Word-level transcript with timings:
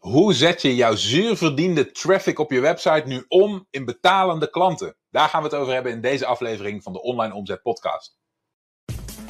Hoe 0.00 0.34
zet 0.34 0.62
je 0.62 0.74
jouw 0.74 0.94
zuurverdiende 0.94 1.90
traffic 1.90 2.38
op 2.38 2.50
je 2.50 2.60
website 2.60 3.02
nu 3.06 3.24
om 3.28 3.66
in 3.70 3.84
betalende 3.84 4.50
klanten? 4.50 4.96
Daar 5.10 5.28
gaan 5.28 5.42
we 5.42 5.48
het 5.48 5.56
over 5.56 5.72
hebben 5.72 5.92
in 5.92 6.00
deze 6.00 6.26
aflevering 6.26 6.82
van 6.82 6.92
de 6.92 7.02
Online 7.02 7.34
Omzet 7.34 7.62
Podcast. 7.62 8.18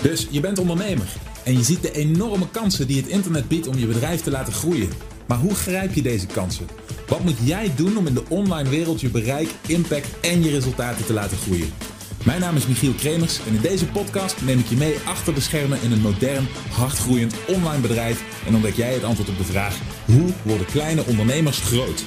Dus 0.02 0.28
je 0.30 0.40
bent 0.40 0.58
ondernemer 0.58 1.12
en 1.44 1.52
je 1.52 1.62
ziet 1.62 1.82
de 1.82 1.92
enorme 1.92 2.50
kansen 2.50 2.86
die 2.86 3.02
het 3.02 3.10
internet 3.10 3.48
biedt 3.48 3.66
om 3.66 3.78
je 3.78 3.86
bedrijf 3.86 4.22
te 4.22 4.30
laten 4.30 4.52
groeien. 4.52 4.90
Maar 5.26 5.38
hoe 5.38 5.54
grijp 5.54 5.92
je 5.92 6.02
deze 6.02 6.26
kansen? 6.26 6.66
Wat 7.08 7.20
moet 7.20 7.38
jij 7.46 7.74
doen 7.74 7.96
om 7.96 8.06
in 8.06 8.14
de 8.14 8.24
online 8.28 8.68
wereld 8.68 9.00
je 9.00 9.10
bereik, 9.10 9.48
impact 9.66 10.20
en 10.20 10.42
je 10.42 10.50
resultaten 10.50 11.06
te 11.06 11.12
laten 11.12 11.36
groeien? 11.36 11.72
Mijn 12.24 12.40
naam 12.40 12.56
is 12.56 12.66
Michiel 12.66 12.92
Kremers 12.92 13.46
en 13.46 13.54
in 13.54 13.60
deze 13.60 13.86
podcast 13.86 14.42
neem 14.42 14.58
ik 14.58 14.66
je 14.66 14.76
mee 14.76 14.98
achter 15.06 15.34
de 15.34 15.40
schermen 15.40 15.82
in 15.82 15.92
een 15.92 16.00
modern, 16.00 16.48
hardgroeiend 16.70 17.34
online 17.48 17.80
bedrijf 17.80 18.46
en 18.46 18.54
ontdek 18.54 18.74
jij 18.74 18.92
het 18.92 19.04
antwoord 19.04 19.28
op 19.28 19.36
de 19.36 19.44
vraag: 19.44 19.78
hoe 20.06 20.32
worden 20.44 20.66
kleine 20.66 21.04
ondernemers 21.06 21.58
groot? 21.58 22.04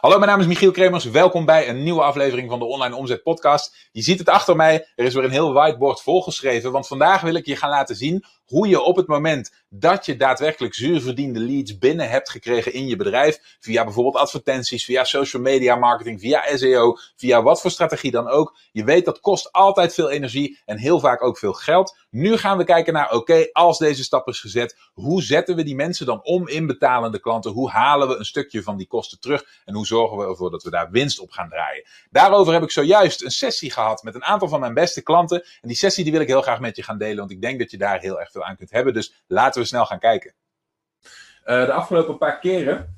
Hallo, 0.00 0.18
mijn 0.18 0.30
naam 0.30 0.40
is 0.40 0.46
Michiel 0.46 0.70
Kremers. 0.70 1.04
Welkom 1.04 1.44
bij 1.44 1.68
een 1.68 1.82
nieuwe 1.82 2.02
aflevering 2.02 2.50
van 2.50 2.58
de 2.58 2.64
Online 2.64 2.96
Omzet 2.96 3.22
Podcast. 3.22 3.88
Je 3.92 4.02
ziet 4.02 4.18
het 4.18 4.28
achter 4.28 4.56
mij. 4.56 4.86
Er 4.94 5.04
is 5.04 5.14
weer 5.14 5.24
een 5.24 5.30
heel 5.30 5.52
whiteboard 5.52 6.02
volgeschreven. 6.02 6.72
Want 6.72 6.86
vandaag 6.86 7.20
wil 7.20 7.34
ik 7.34 7.46
je 7.46 7.56
gaan 7.56 7.70
laten 7.70 7.96
zien 7.96 8.24
hoe 8.46 8.68
je 8.68 8.80
op 8.80 8.96
het 8.96 9.06
moment 9.06 9.64
dat 9.68 10.06
je 10.06 10.16
daadwerkelijk 10.16 10.74
zuurverdiende 10.74 11.40
leads 11.40 11.78
binnen 11.78 12.08
hebt 12.08 12.30
gekregen 12.30 12.72
in 12.72 12.86
je 12.86 12.96
bedrijf, 12.96 13.56
via 13.60 13.84
bijvoorbeeld 13.84 14.16
advertenties, 14.16 14.84
via 14.84 15.04
social 15.04 15.42
media 15.42 15.76
marketing, 15.76 16.20
via 16.20 16.56
SEO, 16.56 16.96
via 17.16 17.42
wat 17.42 17.60
voor 17.60 17.70
strategie 17.70 18.10
dan 18.10 18.28
ook. 18.28 18.56
Je 18.72 18.84
weet 18.84 19.04
dat 19.04 19.20
kost 19.20 19.52
altijd 19.52 19.94
veel 19.94 20.10
energie 20.10 20.58
en 20.64 20.78
heel 20.78 21.00
vaak 21.00 21.22
ook 21.22 21.38
veel 21.38 21.52
geld. 21.52 21.96
Nu 22.10 22.36
gaan 22.36 22.58
we 22.58 22.64
kijken 22.64 22.92
naar, 22.92 23.12
oké, 23.12 23.48
als 23.52 23.78
deze 23.78 24.04
stap 24.04 24.28
is 24.28 24.40
gezet, 24.40 24.76
hoe 24.92 25.22
zetten 25.22 25.56
we 25.56 25.62
die 25.62 25.74
mensen 25.74 26.06
dan 26.06 26.24
om 26.24 26.48
in 26.48 26.66
betalende 26.66 27.20
klanten? 27.20 27.50
Hoe 27.50 27.70
halen 27.70 28.08
we 28.08 28.16
een 28.16 28.24
stukje 28.24 28.62
van 28.62 28.76
die 28.76 28.86
kosten 28.86 29.20
terug? 29.20 29.44
En 29.64 29.74
hoe 29.74 29.86
zorgen 29.86 30.18
we 30.18 30.24
ervoor 30.24 30.50
dat 30.50 30.62
we 30.62 30.70
daar 30.70 30.90
winst 30.90 31.20
op 31.20 31.30
gaan 31.30 31.48
draaien? 31.48 31.86
Daarover 32.10 32.52
heb 32.52 32.62
ik 32.62 32.70
zojuist 32.70 33.22
een 33.22 33.30
sessie 33.30 33.70
gehad 33.70 34.02
met 34.02 34.14
een 34.14 34.24
aantal 34.24 34.48
van 34.48 34.60
mijn 34.60 34.74
beste 34.74 35.02
klanten. 35.02 35.42
En 35.60 35.68
die 35.68 35.76
sessie 35.76 36.02
die 36.02 36.12
wil 36.12 36.20
ik 36.20 36.28
heel 36.28 36.42
graag 36.42 36.60
met 36.60 36.76
je 36.76 36.82
gaan 36.82 36.98
delen, 36.98 37.16
want 37.16 37.30
ik 37.30 37.40
denk 37.40 37.58
dat 37.58 37.70
je 37.70 37.78
daar 37.78 38.00
heel 38.00 38.20
erg 38.20 38.30
aan 38.44 38.56
kunt 38.56 38.70
hebben. 38.70 38.94
Dus 38.94 39.24
laten 39.26 39.60
we 39.60 39.66
snel 39.66 39.86
gaan 39.86 39.98
kijken. 39.98 40.34
Uh, 41.46 41.64
de 41.64 41.72
afgelopen 41.72 42.18
paar 42.18 42.38
keren 42.38 42.94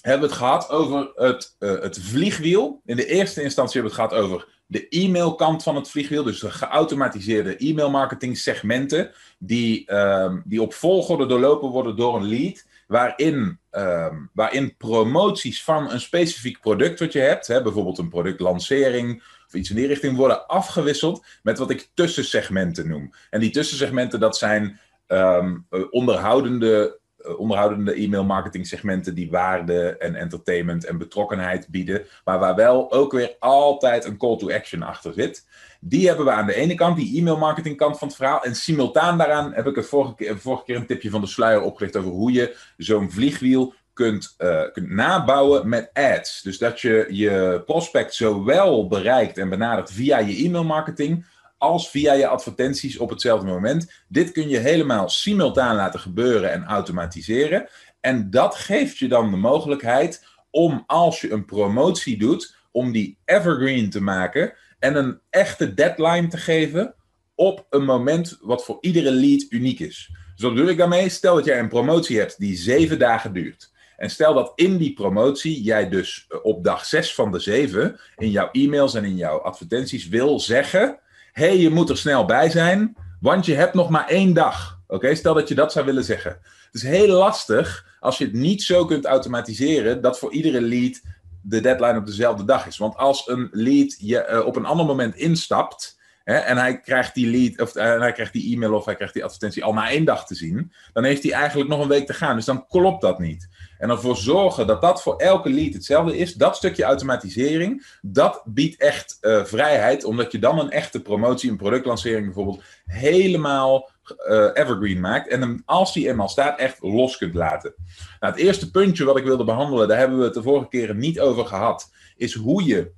hebben 0.00 0.28
we 0.28 0.34
het 0.34 0.42
gehad 0.42 0.70
over 0.70 1.12
het, 1.14 1.56
uh, 1.58 1.80
het 1.80 1.98
vliegwiel. 2.00 2.80
In 2.84 2.96
de 2.96 3.06
eerste 3.06 3.42
instantie 3.42 3.80
hebben 3.80 3.96
we 3.96 4.02
het 4.02 4.10
gehad 4.10 4.24
over 4.24 4.48
de 4.66 4.88
e-mailkant 4.88 5.62
van 5.62 5.76
het 5.76 5.90
vliegwiel. 5.90 6.22
Dus 6.22 6.40
de 6.40 6.50
geautomatiseerde 6.50 7.56
e-mailmarketing 7.56 8.38
segmenten. 8.38 9.10
Die, 9.38 9.94
um, 9.94 10.42
die 10.46 10.62
op 10.62 10.74
volgorde 10.74 11.26
doorlopen 11.26 11.68
worden 11.68 11.96
door 11.96 12.16
een 12.16 12.28
lead. 12.28 12.66
Waarin, 12.86 13.58
um, 13.70 14.30
waarin 14.32 14.76
promoties 14.76 15.64
van 15.64 15.90
een 15.90 16.00
specifiek 16.00 16.60
product 16.60 17.00
wat 17.00 17.12
je 17.12 17.18
hebt. 17.18 17.46
Hè, 17.46 17.62
bijvoorbeeld 17.62 17.98
een 17.98 18.08
productlancering 18.08 19.22
iets 19.54 19.70
in 19.70 19.76
die 19.76 19.86
richting 19.86 20.16
worden 20.16 20.46
afgewisseld 20.46 21.24
met 21.42 21.58
wat 21.58 21.70
ik 21.70 21.88
tussensegmenten 21.94 22.88
noem. 22.88 23.12
En 23.30 23.40
die 23.40 23.50
tussensegmenten 23.50 24.20
dat 24.20 24.36
zijn 24.36 24.80
um, 25.08 25.66
onderhoudende, 25.90 27.00
uh, 27.18 27.38
onderhoudende 27.38 27.94
e-mail 27.94 28.24
marketing 28.24 28.66
segmenten 28.66 29.14
die 29.14 29.30
waarde 29.30 29.96
en 29.96 30.14
entertainment 30.14 30.84
en 30.84 30.98
betrokkenheid 30.98 31.68
bieden, 31.68 32.06
maar 32.24 32.38
waar 32.38 32.54
wel 32.54 32.92
ook 32.92 33.12
weer 33.12 33.36
altijd 33.38 34.04
een 34.04 34.16
call 34.16 34.36
to 34.36 34.50
action 34.50 34.82
achter 34.82 35.12
zit. 35.12 35.46
Die 35.80 36.06
hebben 36.06 36.24
we 36.24 36.32
aan 36.32 36.46
de 36.46 36.54
ene 36.54 36.74
kant, 36.74 36.96
die 36.96 37.18
e-mail 37.18 37.38
marketing 37.38 37.76
kant 37.76 37.98
van 37.98 38.08
het 38.08 38.16
verhaal. 38.16 38.42
En 38.42 38.54
simultaan 38.54 39.18
daaraan 39.18 39.52
heb 39.52 39.66
ik 39.66 39.76
er 39.76 39.84
vorige 39.84 40.36
vorige 40.36 40.64
keer 40.64 40.76
een 40.76 40.86
tipje 40.86 41.10
van 41.10 41.20
de 41.20 41.26
sluier 41.26 41.62
opgericht 41.62 41.96
over 41.96 42.10
hoe 42.10 42.32
je 42.32 42.56
zo'n 42.76 43.10
vliegwiel 43.10 43.74
kunt, 43.94 44.34
uh, 44.38 44.62
kunt 44.72 44.90
nabouwen 44.90 45.68
met 45.68 45.90
ads. 45.92 46.42
Dus 46.42 46.58
dat 46.58 46.80
je 46.80 47.06
je 47.10 47.62
prospect 47.66 48.14
zowel 48.14 48.88
bereikt 48.88 49.38
en 49.38 49.48
benadert 49.48 49.92
via 49.92 50.18
je 50.18 50.44
e-mail 50.44 50.64
marketing 50.64 51.26
als 51.58 51.90
via 51.90 52.12
je 52.12 52.26
advertenties 52.26 52.98
op 52.98 53.10
hetzelfde 53.10 53.46
moment. 53.46 53.92
Dit 54.08 54.32
kun 54.32 54.48
je 54.48 54.58
helemaal 54.58 55.08
simultaan 55.08 55.76
laten 55.76 56.00
gebeuren 56.00 56.52
en 56.52 56.64
automatiseren. 56.64 57.68
En 58.00 58.30
dat 58.30 58.54
geeft 58.54 58.98
je 58.98 59.08
dan 59.08 59.30
de 59.30 59.36
mogelijkheid 59.36 60.24
om 60.50 60.84
als 60.86 61.20
je 61.20 61.32
een 61.32 61.44
promotie 61.44 62.18
doet, 62.18 62.56
om 62.70 62.92
die 62.92 63.18
evergreen 63.24 63.90
te 63.90 64.00
maken 64.02 64.52
en 64.78 64.96
een 64.96 65.20
echte 65.30 65.74
deadline 65.74 66.28
te 66.28 66.36
geven 66.36 66.94
op 67.34 67.66
een 67.70 67.84
moment 67.84 68.38
wat 68.40 68.64
voor 68.64 68.78
iedere 68.80 69.10
lead 69.10 69.46
uniek 69.48 69.80
is. 69.80 70.10
Dus 70.36 70.48
bedoel 70.48 70.68
ik 70.68 70.76
daarmee? 70.76 71.08
Stel 71.08 71.34
dat 71.34 71.44
jij 71.44 71.58
een 71.58 71.68
promotie 71.68 72.18
hebt 72.18 72.38
die 72.38 72.56
zeven 72.56 72.98
dagen 72.98 73.32
duurt. 73.32 73.72
En 73.96 74.10
stel 74.10 74.34
dat 74.34 74.52
in 74.54 74.76
die 74.76 74.92
promotie 74.92 75.62
jij 75.62 75.88
dus 75.88 76.26
op 76.42 76.64
dag 76.64 76.84
6 76.84 77.14
van 77.14 77.32
de 77.32 77.38
7 77.38 78.00
in 78.16 78.30
jouw 78.30 78.48
e-mails 78.52 78.94
en 78.94 79.04
in 79.04 79.16
jouw 79.16 79.38
advertenties 79.38 80.08
wil 80.08 80.40
zeggen: 80.40 80.98
hey, 81.32 81.58
je 81.58 81.70
moet 81.70 81.90
er 81.90 81.98
snel 81.98 82.24
bij 82.24 82.50
zijn, 82.50 82.96
want 83.20 83.46
je 83.46 83.54
hebt 83.54 83.74
nog 83.74 83.88
maar 83.88 84.08
één 84.08 84.32
dag. 84.32 84.80
Oké, 84.86 85.14
stel 85.14 85.34
dat 85.34 85.48
je 85.48 85.54
dat 85.54 85.72
zou 85.72 85.86
willen 85.86 86.04
zeggen. 86.04 86.30
Het 86.30 86.82
is 86.82 86.82
heel 86.82 87.08
lastig 87.08 87.96
als 88.00 88.18
je 88.18 88.24
het 88.24 88.32
niet 88.32 88.62
zo 88.62 88.84
kunt 88.84 89.04
automatiseren 89.04 90.02
dat 90.02 90.18
voor 90.18 90.32
iedere 90.32 90.60
lead 90.60 91.00
de 91.42 91.60
deadline 91.60 91.98
op 91.98 92.06
dezelfde 92.06 92.44
dag 92.44 92.66
is. 92.66 92.78
Want 92.78 92.96
als 92.96 93.28
een 93.28 93.48
lead 93.52 93.96
je 93.98 94.28
uh, 94.30 94.46
op 94.46 94.56
een 94.56 94.64
ander 94.64 94.86
moment 94.86 95.16
instapt 95.16 96.02
en 96.24 96.56
hij 96.56 96.80
krijgt 96.80 97.14
die 97.14 97.30
lead 97.30 97.60
of 97.60 97.76
uh, 97.76 97.98
hij 97.98 98.12
krijgt 98.12 98.32
die 98.32 98.54
e-mail 98.54 98.74
of 98.74 98.84
hij 98.84 98.94
krijgt 98.94 99.14
die 99.14 99.24
advertentie 99.24 99.64
al 99.64 99.72
na 99.72 99.90
één 99.90 100.04
dag 100.04 100.26
te 100.26 100.34
zien, 100.34 100.72
dan 100.92 101.04
heeft 101.04 101.22
hij 101.22 101.32
eigenlijk 101.32 101.68
nog 101.68 101.80
een 101.80 101.88
week 101.88 102.06
te 102.06 102.14
gaan. 102.14 102.36
Dus 102.36 102.44
dan 102.44 102.66
klopt 102.66 103.00
dat 103.00 103.18
niet. 103.18 103.48
En 103.84 103.90
ervoor 103.90 104.16
zorgen 104.16 104.66
dat 104.66 104.80
dat 104.80 105.02
voor 105.02 105.16
elke 105.16 105.50
lead 105.50 105.72
hetzelfde 105.72 106.16
is, 106.16 106.34
dat 106.34 106.56
stukje 106.56 106.84
automatisering, 106.84 107.86
dat 108.02 108.42
biedt 108.44 108.80
echt 108.80 109.18
uh, 109.20 109.44
vrijheid, 109.44 110.04
omdat 110.04 110.32
je 110.32 110.38
dan 110.38 110.58
een 110.58 110.70
echte 110.70 111.02
promotie, 111.02 111.50
een 111.50 111.56
productlancering 111.56 112.24
bijvoorbeeld, 112.24 112.62
helemaal 112.84 113.90
uh, 114.28 114.50
evergreen 114.52 115.00
maakt. 115.00 115.28
En 115.28 115.40
hem, 115.40 115.62
als 115.64 115.92
die 115.92 116.08
eenmaal 116.08 116.28
staat, 116.28 116.58
echt 116.58 116.82
los 116.82 117.16
kunt 117.16 117.34
laten. 117.34 117.74
Nou, 118.20 118.32
het 118.32 118.42
eerste 118.42 118.70
puntje 118.70 119.04
wat 119.04 119.16
ik 119.16 119.24
wilde 119.24 119.44
behandelen, 119.44 119.88
daar 119.88 119.98
hebben 119.98 120.18
we 120.18 120.24
het 120.24 120.34
de 120.34 120.42
vorige 120.42 120.68
keren 120.68 120.98
niet 120.98 121.20
over 121.20 121.46
gehad, 121.46 121.90
is 122.16 122.34
hoe 122.34 122.64
je 122.64 122.92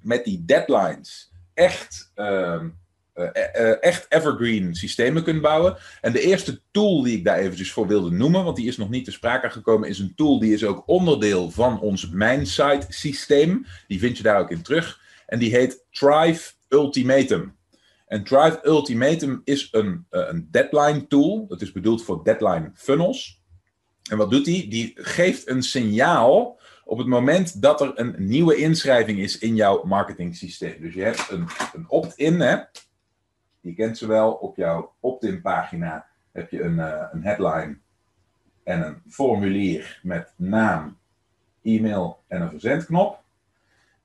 met 0.00 0.24
die 0.24 0.44
deadlines 0.44 1.32
echt. 1.54 2.12
Uh, 2.16 2.64
echt 3.80 4.06
evergreen 4.08 4.74
systemen 4.74 5.22
kunt 5.22 5.40
bouwen. 5.40 5.76
En 6.00 6.12
de 6.12 6.20
eerste 6.20 6.60
tool 6.70 7.02
die 7.02 7.16
ik 7.16 7.24
daar 7.24 7.38
eventjes 7.38 7.72
voor 7.72 7.86
wilde 7.86 8.10
noemen, 8.10 8.44
want 8.44 8.56
die 8.56 8.68
is 8.68 8.76
nog 8.76 8.90
niet 8.90 9.04
te 9.04 9.10
sprake 9.10 9.50
gekomen, 9.50 9.88
is 9.88 9.98
een 9.98 10.14
tool 10.16 10.38
die 10.38 10.52
is 10.52 10.64
ook 10.64 10.82
onderdeel 10.86 11.50
van 11.50 11.80
ons 11.80 12.08
Mindsite 12.10 12.86
systeem. 12.88 13.66
Die 13.86 13.98
vind 13.98 14.16
je 14.16 14.22
daar 14.22 14.40
ook 14.40 14.50
in 14.50 14.62
terug. 14.62 15.00
En 15.26 15.38
die 15.38 15.50
heet 15.50 15.84
Thrive 15.90 16.52
Ultimatum. 16.68 17.56
En 18.06 18.24
Thrive 18.24 18.60
Ultimatum 18.62 19.40
is 19.44 19.68
een, 19.70 20.06
een 20.10 20.48
deadline 20.50 21.06
tool. 21.06 21.46
Dat 21.46 21.60
is 21.60 21.72
bedoeld 21.72 22.04
voor 22.04 22.24
deadline 22.24 22.70
funnels. 22.74 23.42
En 24.10 24.16
wat 24.16 24.30
doet 24.30 24.44
die? 24.44 24.68
Die 24.68 24.92
geeft 24.94 25.48
een 25.48 25.62
signaal 25.62 26.60
op 26.84 26.98
het 26.98 27.06
moment 27.06 27.62
dat 27.62 27.80
er 27.80 27.92
een 27.94 28.14
nieuwe 28.18 28.56
inschrijving 28.56 29.18
is 29.18 29.38
in 29.38 29.54
jouw 29.54 29.84
marketing 29.84 30.36
systeem. 30.36 30.80
Dus 30.80 30.94
je 30.94 31.02
hebt 31.02 31.30
een, 31.30 31.46
een 31.74 31.84
opt-in? 31.88 32.66
Je 33.68 33.74
kent 33.74 33.98
ze 33.98 34.06
wel. 34.06 34.32
Op 34.32 34.56
jouw 34.56 34.92
opt-in 35.00 35.40
pagina 35.40 36.06
heb 36.32 36.50
je 36.50 36.62
een, 36.62 36.76
uh, 36.76 37.02
een 37.12 37.22
headline 37.22 37.78
en 38.64 38.86
een 38.86 39.02
formulier 39.08 40.00
met 40.02 40.32
naam, 40.36 40.98
e-mail 41.62 42.22
en 42.26 42.40
een 42.40 42.50
verzendknop. 42.50 43.22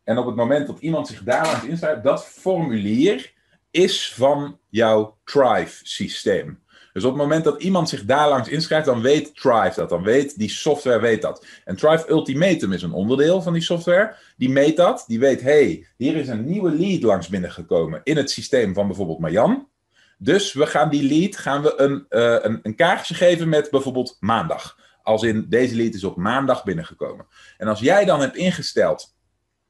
En 0.04 0.18
op 0.18 0.26
het 0.26 0.36
moment 0.36 0.68
dat 0.68 0.80
iemand 0.80 1.08
zich 1.08 1.24
daar 1.24 1.46
aan 1.46 1.68
inschrijft, 1.68 2.04
dat 2.04 2.26
formulier 2.26 3.34
is 3.72 4.14
van 4.14 4.60
jouw 4.70 5.18
Thrive 5.24 5.86
systeem. 5.86 6.63
Dus 6.94 7.04
op 7.04 7.14
het 7.14 7.22
moment 7.22 7.44
dat 7.44 7.64
iemand 7.64 7.90
zich 7.90 8.06
daar 8.06 8.30
langs 8.30 8.50
inschrijft, 8.50 8.86
dan 8.86 9.02
weet 9.02 9.36
Thrive 9.36 9.74
dat. 9.76 9.90
Dan 9.90 10.04
weet 10.04 10.38
die 10.38 10.50
software 10.50 11.00
weet 11.00 11.22
dat. 11.22 11.46
En 11.66 11.76
Thrive 11.76 12.10
Ultimatum 12.10 12.74
is 12.74 12.82
een 12.82 12.92
onderdeel 12.92 13.42
van 13.42 13.54
die 13.54 13.62
software. 13.62 14.16
Die 14.38 14.50
meet 14.50 14.78
dat. 14.78 15.04
Die 15.08 15.20
weet, 15.20 15.42
hey, 15.42 15.88
hier 15.98 16.16
is 16.16 16.28
een 16.28 16.46
nieuwe 16.46 16.72
lead 16.72 17.02
langs 17.02 17.28
binnengekomen 17.28 18.02
in 18.04 18.18
het 18.18 18.32
systeem 18.32 18.74
van 18.74 18.88
bijvoorbeeld 18.88 19.20
Marjan. 19.20 19.68
Dus 20.18 20.54
we 20.54 20.66
gaan 20.66 20.90
die 20.90 21.04
lead 21.04 21.38
gaan 21.38 21.62
we 21.62 21.74
een, 21.78 22.06
uh, 22.10 22.38
een, 22.42 22.60
een 22.64 22.76
kaartje 22.76 23.14
geven 23.14 23.50
met 23.50 23.70
bijvoorbeeld 23.72 24.18
maandag. 24.20 24.78
Als 25.02 25.24
in 25.24 25.46
deze 25.50 25.76
lead 25.76 25.94
is 25.94 26.04
op 26.04 26.16
maandag 26.16 26.64
binnengekomen. 26.64 27.28
En 27.58 27.68
als 27.68 27.80
jij 27.80 28.06
dan 28.06 28.20
hebt 28.20 28.36
ingesteld, 28.36 29.16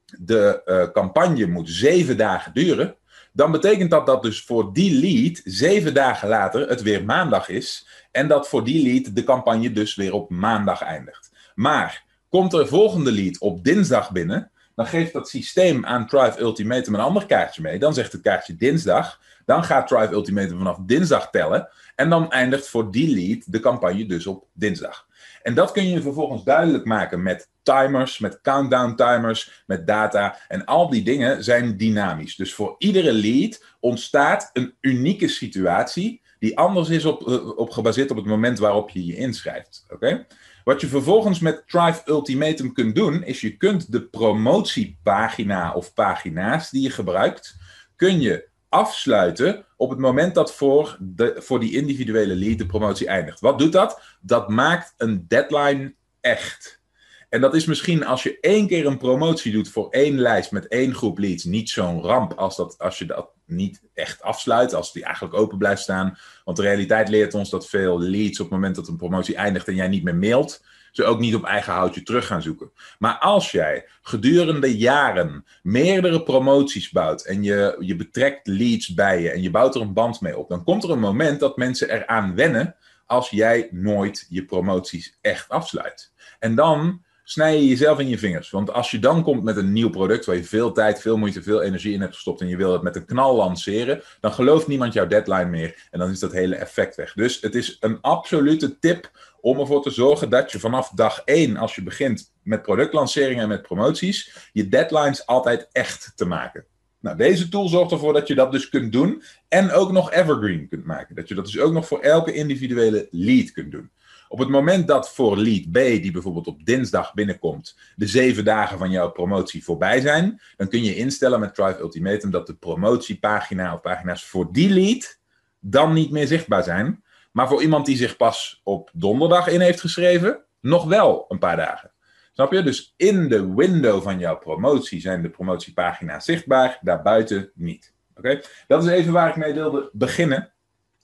de 0.04 0.62
uh, 0.64 0.92
campagne 0.92 1.46
moet 1.46 1.68
zeven 1.68 2.16
dagen 2.16 2.54
duren 2.54 2.96
dan 3.32 3.50
betekent 3.50 3.90
dat 3.90 4.06
dat 4.06 4.22
dus 4.22 4.42
voor 4.42 4.72
die 4.72 5.00
lead 5.00 5.40
zeven 5.44 5.94
dagen 5.94 6.28
later 6.28 6.68
het 6.68 6.82
weer 6.82 7.04
maandag 7.04 7.48
is. 7.48 7.88
En 8.10 8.28
dat 8.28 8.48
voor 8.48 8.64
die 8.64 8.82
lead 8.82 9.16
de 9.16 9.24
campagne 9.24 9.72
dus 9.72 9.94
weer 9.94 10.12
op 10.12 10.30
maandag 10.30 10.82
eindigt. 10.82 11.30
Maar 11.54 12.04
komt 12.28 12.52
er 12.52 12.68
volgende 12.68 13.12
lead 13.12 13.38
op 13.38 13.64
dinsdag 13.64 14.12
binnen, 14.12 14.50
dan 14.74 14.86
geeft 14.86 15.12
dat 15.12 15.28
systeem 15.28 15.86
aan 15.86 16.06
Thrive 16.06 16.40
Ultimatum 16.40 16.94
een 16.94 17.00
ander 17.00 17.26
kaartje 17.26 17.62
mee. 17.62 17.78
Dan 17.78 17.94
zegt 17.94 18.12
het 18.12 18.22
kaartje 18.22 18.56
dinsdag. 18.56 19.20
Dan 19.44 19.64
gaat 19.64 19.88
Thrive 19.88 20.12
Ultimatum 20.12 20.58
vanaf 20.58 20.78
dinsdag 20.80 21.30
tellen. 21.30 21.68
En 21.94 22.10
dan 22.10 22.30
eindigt 22.30 22.68
voor 22.68 22.90
die 22.90 23.14
lead 23.14 23.52
de 23.52 23.60
campagne 23.60 24.06
dus 24.06 24.26
op 24.26 24.46
dinsdag. 24.52 25.06
En 25.44 25.54
dat 25.54 25.72
kun 25.72 25.88
je 25.88 26.02
vervolgens 26.02 26.44
duidelijk 26.44 26.84
maken 26.84 27.22
met 27.22 27.48
timers, 27.62 28.18
met 28.18 28.40
countdown 28.40 28.94
timers, 28.94 29.64
met 29.66 29.86
data. 29.86 30.36
En 30.48 30.64
al 30.64 30.90
die 30.90 31.02
dingen 31.02 31.44
zijn 31.44 31.76
dynamisch. 31.76 32.36
Dus 32.36 32.54
voor 32.54 32.74
iedere 32.78 33.12
lead 33.12 33.64
ontstaat 33.80 34.50
een 34.52 34.74
unieke 34.80 35.28
situatie 35.28 36.22
die 36.38 36.58
anders 36.58 36.88
is 36.88 37.04
op, 37.04 37.28
eh, 37.28 37.58
op 37.58 37.70
gebaseerd 37.70 38.10
op 38.10 38.16
het 38.16 38.26
moment 38.26 38.58
waarop 38.58 38.90
je 38.90 39.06
je 39.06 39.16
inschrijft. 39.16 39.84
Oké? 39.88 40.26
Wat 40.64 40.80
je 40.80 40.86
vervolgens 40.86 41.38
met 41.38 41.62
Thrive 41.66 42.02
Ultimatum 42.04 42.72
kunt 42.72 42.94
doen, 42.94 43.22
is 43.22 43.40
je 43.40 43.56
kunt 43.56 43.92
de 43.92 44.02
promotiepagina 44.02 45.72
of 45.72 45.94
pagina's 45.94 46.70
die 46.70 46.82
je 46.82 46.90
gebruikt, 46.90 47.56
kun 47.96 48.20
je 48.20 48.48
afsluiten 48.68 49.63
op 49.84 49.90
het 49.90 49.98
moment 49.98 50.34
dat 50.34 50.54
voor, 50.54 50.96
de, 51.00 51.34
voor 51.38 51.60
die 51.60 51.72
individuele 51.72 52.34
lead 52.34 52.58
de 52.58 52.66
promotie 52.66 53.06
eindigt. 53.06 53.40
Wat 53.40 53.58
doet 53.58 53.72
dat? 53.72 54.00
Dat 54.20 54.48
maakt 54.48 54.94
een 54.96 55.24
deadline 55.28 55.94
echt. 56.20 56.82
En 57.28 57.40
dat 57.40 57.54
is 57.54 57.64
misschien 57.66 58.06
als 58.06 58.22
je 58.22 58.40
één 58.40 58.66
keer 58.66 58.86
een 58.86 58.98
promotie 58.98 59.52
doet 59.52 59.68
voor 59.68 59.90
één 59.90 60.18
lijst 60.18 60.52
met 60.52 60.68
één 60.68 60.94
groep 60.94 61.18
leads 61.18 61.44
niet 61.44 61.70
zo'n 61.70 62.02
ramp 62.02 62.32
als, 62.32 62.56
dat, 62.56 62.78
als 62.78 62.98
je 62.98 63.04
dat 63.04 63.30
niet 63.46 63.82
echt 63.94 64.22
afsluit, 64.22 64.74
als 64.74 64.92
die 64.92 65.04
eigenlijk 65.04 65.34
open 65.34 65.58
blijft 65.58 65.82
staan. 65.82 66.18
Want 66.44 66.56
de 66.56 66.62
realiteit 66.62 67.08
leert 67.08 67.34
ons 67.34 67.50
dat 67.50 67.68
veel 67.68 68.00
leads 68.00 68.40
op 68.40 68.46
het 68.46 68.54
moment 68.54 68.74
dat 68.74 68.88
een 68.88 68.96
promotie 68.96 69.36
eindigt 69.36 69.68
en 69.68 69.74
jij 69.74 69.88
niet 69.88 70.04
meer 70.04 70.16
mailt, 70.16 70.64
ze 70.92 71.04
ook 71.04 71.18
niet 71.18 71.34
op 71.34 71.44
eigen 71.44 71.72
houtje 71.72 72.02
terug 72.02 72.26
gaan 72.26 72.42
zoeken. 72.42 72.72
Maar 72.98 73.18
als 73.18 73.50
jij 73.50 73.86
gedurende 74.02 74.78
jaren 74.78 75.44
meerdere 75.62 76.22
promoties 76.22 76.90
bouwt 76.90 77.24
en 77.24 77.42
je, 77.42 77.76
je 77.78 77.96
betrekt 77.96 78.46
leads 78.46 78.94
bij 78.94 79.22
je 79.22 79.30
en 79.30 79.42
je 79.42 79.50
bouwt 79.50 79.74
er 79.74 79.80
een 79.80 79.92
band 79.92 80.20
mee 80.20 80.38
op, 80.38 80.48
dan 80.48 80.64
komt 80.64 80.84
er 80.84 80.90
een 80.90 80.98
moment 80.98 81.40
dat 81.40 81.56
mensen 81.56 81.90
eraan 81.90 82.34
wennen 82.34 82.76
als 83.06 83.30
jij 83.30 83.68
nooit 83.70 84.26
je 84.28 84.44
promoties 84.44 85.18
echt 85.20 85.48
afsluit. 85.48 86.12
En 86.38 86.54
dan 86.54 87.02
snij 87.24 87.56
je 87.56 87.68
jezelf 87.68 87.98
in 87.98 88.08
je 88.08 88.18
vingers. 88.18 88.50
Want 88.50 88.72
als 88.72 88.90
je 88.90 88.98
dan 88.98 89.22
komt 89.22 89.42
met 89.42 89.56
een 89.56 89.72
nieuw 89.72 89.90
product 89.90 90.24
waar 90.24 90.36
je 90.36 90.44
veel 90.44 90.72
tijd, 90.72 91.00
veel 91.00 91.16
moeite, 91.16 91.42
veel 91.42 91.62
energie 91.62 91.92
in 91.92 92.00
hebt 92.00 92.14
gestopt 92.14 92.40
en 92.40 92.48
je 92.48 92.56
wil 92.56 92.72
het 92.72 92.82
met 92.82 92.96
een 92.96 93.04
knal 93.04 93.36
lanceren, 93.36 94.02
dan 94.20 94.32
gelooft 94.32 94.66
niemand 94.66 94.92
jouw 94.92 95.06
deadline 95.06 95.50
meer 95.50 95.88
en 95.90 95.98
dan 95.98 96.10
is 96.10 96.18
dat 96.18 96.32
hele 96.32 96.56
effect 96.56 96.96
weg. 96.96 97.12
Dus 97.12 97.40
het 97.40 97.54
is 97.54 97.76
een 97.80 98.00
absolute 98.00 98.78
tip 98.78 99.10
om 99.40 99.60
ervoor 99.60 99.82
te 99.82 99.90
zorgen 99.90 100.30
dat 100.30 100.52
je 100.52 100.58
vanaf 100.58 100.88
dag 100.88 101.22
1, 101.24 101.56
als 101.56 101.74
je 101.74 101.82
begint 101.82 102.32
met 102.42 102.62
productlanceringen 102.62 103.42
en 103.42 103.48
met 103.48 103.62
promoties, 103.62 104.48
je 104.52 104.68
deadlines 104.68 105.26
altijd 105.26 105.68
echt 105.72 106.12
te 106.14 106.24
maken. 106.24 106.64
Nou, 107.00 107.16
deze 107.16 107.48
tool 107.48 107.68
zorgt 107.68 107.92
ervoor 107.92 108.12
dat 108.12 108.28
je 108.28 108.34
dat 108.34 108.52
dus 108.52 108.68
kunt 108.68 108.92
doen 108.92 109.22
en 109.48 109.70
ook 109.70 109.92
nog 109.92 110.12
evergreen 110.12 110.68
kunt 110.68 110.84
maken. 110.84 111.14
Dat 111.14 111.28
je 111.28 111.34
dat 111.34 111.44
dus 111.44 111.58
ook 111.58 111.72
nog 111.72 111.86
voor 111.86 112.00
elke 112.00 112.32
individuele 112.32 113.08
lead 113.10 113.52
kunt 113.52 113.72
doen. 113.72 113.90
Op 114.34 114.40
het 114.40 114.48
moment 114.48 114.88
dat 114.88 115.12
voor 115.14 115.36
lead 115.36 115.70
B, 115.70 115.74
die 115.74 116.10
bijvoorbeeld 116.10 116.46
op 116.46 116.64
dinsdag 116.64 117.14
binnenkomt, 117.14 117.78
de 117.96 118.06
zeven 118.06 118.44
dagen 118.44 118.78
van 118.78 118.90
jouw 118.90 119.10
promotie 119.10 119.64
voorbij 119.64 120.00
zijn, 120.00 120.40
dan 120.56 120.68
kun 120.68 120.82
je 120.82 120.96
instellen 120.96 121.40
met 121.40 121.54
Drive 121.54 121.80
Ultimatum 121.80 122.30
dat 122.30 122.46
de 122.46 122.54
promotiepagina 122.54 123.74
of 123.74 123.80
pagina's 123.80 124.24
voor 124.24 124.52
die 124.52 124.70
lead 124.70 125.20
dan 125.60 125.92
niet 125.92 126.10
meer 126.10 126.26
zichtbaar 126.26 126.62
zijn. 126.62 127.04
Maar 127.32 127.48
voor 127.48 127.62
iemand 127.62 127.86
die 127.86 127.96
zich 127.96 128.16
pas 128.16 128.60
op 128.64 128.90
donderdag 128.92 129.46
in 129.46 129.60
heeft 129.60 129.80
geschreven, 129.80 130.44
nog 130.60 130.84
wel 130.84 131.24
een 131.28 131.38
paar 131.38 131.56
dagen. 131.56 131.92
Snap 132.32 132.52
je? 132.52 132.62
Dus 132.62 132.94
in 132.96 133.28
de 133.28 133.54
window 133.54 134.02
van 134.02 134.18
jouw 134.18 134.38
promotie 134.38 135.00
zijn 135.00 135.22
de 135.22 135.30
promotiepagina's 135.30 136.24
zichtbaar, 136.24 136.78
daarbuiten 136.80 137.50
niet. 137.54 137.94
Oké? 138.14 138.40
Dat 138.66 138.84
is 138.84 138.90
even 138.90 139.12
waar 139.12 139.28
ik 139.28 139.36
mee 139.36 139.54
wilde 139.54 139.90
beginnen. 139.92 140.53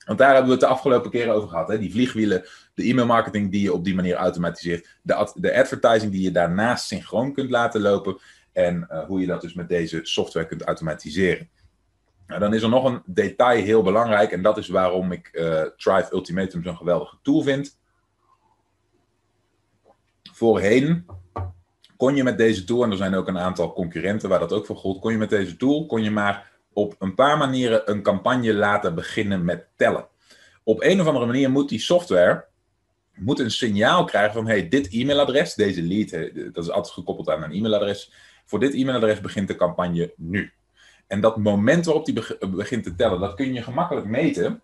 Want 0.06 0.18
daar 0.18 0.28
hebben 0.28 0.46
we 0.46 0.52
het 0.52 0.60
de 0.60 0.66
afgelopen 0.66 1.10
keren 1.10 1.34
over 1.34 1.48
gehad. 1.48 1.68
Hè? 1.68 1.78
Die 1.78 1.90
vliegwielen, 1.90 2.44
de 2.74 2.84
e-mailmarketing 2.84 3.50
die 3.50 3.62
je 3.62 3.72
op 3.72 3.84
die 3.84 3.94
manier 3.94 4.14
automatiseert. 4.14 4.98
De, 5.02 5.32
de 5.34 5.54
advertising 5.54 6.12
die 6.12 6.22
je 6.22 6.30
daarnaast 6.30 6.86
synchroon 6.86 7.32
kunt 7.32 7.50
laten 7.50 7.80
lopen. 7.80 8.18
En 8.52 8.86
uh, 8.90 9.04
hoe 9.04 9.20
je 9.20 9.26
dat 9.26 9.40
dus 9.40 9.54
met 9.54 9.68
deze 9.68 10.00
software 10.02 10.46
kunt 10.46 10.62
automatiseren. 10.62 11.48
Nou, 12.26 12.40
dan 12.40 12.54
is 12.54 12.62
er 12.62 12.68
nog 12.68 12.84
een 12.84 13.02
detail 13.06 13.62
heel 13.62 13.82
belangrijk. 13.82 14.32
En 14.32 14.42
dat 14.42 14.58
is 14.58 14.68
waarom 14.68 15.12
ik 15.12 15.30
uh, 15.32 15.62
Thrive 15.76 16.08
Ultimatum 16.12 16.62
zo'n 16.62 16.76
geweldige 16.76 17.16
tool 17.22 17.42
vind. 17.42 17.78
Voorheen 20.32 21.06
kon 21.96 22.16
je 22.16 22.22
met 22.22 22.38
deze 22.38 22.64
tool, 22.64 22.82
en 22.82 22.90
er 22.90 22.96
zijn 22.96 23.14
ook 23.14 23.28
een 23.28 23.38
aantal 23.38 23.72
concurrenten 23.72 24.28
waar 24.28 24.38
dat 24.38 24.52
ook 24.52 24.66
voor 24.66 24.76
gold, 24.76 25.00
kon 25.00 25.12
je 25.12 25.18
met 25.18 25.30
deze 25.30 25.56
tool, 25.56 25.86
kon 25.86 26.02
je 26.02 26.10
maar 26.10 26.49
op 26.72 26.94
een 26.98 27.14
paar 27.14 27.38
manieren 27.38 27.90
een 27.90 28.02
campagne 28.02 28.54
laten 28.54 28.94
beginnen 28.94 29.44
met 29.44 29.66
tellen. 29.76 30.08
Op 30.62 30.82
een 30.82 31.00
of 31.00 31.06
andere 31.06 31.26
manier 31.26 31.50
moet 31.50 31.68
die 31.68 31.78
software 31.78 32.44
moet 33.14 33.38
een 33.38 33.50
signaal 33.50 34.04
krijgen 34.04 34.32
van 34.32 34.46
hey, 34.46 34.68
dit 34.68 34.88
e-mailadres, 34.92 35.54
deze 35.54 35.82
lead, 35.82 36.10
dat 36.54 36.64
is 36.64 36.70
altijd 36.70 36.94
gekoppeld 36.94 37.28
aan 37.30 37.42
een 37.42 37.52
e-mailadres. 37.52 38.12
Voor 38.44 38.60
dit 38.60 38.74
e-mailadres 38.74 39.20
begint 39.20 39.48
de 39.48 39.56
campagne 39.56 40.12
nu. 40.16 40.52
En 41.06 41.20
dat 41.20 41.36
moment 41.36 41.84
waarop 41.84 42.04
die 42.04 42.22
begint 42.50 42.84
te 42.84 42.94
tellen, 42.94 43.20
dat 43.20 43.34
kun 43.34 43.52
je 43.52 43.62
gemakkelijk 43.62 44.06
meten 44.06 44.62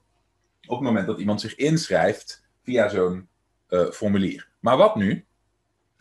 op 0.67 0.77
het 0.77 0.87
moment 0.87 1.07
dat 1.07 1.19
iemand 1.19 1.41
zich 1.41 1.55
inschrijft 1.55 2.45
via 2.63 2.89
zo'n 2.89 3.29
uh, 3.69 3.91
formulier. 3.91 4.49
Maar 4.61 4.77
wat 4.77 4.97
nu 4.97 5.25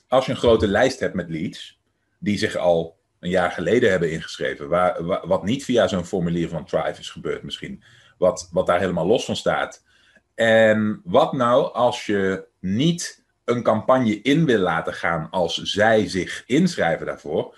als 0.08 0.26
je 0.26 0.32
een 0.32 0.38
grote 0.38 0.68
lijst 0.68 1.00
hebt 1.00 1.14
met 1.14 1.30
leads 1.30 1.80
die 2.20 2.38
zich 2.38 2.56
al 2.56 2.95
een 3.26 3.32
jaar 3.32 3.52
geleden 3.52 3.90
hebben 3.90 4.12
ingeschreven. 4.12 4.70
Waar, 4.70 5.04
wat 5.28 5.44
niet 5.44 5.66
via 5.66 5.88
zo'n 5.88 6.06
formulier 6.06 6.50
van 6.50 6.66
Thrive 6.66 7.00
is 7.00 7.10
gebeurd 7.10 7.44
misschien. 7.44 7.84
Wat, 8.18 8.50
wat 8.52 8.68
daar 8.68 8.80
helemaal 8.80 9.08
los 9.08 9.26
van 9.26 9.36
staat. 9.36 9.84
En 10.36 11.02
wat 11.04 11.34
nou 11.34 11.74
als 11.74 12.06
je 12.06 12.46
niet 12.60 13.24
een 13.46 13.64
campagne 13.64 14.22
in 14.22 14.46
wil 14.46 14.60
laten 14.60 14.94
gaan 14.94 15.28
als 15.32 15.62
zij 15.62 16.08
zich 16.08 16.44
inschrijven 16.46 17.06
daarvoor. 17.06 17.58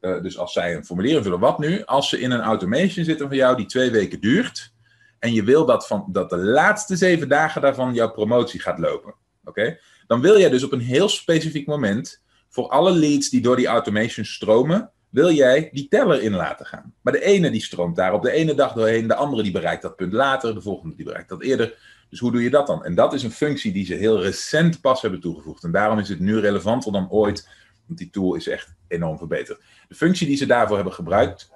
Uh, 0.00 0.22
dus 0.22 0.38
als 0.38 0.52
zij 0.52 0.74
een 0.74 0.84
formulier 0.84 1.16
invullen. 1.16 1.40
Wat 1.40 1.58
nu 1.58 1.84
als 1.84 2.08
ze 2.08 2.20
in 2.20 2.30
een 2.30 2.40
automation 2.40 3.04
zitten 3.04 3.28
van 3.28 3.36
jou 3.36 3.56
die 3.56 3.66
twee 3.66 3.90
weken 3.90 4.20
duurt. 4.20 4.72
En 5.18 5.32
je 5.32 5.42
wil 5.42 5.66
dat, 5.66 5.86
van, 5.86 6.04
dat 6.08 6.30
de 6.30 6.36
laatste 6.36 6.96
zeven 6.96 7.28
dagen 7.28 7.60
daarvan 7.60 7.94
jouw 7.94 8.10
promotie 8.10 8.60
gaat 8.60 8.78
lopen. 8.78 9.14
Oké? 9.44 9.78
Dan 10.06 10.20
wil 10.20 10.38
jij 10.38 10.50
dus 10.50 10.64
op 10.64 10.72
een 10.72 10.80
heel 10.80 11.08
specifiek 11.08 11.66
moment 11.66 12.22
voor 12.48 12.68
alle 12.68 12.92
leads 12.92 13.30
die 13.30 13.40
door 13.40 13.56
die 13.56 13.66
automation 13.66 14.24
stromen, 14.24 14.92
wil 15.10 15.30
jij 15.30 15.68
die 15.72 15.88
teller 15.88 16.22
in 16.22 16.32
laten 16.32 16.66
gaan. 16.66 16.94
Maar 17.00 17.12
de 17.12 17.24
ene 17.24 17.50
die 17.50 17.62
stroomt 17.62 17.96
daar 17.96 18.12
op 18.12 18.22
de 18.22 18.30
ene 18.30 18.54
dag 18.54 18.72
doorheen, 18.72 19.06
de 19.06 19.14
andere 19.14 19.42
die 19.42 19.52
bereikt 19.52 19.82
dat 19.82 19.96
punt 19.96 20.12
later, 20.12 20.54
de 20.54 20.60
volgende 20.60 20.96
die 20.96 21.04
bereikt 21.04 21.28
dat 21.28 21.42
eerder. 21.42 21.78
Dus 22.10 22.18
hoe 22.18 22.32
doe 22.32 22.42
je 22.42 22.50
dat 22.50 22.66
dan? 22.66 22.84
En 22.84 22.94
dat 22.94 23.12
is 23.12 23.22
een 23.22 23.30
functie 23.30 23.72
die 23.72 23.84
ze 23.84 23.94
heel 23.94 24.22
recent 24.22 24.80
pas 24.80 25.02
hebben 25.02 25.20
toegevoegd. 25.20 25.64
En 25.64 25.72
daarom 25.72 25.98
is 25.98 26.08
het 26.08 26.20
nu 26.20 26.38
relevanter 26.38 26.92
dan 26.92 27.10
ooit, 27.10 27.48
want 27.86 27.98
die 27.98 28.10
tool 28.10 28.34
is 28.34 28.48
echt 28.48 28.74
enorm 28.88 29.18
verbeterd. 29.18 29.60
De 29.88 29.94
functie 29.94 30.26
die 30.26 30.36
ze 30.36 30.46
daarvoor 30.46 30.76
hebben 30.76 30.94
gebruikt, 30.94 31.50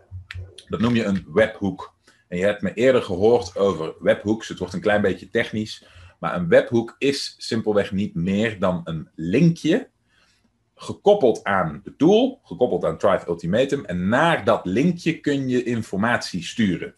dat 0.69 0.81
noem 0.81 0.95
je 0.95 1.05
een 1.05 1.27
webhook. 1.33 1.95
En 2.29 2.39
je 2.39 2.45
hebt 2.45 2.63
me 2.63 2.75
eerder 2.75 3.03
gehoord 3.03 3.57
over 3.57 3.95
webhooks. 3.99 4.49
Het 4.49 4.59
wordt 4.59 4.75
een 4.75 4.81
klein 4.81 5.03
beetje 5.03 5.31
technisch. 5.31 5.85
Maar 6.19 6.35
een 6.35 6.49
webhook 6.49 6.95
is 6.99 7.35
simpelweg 7.39 7.93
niet 7.93 8.15
meer 8.15 8.59
dan 8.59 8.81
een 8.85 9.09
linkje 9.15 9.89
gekoppeld 10.83 11.45
aan 11.45 11.81
de 11.85 11.97
tool, 11.97 12.41
gekoppeld 12.45 12.85
aan 12.85 12.99
Thrive 12.99 13.29
Ultimatum. 13.29 13.85
En 13.85 14.09
naar 14.09 14.45
dat 14.45 14.61
linkje 14.65 15.21
kun 15.21 15.49
je 15.49 15.63
informatie 15.63 16.43
sturen. 16.43 16.95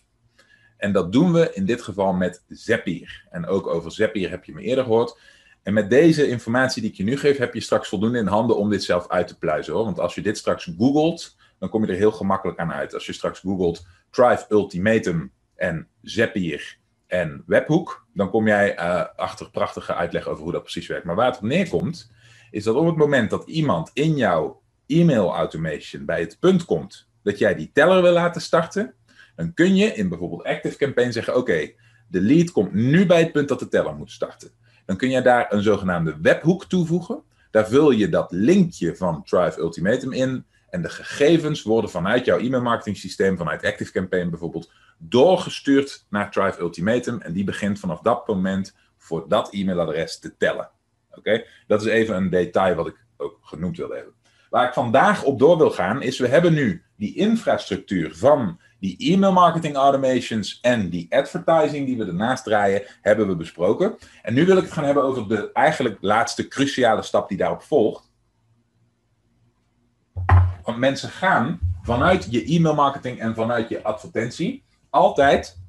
En 0.76 0.92
dat 0.92 1.12
doen 1.12 1.32
we 1.32 1.50
in 1.52 1.66
dit 1.66 1.82
geval 1.82 2.12
met 2.12 2.44
Zapier. 2.48 3.26
En 3.30 3.46
ook 3.46 3.66
over 3.66 3.92
Zapier 3.92 4.30
heb 4.30 4.44
je 4.44 4.54
me 4.54 4.62
eerder 4.62 4.84
gehoord. 4.84 5.18
En 5.62 5.72
met 5.72 5.90
deze 5.90 6.28
informatie 6.28 6.82
die 6.82 6.90
ik 6.90 6.96
je 6.96 7.04
nu 7.04 7.16
geef, 7.16 7.36
heb 7.36 7.54
je 7.54 7.60
straks 7.60 7.88
voldoende 7.88 8.18
in 8.18 8.26
handen 8.26 8.56
om 8.56 8.70
dit 8.70 8.84
zelf 8.84 9.08
uit 9.08 9.28
te 9.28 9.38
pluizen. 9.38 9.72
Hoor. 9.72 9.84
Want 9.84 10.00
als 10.00 10.14
je 10.14 10.22
dit 10.22 10.38
straks 10.38 10.70
googelt, 10.78 11.36
dan 11.58 11.68
kom 11.68 11.84
je 11.84 11.92
er 11.92 11.98
heel 11.98 12.12
gemakkelijk 12.12 12.58
aan 12.58 12.72
uit. 12.72 12.94
Als 12.94 13.06
je 13.06 13.12
straks 13.12 13.40
googelt 13.40 13.86
Thrive 14.10 14.44
Ultimatum 14.48 15.32
en 15.54 15.88
Zapier 16.02 16.78
en 17.06 17.42
Webhook, 17.46 18.06
dan 18.14 18.30
kom 18.30 18.46
jij 18.46 18.78
uh, 18.78 19.04
achter 19.16 19.50
prachtige 19.50 19.94
uitleg 19.94 20.28
over 20.28 20.42
hoe 20.42 20.52
dat 20.52 20.62
precies 20.62 20.86
werkt. 20.86 21.04
Maar 21.04 21.14
waar 21.14 21.26
het 21.26 21.36
op 21.36 21.42
neerkomt, 21.42 22.12
is 22.54 22.64
dat 22.64 22.75
op 22.75 22.87
het 22.87 22.96
moment 22.96 23.30
dat 23.30 23.46
iemand 23.46 23.90
in 23.92 24.16
jouw 24.16 24.62
e-mail 24.87 25.34
automation 25.34 26.04
bij 26.04 26.20
het 26.20 26.37
punt 26.40 26.64
komt 26.64 27.08
dat 27.23 27.38
jij 27.38 27.54
die 27.54 27.70
teller 27.73 28.02
wil 28.02 28.12
laten 28.12 28.40
starten, 28.40 28.94
dan 29.37 29.54
kun 29.54 29.76
je 29.76 29.94
in 29.94 30.08
bijvoorbeeld 30.08 30.44
Active 30.44 30.76
Campaign 30.76 31.11
zeggen: 31.11 31.37
Oké, 31.37 31.73
de 32.08 32.20
lead 32.20 32.50
komt 32.50 32.73
nu 32.73 33.06
bij 33.06 33.23
het 33.23 33.32
punt 33.32 33.49
dat 33.49 33.58
de 33.58 33.68
teller 33.68 33.94
moet 33.94 34.11
starten. 34.11 34.50
Dan 34.84 34.96
kun 34.96 35.11
je 35.11 35.23
daar 35.23 35.52
een 35.52 35.62
zogenaamde 35.62 36.16
webhoek 36.23 36.64
toevoegen. 36.64 37.23
Daar 37.50 37.68
vul 37.68 37.90
je 37.90 38.08
dat 38.08 38.32
linkje 38.32 38.96
van 38.96 39.25
Thrive 39.25 39.61
Ultimatum 39.61 40.12
in. 40.12 40.44
En 40.70 40.82
de 40.82 40.88
gegevens 40.88 41.62
worden 41.62 41.90
vanuit 41.90 42.25
jouw 42.25 42.38
e-mailmarketing 42.38 42.96
systeem, 42.96 43.37
vanuit 43.37 43.64
Active 43.64 43.92
Campaign 43.92 44.30
bijvoorbeeld, 44.30 44.73
doorgestuurd 44.99 46.06
naar 46.11 46.30
Thrive 46.30 46.61
Ultimatum. 46.61 47.20
En 47.20 47.32
die 47.32 47.44
begint 47.44 47.78
vanaf 47.78 48.00
dat 48.00 48.26
moment 48.26 48.75
voor 48.99 49.28
dat 49.28 49.52
e-mailadres 49.52 50.18
te 50.18 50.37
tellen. 50.37 50.70
Oké, 51.18 51.44
dat 51.66 51.80
is 51.80 51.87
even 51.87 52.16
een 52.16 52.30
detail 52.30 52.75
wat 52.75 52.87
ik 52.87 53.04
ook 53.16 53.38
genoemd 53.42 53.76
wilde 53.76 53.94
hebben. 53.94 54.14
Waar 54.50 54.66
ik 54.66 54.73
vandaag 54.73 55.23
op 55.23 55.38
door 55.38 55.56
wil 55.56 55.71
gaan, 55.71 56.02
is 56.02 56.18
we 56.18 56.28
hebben 56.28 56.52
nu 56.52 56.83
die 56.97 57.16
infrastructuur 57.16 58.14
van 58.14 58.61
die 58.80 58.97
e-mail 58.99 59.33
marketing 59.33 59.76
automations 59.76 60.59
en 60.61 60.90
die 60.90 61.06
advertising 61.11 61.87
die 61.87 61.97
we 61.97 62.06
ernaast 62.06 62.44
draaien, 62.44 62.83
hebben 63.00 63.28
we 63.28 63.37
besproken. 63.37 63.97
En 64.23 64.35
nu 64.35 64.47
wil 64.47 64.56
ik 64.56 64.62
het 64.62 64.73
gaan 64.73 64.85
hebben 64.85 65.02
over 65.02 65.28
de 65.28 65.52
eigenlijk 65.52 65.97
laatste 66.00 66.49
cruciale 66.49 67.02
stap 67.02 67.28
die 67.28 67.38
daarop 67.38 67.62
volgt. 67.62 68.12
Want 70.62 70.78
mensen 70.78 71.09
gaan 71.09 71.61
vanuit 71.83 72.26
je 72.30 72.44
e-mail 72.44 72.75
marketing 72.75 73.18
en 73.18 73.35
vanuit 73.35 73.68
je 73.68 73.83
advertentie 73.83 74.64
altijd 74.90 75.61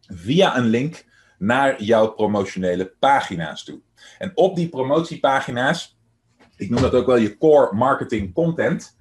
via 0.00 0.56
een 0.56 0.66
link 0.66 1.04
naar 1.38 1.82
jouw 1.82 2.08
promotionele 2.08 2.86
pagina's 2.98 3.64
toe. 3.64 3.80
En 4.18 4.32
op 4.34 4.56
die 4.56 4.68
promotiepagina's, 4.68 5.96
ik 6.56 6.70
noem 6.70 6.82
dat 6.82 6.94
ook 6.94 7.06
wel 7.06 7.16
je 7.16 7.38
core 7.38 7.74
marketing 7.74 8.34
content, 8.34 8.96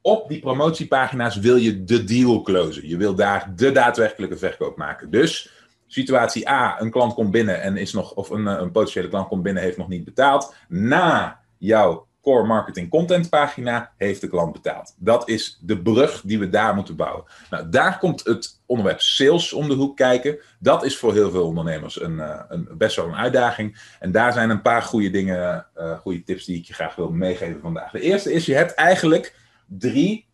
op 0.00 0.28
die 0.28 0.40
promotiepagina's 0.40 1.36
wil 1.36 1.56
je 1.56 1.84
de 1.84 2.04
deal 2.04 2.42
closen. 2.42 2.88
Je 2.88 2.96
wil 2.96 3.14
daar 3.14 3.52
de 3.56 3.72
daadwerkelijke 3.72 4.36
verkoop 4.36 4.76
maken. 4.76 5.10
Dus 5.10 5.50
situatie 5.86 6.48
A, 6.48 6.80
een 6.80 6.90
klant 6.90 7.14
komt 7.14 7.30
binnen 7.30 7.62
en 7.62 7.76
is 7.76 7.92
nog, 7.92 8.14
of 8.14 8.30
een, 8.30 8.46
een 8.46 8.70
potentiële 8.70 9.08
klant 9.08 9.28
komt 9.28 9.42
binnen, 9.42 9.62
heeft 9.62 9.76
nog 9.76 9.88
niet 9.88 10.04
betaald. 10.04 10.54
Na 10.68 11.40
jouw 11.58 12.05
core 12.26 12.46
marketing 12.46 12.90
content 12.90 13.28
pagina 13.28 13.92
heeft 13.96 14.20
de 14.20 14.28
klant 14.28 14.52
betaald. 14.52 14.94
Dat 14.98 15.28
is 15.28 15.58
de 15.62 15.82
brug 15.82 16.22
die 16.24 16.38
we 16.38 16.48
daar 16.48 16.74
moeten 16.74 16.96
bouwen. 16.96 17.24
Nou, 17.50 17.68
daar 17.68 17.98
komt 17.98 18.24
het 18.24 18.60
onderwerp 18.66 19.00
sales 19.00 19.52
om 19.52 19.68
de 19.68 19.74
hoek 19.74 19.96
kijken. 19.96 20.38
Dat 20.58 20.84
is 20.84 20.98
voor 20.98 21.12
heel 21.12 21.30
veel 21.30 21.46
ondernemers 21.46 22.00
een, 22.00 22.20
eh, 22.20 22.40
een 22.48 22.68
best 22.72 22.96
wel 22.96 23.06
een 23.06 23.16
uitdaging. 23.16 23.94
En 24.00 24.12
daar 24.12 24.32
zijn 24.32 24.50
een 24.50 24.62
paar 24.62 24.82
goede 24.82 25.10
dingen, 25.10 25.66
uh, 25.76 25.98
goede 25.98 26.22
tips 26.22 26.44
die 26.44 26.58
ik 26.58 26.64
je 26.64 26.74
graag 26.74 26.94
wil 26.94 27.10
meegeven 27.10 27.60
vandaag. 27.60 27.90
De 27.90 28.00
eerste 28.00 28.32
is, 28.32 28.46
je 28.46 28.54
hebt 28.54 28.74
eigenlijk 28.74 29.34
drie 29.66 30.26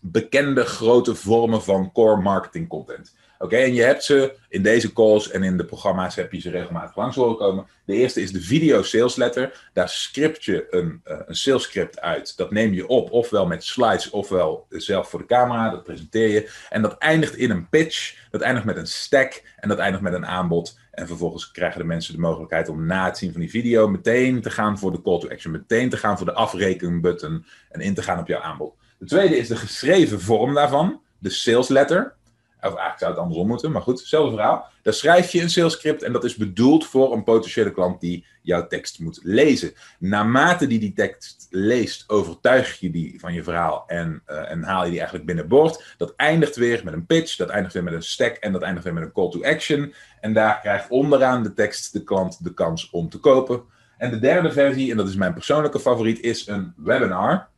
bekende 0.00 0.64
grote 0.64 1.14
vormen 1.14 1.62
van 1.62 1.92
core 1.92 2.20
marketing 2.20 2.68
content. 2.68 3.14
Oké, 3.38 3.56
en 3.56 3.74
je 3.74 3.82
hebt 3.82 4.04
ze 4.04 4.34
in 4.48 4.62
deze 4.62 4.92
calls 4.92 5.30
en 5.30 5.42
in 5.42 5.56
de 5.56 5.64
programma's 5.64 6.14
heb 6.14 6.32
je 6.32 6.40
ze 6.40 6.50
regelmatig 6.50 6.96
langs 6.96 7.16
horen 7.16 7.36
komen. 7.36 7.66
De 7.84 7.94
eerste 7.94 8.20
is 8.20 8.32
de 8.32 8.40
video 8.40 8.82
sales 8.82 9.16
letter. 9.16 9.68
Daar 9.72 9.88
script 9.88 10.44
je 10.44 10.66
een, 10.70 11.00
uh, 11.04 11.18
een 11.26 11.34
sales 11.34 11.62
script 11.62 12.00
uit. 12.00 12.36
Dat 12.36 12.50
neem 12.50 12.72
je 12.72 12.86
op, 12.86 13.10
ofwel 13.12 13.46
met 13.46 13.64
slides, 13.64 14.10
ofwel 14.10 14.66
zelf 14.68 15.10
voor 15.10 15.18
de 15.18 15.26
camera. 15.26 15.70
Dat 15.70 15.84
presenteer 15.84 16.28
je. 16.28 16.50
En 16.68 16.82
dat 16.82 16.98
eindigt 16.98 17.36
in 17.36 17.50
een 17.50 17.68
pitch. 17.68 18.16
Dat 18.30 18.40
eindigt 18.40 18.66
met 18.66 18.76
een 18.76 18.86
stack. 18.86 19.42
En 19.56 19.68
dat 19.68 19.78
eindigt 19.78 20.02
met 20.02 20.12
een 20.12 20.26
aanbod. 20.26 20.78
En 20.90 21.06
vervolgens 21.06 21.50
krijgen 21.50 21.80
de 21.80 21.86
mensen 21.86 22.14
de 22.14 22.20
mogelijkheid 22.20 22.68
om 22.68 22.86
na 22.86 23.04
het 23.04 23.18
zien 23.18 23.32
van 23.32 23.40
die 23.40 23.50
video 23.50 23.88
meteen 23.88 24.40
te 24.40 24.50
gaan 24.50 24.78
voor 24.78 24.92
de 24.92 25.02
call 25.02 25.18
to 25.20 25.28
action. 25.28 25.52
Meteen 25.52 25.90
te 25.90 25.96
gaan 25.96 26.16
voor 26.16 26.26
de 26.26 26.32
afrekenbutton 26.32 27.44
en 27.70 27.80
in 27.80 27.94
te 27.94 28.02
gaan 28.02 28.18
op 28.18 28.26
jouw 28.26 28.40
aanbod. 28.40 28.74
De 28.98 29.06
tweede 29.06 29.36
is 29.36 29.48
de 29.48 29.56
geschreven 29.56 30.20
vorm 30.20 30.54
daarvan. 30.54 31.00
De 31.18 31.30
sales 31.30 31.68
letter. 31.68 32.15
Of 32.66 32.78
eigenlijk 32.78 32.98
zou 32.98 33.10
het 33.10 33.20
andersom 33.20 33.46
moeten, 33.46 33.72
maar 33.72 33.82
goed, 33.82 33.98
hetzelfde 33.98 34.36
verhaal. 34.36 34.68
Daar 34.82 34.94
schrijf 34.94 35.32
je 35.32 35.42
een 35.42 35.50
sales 35.50 35.72
script 35.72 36.02
en 36.02 36.12
dat 36.12 36.24
is 36.24 36.36
bedoeld 36.36 36.86
voor 36.86 37.12
een 37.12 37.24
potentiële 37.24 37.72
klant 37.72 38.00
die 38.00 38.26
jouw 38.42 38.66
tekst 38.66 39.00
moet 39.00 39.20
lezen. 39.22 39.72
Naarmate 39.98 40.66
die 40.66 40.78
die 40.78 40.92
tekst 40.92 41.46
leest, 41.50 42.04
overtuig 42.06 42.80
je 42.80 42.90
die 42.90 43.20
van 43.20 43.32
je 43.32 43.42
verhaal 43.42 43.84
en, 43.86 44.22
uh, 44.26 44.50
en 44.50 44.62
haal 44.62 44.84
je 44.84 44.88
die 44.88 44.98
eigenlijk 44.98 45.26
binnenboord. 45.26 45.94
Dat 45.96 46.12
eindigt 46.16 46.56
weer 46.56 46.80
met 46.84 46.94
een 46.94 47.06
pitch, 47.06 47.36
dat 47.36 47.48
eindigt 47.48 47.74
weer 47.74 47.84
met 47.84 47.94
een 47.94 48.02
stack 48.02 48.36
en 48.36 48.52
dat 48.52 48.62
eindigt 48.62 48.84
weer 48.84 48.94
met 48.94 49.02
een 49.02 49.12
call 49.12 49.30
to 49.30 49.42
action. 49.42 49.94
En 50.20 50.32
daar 50.32 50.60
krijgt 50.60 50.88
onderaan 50.88 51.42
de 51.42 51.52
tekst 51.52 51.92
de 51.92 52.04
klant 52.04 52.44
de 52.44 52.54
kans 52.54 52.90
om 52.90 53.08
te 53.08 53.18
kopen. 53.18 53.62
En 53.98 54.10
de 54.10 54.18
derde 54.18 54.52
versie, 54.52 54.90
en 54.90 54.96
dat 54.96 55.08
is 55.08 55.16
mijn 55.16 55.34
persoonlijke 55.34 55.80
favoriet, 55.80 56.20
is 56.20 56.46
een 56.46 56.74
webinar. 56.76 57.48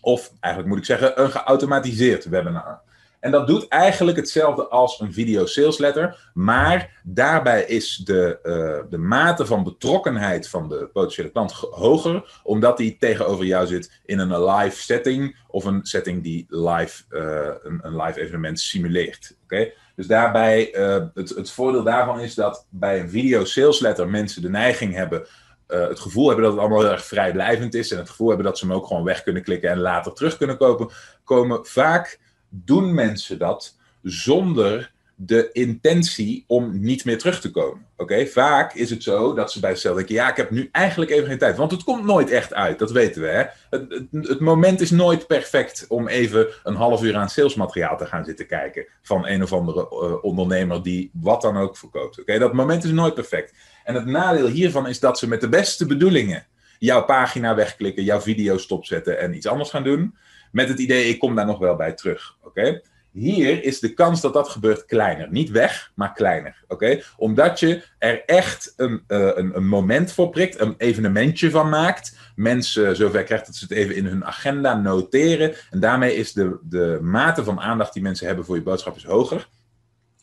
Of 0.00 0.32
eigenlijk 0.40 0.74
moet 0.74 0.82
ik 0.82 0.88
zeggen, 0.88 1.22
een 1.22 1.30
geautomatiseerd 1.30 2.24
webinar. 2.24 2.80
En 3.20 3.30
dat 3.30 3.46
doet 3.46 3.68
eigenlijk 3.68 4.16
hetzelfde 4.16 4.68
als 4.68 5.00
een 5.00 5.12
video 5.12 5.46
sales 5.46 5.78
letter. 5.78 6.30
Maar 6.34 7.00
daarbij 7.04 7.64
is 7.64 7.96
de, 7.96 8.38
uh, 8.42 8.90
de 8.90 8.98
mate 8.98 9.46
van 9.46 9.64
betrokkenheid 9.64 10.48
van 10.48 10.68
de 10.68 10.88
potentiële 10.92 11.30
klant 11.30 11.52
hoger. 11.52 12.40
Omdat 12.42 12.76
die 12.76 12.96
tegenover 12.98 13.44
jou 13.44 13.66
zit 13.66 14.00
in 14.04 14.18
een 14.18 14.44
live 14.44 14.82
setting. 14.82 15.36
Of 15.46 15.64
een 15.64 15.80
setting 15.82 16.22
die 16.22 16.46
live, 16.48 17.02
uh, 17.10 17.48
een, 17.62 17.78
een, 17.82 17.96
live 17.96 18.20
evenement 18.20 18.60
simuleert. 18.60 19.36
Oké? 19.42 19.72
Dus 19.96 20.06
daarbij, 20.06 20.74
uh, 20.74 21.04
het, 21.14 21.28
het 21.28 21.50
voordeel 21.50 21.82
daarvan 21.82 22.20
is 22.20 22.34
dat 22.34 22.66
bij 22.70 23.00
een 23.00 23.10
video 23.10 23.44
sales 23.44 23.80
letter 23.80 24.08
mensen 24.08 24.42
de 24.42 24.50
neiging 24.50 24.94
hebben. 24.94 25.26
Het 25.66 26.00
gevoel 26.00 26.26
hebben 26.26 26.44
dat 26.44 26.52
het 26.52 26.62
allemaal 26.62 26.80
heel 26.80 26.90
erg 26.90 27.04
vrijblijvend 27.04 27.74
is. 27.74 27.90
En 27.90 27.98
het 27.98 28.10
gevoel 28.10 28.28
hebben 28.28 28.46
dat 28.46 28.58
ze 28.58 28.66
hem 28.66 28.74
ook 28.74 28.86
gewoon 28.86 29.04
weg 29.04 29.22
kunnen 29.22 29.42
klikken 29.42 29.70
en 29.70 29.78
later 29.78 30.12
terug 30.12 30.36
kunnen 30.36 30.56
kopen. 30.56 30.88
Komen 31.24 31.66
vaak 31.66 32.18
doen 32.48 32.94
mensen 32.94 33.38
dat 33.38 33.76
zonder 34.02 34.94
de 35.18 35.50
intentie 35.52 36.44
om 36.46 36.80
niet 36.80 37.04
meer 37.04 37.18
terug 37.18 37.40
te 37.40 37.50
komen. 37.50 37.86
Oké, 37.96 38.26
vaak 38.26 38.74
is 38.74 38.90
het 38.90 39.02
zo 39.02 39.34
dat 39.34 39.52
ze 39.52 39.60
bij 39.60 39.70
zichzelf 39.70 39.96
denken: 39.96 40.14
ja, 40.14 40.30
ik 40.30 40.36
heb 40.36 40.50
nu 40.50 40.68
eigenlijk 40.72 41.10
even 41.10 41.26
geen 41.26 41.38
tijd. 41.38 41.56
Want 41.56 41.70
het 41.70 41.84
komt 41.84 42.04
nooit 42.04 42.30
echt 42.30 42.54
uit, 42.54 42.78
dat 42.78 42.90
weten 42.90 43.22
we. 43.22 43.28
Hè? 43.28 43.44
Het, 43.70 44.06
het, 44.10 44.40
moment 44.40 44.80
is 44.80 44.90
nooit 44.90 45.26
perfect 45.26 45.84
om 45.88 46.08
even 46.08 46.46
een 46.62 46.74
half 46.74 47.02
uur 47.02 47.16
aan 47.16 47.28
salesmateriaal 47.28 47.96
te 47.96 48.06
gaan 48.06 48.24
zitten 48.24 48.46
kijken. 48.46 48.86
van 49.02 49.26
een 49.26 49.42
of 49.42 49.52
andere 49.52 49.80
uh, 49.80 50.24
ondernemer 50.24 50.82
die 50.82 51.10
wat 51.12 51.42
dan 51.42 51.56
ook 51.56 51.76
verkoopt. 51.76 52.20
Oké, 52.20 52.38
dat 52.38 52.52
moment 52.52 52.84
is 52.84 52.90
nooit 52.90 53.14
perfect. 53.14 53.54
En 53.84 53.94
het 53.94 54.06
nadeel 54.06 54.46
hiervan 54.46 54.88
is 54.88 55.00
dat 55.00 55.18
ze 55.18 55.28
met 55.28 55.40
de 55.40 55.48
beste 55.48 55.86
bedoelingen 55.86 56.46
jouw 56.78 57.04
pagina 57.04 57.54
wegklikken, 57.54 58.04
jouw 58.04 58.20
video 58.20 58.58
stopzetten 58.58 59.18
en 59.18 59.34
iets 59.34 59.46
anders 59.46 59.70
gaan 59.70 59.84
doen. 59.84 60.14
Met 60.52 60.68
het 60.68 60.78
idee, 60.78 61.08
ik 61.08 61.18
kom 61.18 61.34
daar 61.34 61.46
nog 61.46 61.58
wel 61.58 61.76
bij 61.76 61.92
terug. 61.92 62.36
Oké? 62.42 62.80
Hier 63.16 63.64
is 63.64 63.80
de 63.80 63.94
kans 63.94 64.20
dat 64.20 64.32
dat 64.32 64.48
gebeurt 64.48 64.84
kleiner. 64.84 65.30
Niet 65.30 65.50
weg, 65.50 65.92
maar 65.94 66.12
kleiner. 66.12 66.64
Oké? 66.68 67.02
Omdat 67.16 67.60
je 67.60 67.82
er 67.98 68.24
echt 68.24 68.72
een, 68.76 69.02
uh, 69.08 69.30
een, 69.34 69.56
een, 69.56 69.66
moment 69.66 70.12
voor 70.12 70.30
prikt, 70.30 70.60
een 70.60 70.74
evenementje 70.78 71.50
van 71.50 71.68
maakt. 71.68 72.16
Mensen 72.34 72.96
zover 72.96 73.22
krijgt 73.22 73.46
dat 73.46 73.54
ze 73.54 73.64
het 73.64 73.72
even 73.72 73.96
in 73.96 74.06
hun 74.06 74.24
agenda 74.24 74.74
noteren. 74.74 75.54
En 75.70 75.80
daarmee 75.80 76.16
is 76.16 76.32
de, 76.32 76.58
de 76.62 76.98
mate 77.02 77.44
van 77.44 77.60
aandacht 77.60 77.92
die 77.92 78.02
mensen 78.02 78.26
hebben 78.26 78.44
voor 78.44 78.56
je 78.56 78.62
boodschap 78.62 78.96
is 78.96 79.04
hoger. 79.04 79.48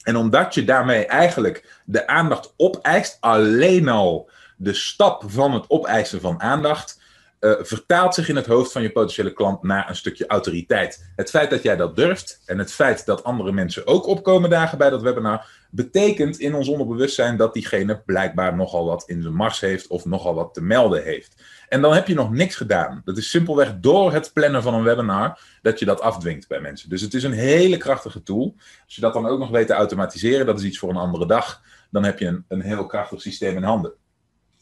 En 0.03 0.15
omdat 0.15 0.53
je 0.53 0.63
daarmee 0.63 1.05
eigenlijk 1.05 1.81
de 1.85 2.07
aandacht 2.07 2.53
opeist, 2.57 3.17
alleen 3.19 3.87
al 3.87 4.29
de 4.57 4.73
stap 4.73 5.23
van 5.27 5.53
het 5.53 5.65
opeisen 5.67 6.21
van 6.21 6.41
aandacht 6.41 7.01
uh, 7.43 7.53
vertaalt 7.59 8.13
zich 8.13 8.29
in 8.29 8.35
het 8.35 8.45
hoofd 8.45 8.71
van 8.71 8.81
je 8.81 8.91
potentiële 8.91 9.33
klant 9.33 9.63
naar 9.63 9.89
een 9.89 9.95
stukje 9.95 10.27
autoriteit. 10.27 11.11
Het 11.15 11.29
feit 11.29 11.49
dat 11.49 11.63
jij 11.63 11.75
dat 11.75 11.95
durft 11.95 12.41
en 12.45 12.57
het 12.57 12.71
feit 12.71 13.05
dat 13.05 13.23
andere 13.23 13.51
mensen 13.51 13.87
ook 13.87 14.07
opkomen 14.07 14.49
dagen 14.49 14.77
bij 14.77 14.89
dat 14.89 15.01
webinar, 15.01 15.47
betekent 15.71 16.39
in 16.39 16.55
ons 16.55 16.67
onderbewustzijn 16.67 17.37
dat 17.37 17.53
diegene 17.53 18.01
blijkbaar 18.05 18.55
nogal 18.55 18.85
wat 18.85 19.03
in 19.07 19.21
zijn 19.21 19.33
mars 19.33 19.59
heeft 19.59 19.87
of 19.87 20.05
nogal 20.05 20.33
wat 20.33 20.53
te 20.53 20.61
melden 20.61 21.03
heeft. 21.03 21.43
En 21.69 21.81
dan 21.81 21.93
heb 21.93 22.07
je 22.07 22.13
nog 22.13 22.31
niks 22.31 22.55
gedaan. 22.55 23.01
Dat 23.05 23.17
is 23.17 23.29
simpelweg 23.29 23.79
door 23.79 24.13
het 24.13 24.31
plannen 24.33 24.61
van 24.61 24.73
een 24.73 24.83
webinar 24.83 25.39
dat 25.61 25.79
je 25.79 25.85
dat 25.85 26.01
afdwingt 26.01 26.47
bij 26.47 26.59
mensen. 26.59 26.89
Dus 26.89 27.01
het 27.01 27.13
is 27.13 27.23
een 27.23 27.31
hele 27.31 27.77
krachtige 27.77 28.23
tool. 28.23 28.55
Als 28.85 28.95
je 28.95 29.01
dat 29.01 29.13
dan 29.13 29.27
ook 29.27 29.39
nog 29.39 29.49
weet 29.49 29.67
te 29.67 29.73
automatiseren, 29.73 30.45
dat 30.45 30.59
is 30.59 30.65
iets 30.65 30.79
voor 30.79 30.89
een 30.89 30.95
andere 30.95 31.25
dag, 31.25 31.61
dan 31.91 32.03
heb 32.03 32.19
je 32.19 32.25
een, 32.25 32.45
een 32.47 32.61
heel 32.61 32.85
krachtig 32.85 33.21
systeem 33.21 33.55
in 33.55 33.63
handen. 33.63 33.93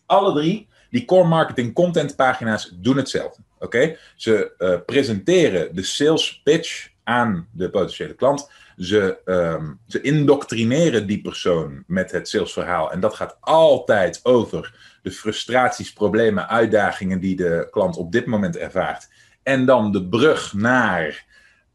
Alle 0.06 0.34
drie 0.34 0.70
die 0.92 1.06
core 1.06 1.28
marketing 1.28 1.74
content 1.74 2.16
pagina's 2.16 2.74
doen 2.76 2.98
hetzelfde. 2.98 3.42
Oké? 3.60 3.98
Ze 4.16 4.54
uh, 4.58 4.78
presenteren 4.86 5.76
de 5.76 5.84
sales 5.84 6.42
pitch 6.44 6.90
aan 7.04 7.48
de 7.52 7.70
potentiële 7.70 8.14
klant. 8.14 8.50
Ze, 8.78 9.18
um, 9.26 9.80
ze 9.88 10.02
indoctrineren 10.02 11.08
die 11.08 11.22
persoon 11.22 11.84
met 11.88 12.12
het 12.12 12.28
salesverhaal. 12.28 12.92
En 12.92 13.00
dat 13.00 13.14
gaat 13.14 13.38
altijd 13.40 14.20
over 14.24 14.74
de 15.02 15.12
frustraties, 15.12 15.94
problemen, 15.94 16.50
uitdagingen 16.50 17.20
die 17.20 17.36
de 17.36 17.68
klant 17.72 17.98
op 17.98 18.12
dit 18.12 18.26
moment 18.26 18.58
ervaart. 18.58 19.10
En 19.44 19.66
dan 19.66 19.92
de 19.92 20.08
brug 20.08 20.54
naar 20.54 21.26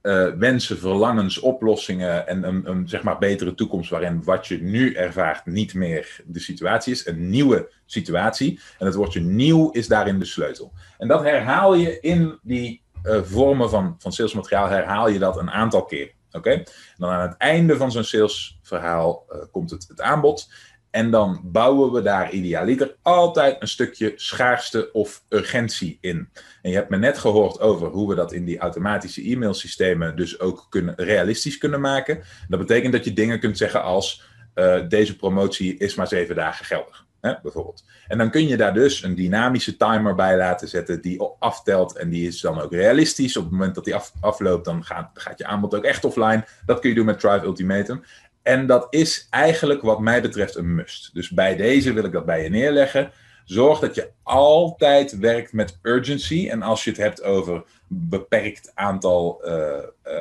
uh, 0.07 0.29
wensen, 0.39 0.79
verlangens, 0.79 1.39
oplossingen 1.39 2.27
en 2.27 2.49
een, 2.49 2.71
een, 2.71 2.89
zeg 2.89 3.03
maar 3.03 3.19
betere 3.19 3.55
toekomst 3.55 3.91
waarin 3.91 4.25
wat 4.25 4.47
je 4.47 4.63
nu 4.63 4.95
ervaart 4.95 5.47
niet 5.47 5.75
meer 5.75 6.21
de 6.25 6.41
situatie 6.41 6.93
is. 6.93 7.07
Een 7.07 7.31
nieuwe 7.31 7.73
situatie. 7.87 8.61
En 8.79 8.87
het 8.87 8.95
woordje 8.95 9.21
nieuw 9.21 9.71
is 9.71 9.89
daarin 9.89 10.19
de 10.19 10.25
sleutel. 10.25 10.73
En 10.99 11.09
dat 11.09 11.23
herhaal 11.23 11.75
je 11.75 12.01
in 12.01 12.39
die 12.43 12.83
uh, 13.03 13.23
vormen 13.23 13.71
van, 13.71 13.95
van 13.99 14.13
salesmateriaal, 14.13 14.69
herhaal 14.69 15.09
je 15.09 15.19
dat 15.19 15.37
een 15.37 15.51
aantal 15.51 15.85
keer. 15.85 16.13
Oké? 16.33 16.63
Dan 16.97 17.11
aan 17.11 17.29
het 17.29 17.37
einde 17.37 17.77
van 17.77 17.93
zo'n 17.93 18.05
salesverhaal 18.05 19.25
uh, 19.31 19.39
komt 19.51 19.71
het, 19.71 19.85
het 19.89 20.01
aanbod. 20.01 20.51
En 20.97 21.11
dan 21.11 21.41
bouwen 21.43 21.93
we 21.93 22.03
daar 22.03 22.31
idealiter 22.31 22.97
altijd 23.03 23.57
een 23.59 23.69
stukje 23.69 24.13
schaarste 24.15 24.93
of 24.93 25.23
urgentie 25.29 25.99
in. 26.01 26.29
En 26.63 26.71
je 26.71 26.77
hebt 26.77 26.91
me 26.91 26.97
net 26.97 27.19
gehoord 27.19 27.61
over 27.61 27.89
hoe 27.89 28.09
we 28.09 28.15
dat 28.15 28.33
in 28.33 28.45
die 28.45 28.59
automatische 28.59 29.31
e-mailsystemen 29.31 30.17
dus 30.17 30.41
ook 30.41 30.67
kunnen, 30.69 30.95
realistisch 30.97 31.59
kunnen 31.59 31.81
maken. 31.81 32.23
Dat 32.49 32.59
betekent 32.59 32.93
dat 32.93 33.05
je 33.05 33.13
dingen 33.13 33.41
kunt 33.41 33.57
zeggen 33.57 33.83
als 33.83 34.23
uh, 34.55 34.89
deze 34.89 35.17
promotie 35.17 35.79
is 35.79 35.95
maar 35.95 36.09
zeven 36.09 36.35
dagen 36.35 36.65
geldig. 36.65 37.05
Hè, 37.21 37.35
bijvoorbeeld. 37.43 37.85
En 38.09 38.19
dan 38.19 38.31
kun 38.31 38.47
je 38.47 38.57
daar 38.57 38.75
dus 38.75 39.03
een 39.03 39.15
dynamische 39.15 39.77
timer 39.77 40.15
bij 40.15 40.37
laten 40.37 40.69
zetten 40.69 41.01
die 41.01 41.23
aftelt. 41.39 41.97
En 41.97 42.09
die 42.09 42.27
is 42.27 42.41
dan 42.41 42.61
ook 42.61 42.73
realistisch. 42.73 43.37
Op 43.37 43.43
het 43.43 43.53
moment 43.53 43.75
dat 43.75 43.85
die 43.85 43.95
af, 43.95 44.13
afloopt, 44.21 44.65
dan 44.65 44.85
gaat, 44.85 45.11
gaat 45.15 45.39
je 45.39 45.47
aanbod 45.47 45.75
ook 45.75 45.85
echt 45.85 46.05
offline. 46.05 46.45
Dat 46.67 46.81
kun 46.81 46.89
je 46.89 46.95
doen 46.95 47.05
met 47.05 47.21
Drive 47.21 47.45
Ultimatum. 47.45 48.03
En 48.47 48.67
dat 48.67 48.87
is 48.91 49.27
eigenlijk 49.31 49.83
wat 49.83 50.01
mij 50.01 50.23
betreft 50.23 50.55
een 50.55 50.75
must. 50.75 51.15
Dus 51.15 51.31
bij 51.31 51.57
deze 51.57 51.93
wil 51.93 52.05
ik 52.05 52.13
dat 52.13 52.25
bij 52.25 52.43
je 52.43 52.49
neerleggen. 52.49 53.11
Zorg 53.45 53.79
dat 53.79 53.95
je 53.95 54.11
altijd 54.23 55.19
werkt 55.19 55.53
met 55.53 55.79
urgency. 55.83 56.49
En 56.51 56.63
als 56.63 56.85
je 56.85 56.91
het 56.91 56.99
hebt 56.99 57.23
over 57.23 57.65
beperkt 57.89 58.71
aantal 58.75 59.43
uh, 59.45 59.53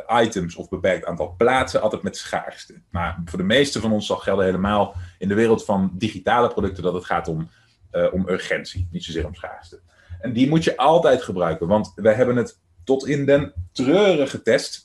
uh, 0.09 0.23
items 0.23 0.55
of 0.55 0.69
beperkt 0.69 1.05
aantal 1.05 1.35
plaatsen, 1.37 1.81
altijd 1.81 2.01
met 2.01 2.17
schaarste. 2.17 2.81
Maar 2.89 3.21
voor 3.25 3.39
de 3.39 3.45
meeste 3.45 3.79
van 3.79 3.91
ons 3.91 4.05
zal 4.05 4.17
gelden 4.17 4.45
helemaal 4.45 4.95
in 5.17 5.27
de 5.27 5.35
wereld 5.35 5.65
van 5.65 5.91
digitale 5.93 6.47
producten 6.47 6.83
dat 6.83 6.93
het 6.93 7.05
gaat 7.05 7.27
om, 7.27 7.49
uh, 7.91 8.13
om 8.13 8.29
urgentie, 8.29 8.87
niet 8.91 9.03
zozeer 9.03 9.25
om 9.25 9.35
schaarste. 9.35 9.79
En 10.19 10.33
die 10.33 10.49
moet 10.49 10.63
je 10.63 10.77
altijd 10.77 11.23
gebruiken, 11.23 11.67
want 11.67 11.91
wij 11.95 12.13
hebben 12.13 12.35
het 12.35 12.59
tot 12.83 13.07
in 13.07 13.25
den 13.25 13.53
treuren 13.71 14.27
getest. 14.27 14.84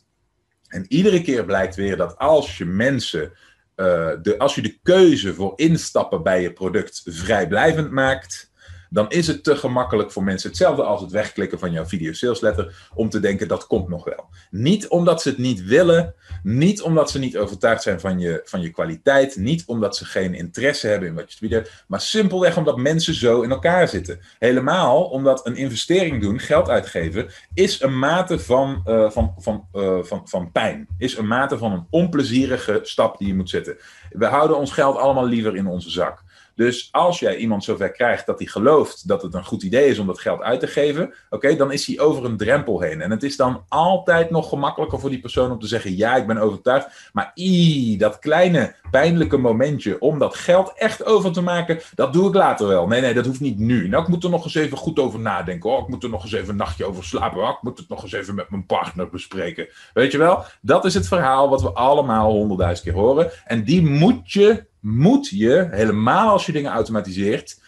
En 0.70 0.84
iedere 0.88 1.22
keer 1.22 1.44
blijkt 1.44 1.76
weer 1.76 1.96
dat 1.96 2.18
als 2.18 2.58
je 2.58 2.64
mensen 2.64 3.32
uh, 3.76 4.10
de, 4.22 4.34
als 4.38 4.54
je 4.54 4.62
de 4.62 4.78
keuze 4.82 5.34
voor 5.34 5.52
instappen 5.56 6.22
bij 6.22 6.42
je 6.42 6.52
product 6.52 7.02
vrijblijvend 7.04 7.90
maakt, 7.90 8.49
dan 8.90 9.10
is 9.10 9.26
het 9.26 9.44
te 9.44 9.56
gemakkelijk 9.56 10.12
voor 10.12 10.24
mensen. 10.24 10.48
Hetzelfde 10.48 10.82
als 10.82 11.00
het 11.00 11.10
wegklikken 11.10 11.58
van 11.58 11.72
jouw 11.72 11.86
video 11.86 12.12
sales 12.12 12.40
letter, 12.40 12.88
om 12.94 13.08
te 13.08 13.20
denken 13.20 13.48
dat 13.48 13.66
komt 13.66 13.88
nog 13.88 14.04
wel. 14.04 14.28
Niet 14.50 14.88
omdat 14.88 15.22
ze 15.22 15.28
het 15.28 15.38
niet 15.38 15.64
willen, 15.64 16.14
niet 16.42 16.82
omdat 16.82 17.10
ze 17.10 17.18
niet 17.18 17.38
overtuigd 17.38 17.82
zijn 17.82 18.00
van 18.00 18.18
je, 18.18 18.40
van 18.44 18.60
je 18.60 18.70
kwaliteit, 18.70 19.36
niet 19.36 19.64
omdat 19.66 19.96
ze 19.96 20.04
geen 20.04 20.34
interesse 20.34 20.86
hebben 20.86 21.08
in 21.08 21.14
wat 21.14 21.28
je 21.28 21.38
te 21.38 21.40
bieden 21.40 21.66
maar 21.86 22.00
simpelweg 22.00 22.56
omdat 22.56 22.76
mensen 22.76 23.14
zo 23.14 23.40
in 23.40 23.50
elkaar 23.50 23.88
zitten. 23.88 24.20
Helemaal 24.38 25.04
omdat 25.04 25.46
een 25.46 25.56
investering 25.56 26.20
doen, 26.20 26.38
geld 26.38 26.68
uitgeven, 26.68 27.30
is 27.54 27.82
een 27.82 27.98
mate 27.98 28.38
van, 28.38 28.82
uh, 28.86 29.10
van, 29.10 29.34
van, 29.38 29.66
uh, 29.74 29.98
van, 30.02 30.28
van 30.28 30.52
pijn. 30.52 30.88
Is 30.98 31.16
een 31.16 31.26
mate 31.26 31.58
van 31.58 31.72
een 31.72 31.86
onplezierige 31.90 32.80
stap 32.82 33.18
die 33.18 33.28
je 33.28 33.34
moet 33.34 33.50
zetten. 33.50 33.76
We 34.10 34.26
houden 34.26 34.56
ons 34.56 34.72
geld 34.72 34.96
allemaal 34.96 35.26
liever 35.26 35.56
in 35.56 35.66
onze 35.66 35.90
zak. 35.90 36.22
Dus 36.60 36.88
als 36.92 37.18
jij 37.18 37.36
iemand 37.36 37.64
zover 37.64 37.90
krijgt 37.90 38.26
dat 38.26 38.38
hij 38.38 38.48
gelooft 38.48 39.08
dat 39.08 39.22
het 39.22 39.34
een 39.34 39.44
goed 39.44 39.62
idee 39.62 39.88
is 39.88 39.98
om 39.98 40.06
dat 40.06 40.20
geld 40.20 40.40
uit 40.40 40.60
te 40.60 40.66
geven, 40.66 41.14
oké, 41.30 41.56
dan 41.56 41.72
is 41.72 41.86
hij 41.86 42.00
over 42.00 42.24
een 42.24 42.36
drempel 42.36 42.80
heen. 42.80 43.00
En 43.00 43.10
het 43.10 43.22
is 43.22 43.36
dan 43.36 43.64
altijd 43.68 44.30
nog 44.30 44.48
gemakkelijker 44.48 45.00
voor 45.00 45.10
die 45.10 45.20
persoon 45.20 45.50
om 45.50 45.58
te 45.58 45.66
zeggen: 45.66 45.96
Ja, 45.96 46.16
ik 46.16 46.26
ben 46.26 46.38
overtuigd. 46.38 47.10
Maar 47.12 47.32
i, 47.34 47.96
dat 47.96 48.18
kleine 48.18 48.74
pijnlijke 48.90 49.36
momentje 49.36 50.00
om 50.00 50.18
dat 50.18 50.34
geld 50.34 50.72
echt 50.76 51.04
over 51.04 51.32
te 51.32 51.42
maken, 51.42 51.80
dat 51.94 52.12
doe 52.12 52.28
ik 52.28 52.34
later 52.34 52.66
wel. 52.66 52.86
Nee, 52.86 53.00
nee, 53.00 53.14
dat 53.14 53.26
hoeft 53.26 53.40
niet 53.40 53.58
nu. 53.58 53.88
Nou, 53.88 54.02
ik 54.02 54.08
moet 54.08 54.24
er 54.24 54.30
nog 54.30 54.44
eens 54.44 54.54
even 54.54 54.76
goed 54.76 54.98
over 54.98 55.20
nadenken. 55.20 55.70
Oh, 55.70 55.82
ik 55.82 55.88
moet 55.88 56.02
er 56.02 56.10
nog 56.10 56.22
eens 56.22 56.32
even 56.32 56.48
een 56.48 56.56
nachtje 56.56 56.84
over 56.84 57.04
slapen. 57.04 57.42
Oh, 57.42 57.48
ik 57.48 57.62
moet 57.62 57.78
het 57.78 57.88
nog 57.88 58.02
eens 58.02 58.12
even 58.12 58.34
met 58.34 58.50
mijn 58.50 58.66
partner 58.66 59.10
bespreken. 59.10 59.68
Weet 59.94 60.12
je 60.12 60.18
wel? 60.18 60.44
Dat 60.60 60.84
is 60.84 60.94
het 60.94 61.08
verhaal 61.08 61.48
wat 61.48 61.62
we 61.62 61.72
allemaal 61.72 62.30
honderdduizend 62.30 62.88
keer 62.88 62.98
horen. 62.98 63.30
En 63.44 63.64
die 63.64 63.86
moet 63.86 64.32
je 64.32 64.68
moet 64.80 65.28
je, 65.28 65.68
helemaal 65.70 66.30
als 66.30 66.46
je 66.46 66.52
dingen 66.52 66.72
automatiseert, 66.72 67.60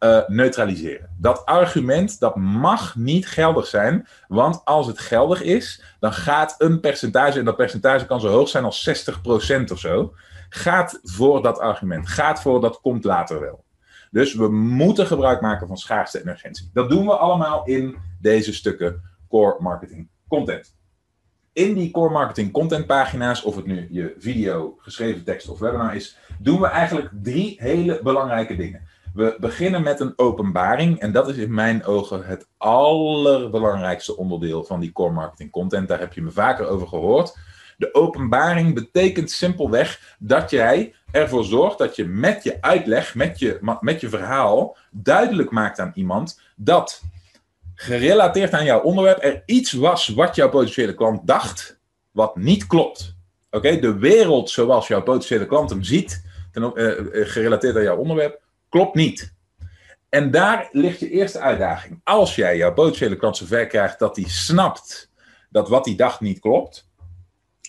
uh, 0.00 0.20
neutraliseren. 0.26 1.08
Dat 1.18 1.44
argument, 1.44 2.20
dat 2.20 2.36
mag 2.36 2.96
niet 2.96 3.28
geldig 3.28 3.66
zijn, 3.66 4.06
want 4.28 4.64
als 4.64 4.86
het 4.86 4.98
geldig 4.98 5.42
is, 5.42 5.82
dan 6.00 6.12
gaat 6.12 6.54
een 6.58 6.80
percentage, 6.80 7.38
en 7.38 7.44
dat 7.44 7.56
percentage 7.56 8.06
kan 8.06 8.20
zo 8.20 8.28
hoog 8.28 8.48
zijn 8.48 8.64
als 8.64 8.88
60% 8.88 9.72
of 9.72 9.78
zo, 9.78 10.14
gaat 10.48 11.00
voor 11.02 11.42
dat 11.42 11.58
argument, 11.58 12.08
gaat 12.08 12.40
voor 12.40 12.60
dat 12.60 12.80
komt 12.80 13.04
later 13.04 13.40
wel. 13.40 13.64
Dus 14.10 14.34
we 14.34 14.48
moeten 14.48 15.06
gebruik 15.06 15.40
maken 15.40 15.66
van 15.66 15.76
schaarste 15.76 16.20
en 16.20 16.28
urgentie. 16.28 16.70
Dat 16.72 16.88
doen 16.88 17.06
we 17.06 17.16
allemaal 17.16 17.64
in 17.64 17.96
deze 18.20 18.54
stukken 18.54 19.02
core 19.28 19.56
marketing 19.60 20.08
content 20.28 20.76
in 21.56 21.74
die 21.74 21.90
core 21.90 22.12
marketing 22.12 22.52
content 22.52 22.86
pagina's, 22.86 23.42
of 23.42 23.56
het 23.56 23.66
nu 23.66 23.88
je 23.90 24.14
video, 24.18 24.74
geschreven 24.78 25.24
tekst 25.24 25.48
of 25.48 25.58
webinar 25.58 25.94
is, 25.94 26.18
doen 26.38 26.60
we 26.60 26.66
eigenlijk 26.66 27.10
drie 27.22 27.56
hele 27.58 28.00
belangrijke 28.02 28.56
dingen. 28.56 28.82
We 29.14 29.36
beginnen 29.40 29.82
met 29.82 30.00
een 30.00 30.12
openbaring 30.16 30.98
en 30.98 31.12
dat 31.12 31.28
is 31.28 31.36
in 31.36 31.54
mijn 31.54 31.84
ogen 31.84 32.26
het 32.26 32.48
allerbelangrijkste 32.56 34.16
onderdeel 34.16 34.64
van 34.64 34.80
die 34.80 34.92
core 34.92 35.12
marketing 35.12 35.50
content. 35.50 35.88
Daar 35.88 35.98
heb 35.98 36.12
je 36.12 36.22
me 36.22 36.30
vaker 36.30 36.66
over 36.66 36.88
gehoord. 36.88 37.36
De 37.76 37.94
openbaring 37.94 38.74
betekent 38.74 39.30
simpelweg 39.30 40.16
dat 40.18 40.50
jij 40.50 40.94
ervoor 41.10 41.44
zorgt 41.44 41.78
dat 41.78 41.96
je 41.96 42.04
met 42.04 42.42
je 42.42 42.56
uitleg, 42.60 43.14
met 43.14 43.38
je, 43.38 43.76
met 43.80 44.00
je 44.00 44.08
verhaal, 44.08 44.76
duidelijk 44.90 45.50
maakt 45.50 45.78
aan 45.78 45.92
iemand 45.94 46.40
dat 46.56 47.02
gerelateerd 47.74 48.52
aan 48.52 48.64
jouw 48.64 48.80
onderwerp 48.80 49.24
er 49.24 49.42
iets 49.46 49.72
was 49.72 50.08
wat 50.08 50.34
jouw 50.36 50.48
potentiële 50.48 50.94
klant 50.94 51.26
dacht, 51.26 51.78
wat 52.10 52.36
niet 52.36 52.66
klopt. 52.66 53.16
Oké, 53.50 53.78
de 53.78 53.98
wereld 53.98 54.50
zoals 54.50 54.88
jouw 54.88 55.02
potentiële 55.02 55.46
klant 55.46 55.70
hem 55.70 55.82
ziet, 55.82 56.24
ten, 56.52 56.72
uh, 56.74 57.26
gerelateerd 57.26 57.76
aan 57.76 57.82
jouw 57.82 57.96
onderwerp, 57.96 58.40
klopt 58.68 58.94
niet. 58.94 59.34
En 60.08 60.30
daar 60.30 60.68
ligt 60.72 61.00
je 61.00 61.10
eerste 61.10 61.38
uitdaging. 61.38 62.00
Als 62.04 62.34
jij 62.34 62.56
jouw 62.56 62.72
potentiële 62.72 63.16
klant 63.16 63.36
zover 63.36 63.66
krijgt 63.66 63.98
dat 63.98 64.16
hij 64.16 64.24
snapt 64.28 65.10
dat 65.50 65.68
wat 65.68 65.84
hij 65.84 65.94
dacht 65.94 66.20
niet 66.20 66.40
klopt, 66.40 66.85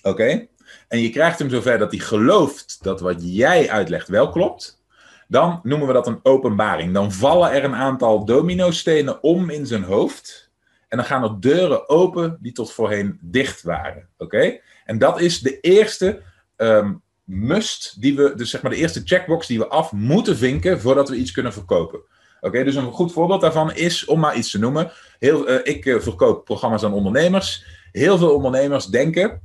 oké, 0.08 0.48
en 0.88 1.00
je 1.00 1.10
krijgt 1.10 1.40
hem 1.40 1.50
zover 1.50 1.78
dat 1.78 1.92
hij 1.92 2.00
gelooft 2.00 2.78
dat 2.82 3.00
wat 3.00 3.16
jij 3.20 3.70
uitlegt 3.70 4.08
wel 4.08 4.30
klopt, 4.30 4.84
dan 5.28 5.60
noemen 5.64 5.88
we 5.88 5.94
dat 5.94 6.08
een 6.08 6.20
openbaring. 6.24 6.94
Dan 6.94 7.12
vallen 7.12 7.52
er 7.52 7.64
een 7.64 7.76
aantal 7.76 8.26
dominostenen 8.26 9.24
om 9.24 9.50
in 9.50 9.66
zijn 9.66 9.84
hoofd. 9.84 10.52
En 10.88 10.98
dan 10.98 11.06
gaan 11.06 11.24
er 11.24 11.40
deuren 11.40 11.90
open 11.90 12.38
die 12.42 12.52
tot 12.52 12.72
voorheen 12.72 13.20
dicht 13.22 13.62
waren. 13.62 14.08
Oké? 14.18 14.60
En 14.86 14.98
dat 14.98 15.20
is 15.20 15.40
de 15.40 15.60
eerste 15.60 16.22
um, 16.58 17.02
must, 17.24 18.02
die 18.02 18.16
we, 18.16 18.36
dus 18.36 18.50
zeg 18.50 18.62
maar 18.62 18.72
de 18.72 18.78
eerste 18.78 19.02
checkbox 19.04 19.48
die 19.48 19.60
we 19.60 19.68
af 19.68 19.92
moeten 19.92 20.38
vinken 20.38 20.82
voordat 20.82 21.10
we 21.10 21.16
iets 21.16 21.32
kunnen 21.32 21.54
verkopen. 21.54 22.00
Oké, 22.42 22.64
dus 22.64 22.76
een 22.76 22.92
goed 22.92 23.12
voorbeeld 23.12 23.42
daarvan 23.42 23.74
is, 23.74 24.06
om 24.06 24.20
maar 24.20 24.36
iets 24.36 24.52
te 24.52 24.60
noemen, 24.60 24.92
heel, 25.20 25.50
uh, 25.50 25.60
ik 25.64 25.86
uh, 25.86 26.00
verkoop 26.00 26.46
programma's 26.46 26.84
aan 26.84 26.94
ondernemers. 26.94 27.66
Heel 27.92 28.18
veel 28.18 28.36
ondernemers 28.36 28.86
denken 28.86 29.42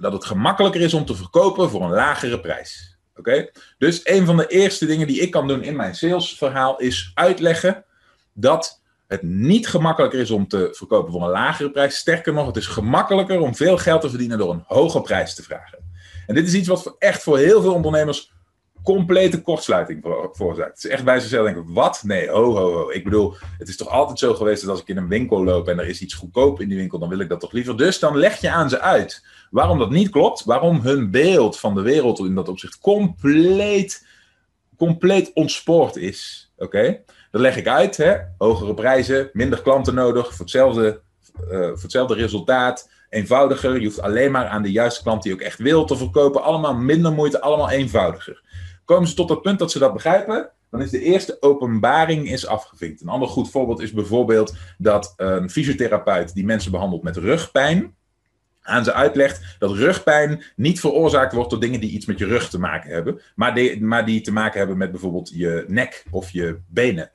dat 0.00 0.12
het 0.12 0.24
gemakkelijker 0.24 0.80
is 0.80 0.94
om 0.94 1.04
te 1.04 1.14
verkopen 1.14 1.70
voor 1.70 1.82
een 1.82 1.90
lagere 1.90 2.40
prijs. 2.40 2.98
Oké? 3.16 3.50
Dus 3.78 4.00
een 4.04 4.26
van 4.26 4.36
de 4.36 4.46
eerste 4.46 4.86
dingen 4.86 5.06
die 5.06 5.20
ik 5.20 5.30
kan 5.30 5.48
doen 5.48 5.62
in 5.62 5.76
mijn 5.76 5.94
salesverhaal 5.94 6.78
is 6.78 7.10
uitleggen 7.14 7.84
dat 8.32 8.80
het 9.06 9.22
niet 9.22 9.68
gemakkelijker 9.68 10.20
is 10.20 10.30
om 10.30 10.48
te 10.48 10.68
verkopen 10.72 11.12
voor 11.12 11.22
een 11.22 11.30
lagere 11.30 11.70
prijs. 11.70 11.96
Sterker 11.96 12.32
nog, 12.32 12.46
het 12.46 12.56
is 12.56 12.66
gemakkelijker 12.66 13.40
om 13.40 13.54
veel 13.54 13.78
geld 13.78 14.00
te 14.00 14.08
verdienen 14.08 14.38
door 14.38 14.52
een 14.52 14.64
hoge 14.66 15.00
prijs 15.00 15.34
te 15.34 15.42
vragen. 15.42 15.78
En 16.26 16.34
dit 16.34 16.46
is 16.46 16.54
iets 16.54 16.68
wat 16.68 16.96
echt 16.98 17.22
voor 17.22 17.38
heel 17.38 17.62
veel 17.62 17.74
ondernemers 17.74 18.32
complete 18.82 19.42
kortsluiting 19.42 20.00
veroorzaakt. 20.32 20.74
Het 20.74 20.84
is 20.84 20.90
echt 20.90 21.04
bij 21.04 21.20
zichzelf 21.20 21.44
denken, 21.44 21.72
wat? 21.72 22.02
Nee, 22.04 22.28
ho, 22.28 22.54
ho, 22.54 22.72
ho. 22.72 22.90
Ik 22.90 23.04
bedoel, 23.04 23.34
het 23.58 23.68
is 23.68 23.76
toch 23.76 23.88
altijd 23.88 24.18
zo 24.18 24.34
geweest 24.34 24.60
dat 24.60 24.70
als 24.70 24.80
ik 24.80 24.88
in 24.88 24.96
een 24.96 25.08
winkel 25.08 25.44
loop 25.44 25.68
en 25.68 25.78
er 25.78 25.88
is 25.88 26.00
iets 26.00 26.14
goedkoop 26.14 26.60
in 26.60 26.68
die 26.68 26.78
winkel, 26.78 26.98
dan 26.98 27.08
wil 27.08 27.18
ik 27.18 27.28
dat 27.28 27.40
toch 27.40 27.52
liever. 27.52 27.76
Dus 27.76 27.98
dan 27.98 28.16
leg 28.16 28.40
je 28.40 28.50
aan 28.50 28.68
ze 28.68 28.80
uit 28.80 29.24
waarom 29.50 29.78
dat 29.78 29.90
niet 29.90 30.10
klopt, 30.10 30.44
waarom 30.44 30.80
hun 30.80 31.10
beeld 31.10 31.58
van 31.58 31.74
de 31.74 31.80
wereld 31.80 32.18
in 32.18 32.34
dat 32.34 32.48
opzicht 32.48 32.78
compleet, 32.78 34.06
compleet 34.76 35.30
ontspoord 35.34 35.96
is. 35.96 36.52
Oké? 36.56 37.00
Dat 37.30 37.40
leg 37.40 37.56
ik 37.56 37.68
uit, 37.68 37.96
hè? 37.96 38.16
hogere 38.38 38.74
prijzen, 38.74 39.30
minder 39.32 39.62
klanten 39.62 39.94
nodig 39.94 40.26
voor 40.28 40.38
hetzelfde, 40.38 41.00
uh, 41.40 41.48
voor 41.48 41.82
hetzelfde 41.82 42.14
resultaat 42.14 42.90
eenvoudiger. 43.08 43.78
Je 43.78 43.86
hoeft 43.86 44.00
alleen 44.00 44.30
maar 44.30 44.46
aan 44.46 44.62
de 44.62 44.72
juiste 44.72 45.02
klant 45.02 45.22
die 45.22 45.32
ook 45.32 45.40
echt 45.40 45.58
wil 45.58 45.84
te 45.84 45.96
verkopen. 45.96 46.42
Allemaal 46.42 46.74
minder 46.74 47.12
moeite, 47.12 47.40
allemaal 47.40 47.70
eenvoudiger. 47.70 48.42
Komen 48.86 49.08
ze 49.08 49.14
tot 49.14 49.28
het 49.28 49.42
punt 49.42 49.58
dat 49.58 49.70
ze 49.70 49.78
dat 49.78 49.92
begrijpen, 49.92 50.50
dan 50.70 50.82
is 50.82 50.90
de 50.90 51.02
eerste 51.02 51.36
openbaring 51.40 52.30
is 52.30 52.46
afgevinkt. 52.46 53.00
Een 53.00 53.08
ander 53.08 53.28
goed 53.28 53.50
voorbeeld 53.50 53.80
is 53.80 53.92
bijvoorbeeld 53.92 54.56
dat 54.78 55.14
een 55.16 55.50
fysiotherapeut 55.50 56.34
die 56.34 56.44
mensen 56.44 56.70
behandelt 56.70 57.02
met 57.02 57.16
rugpijn, 57.16 57.94
aan 58.62 58.84
ze 58.84 58.92
uitlegt 58.92 59.56
dat 59.58 59.72
rugpijn 59.72 60.44
niet 60.56 60.80
veroorzaakt 60.80 61.32
wordt 61.32 61.50
door 61.50 61.60
dingen 61.60 61.80
die 61.80 61.90
iets 61.90 62.06
met 62.06 62.18
je 62.18 62.26
rug 62.26 62.48
te 62.48 62.58
maken 62.58 62.90
hebben, 62.90 63.20
maar 63.34 63.54
die, 63.54 63.82
maar 63.82 64.06
die 64.06 64.20
te 64.20 64.32
maken 64.32 64.58
hebben 64.58 64.76
met 64.76 64.90
bijvoorbeeld 64.90 65.30
je 65.34 65.64
nek 65.68 66.04
of 66.10 66.30
je 66.30 66.60
benen. 66.68 67.10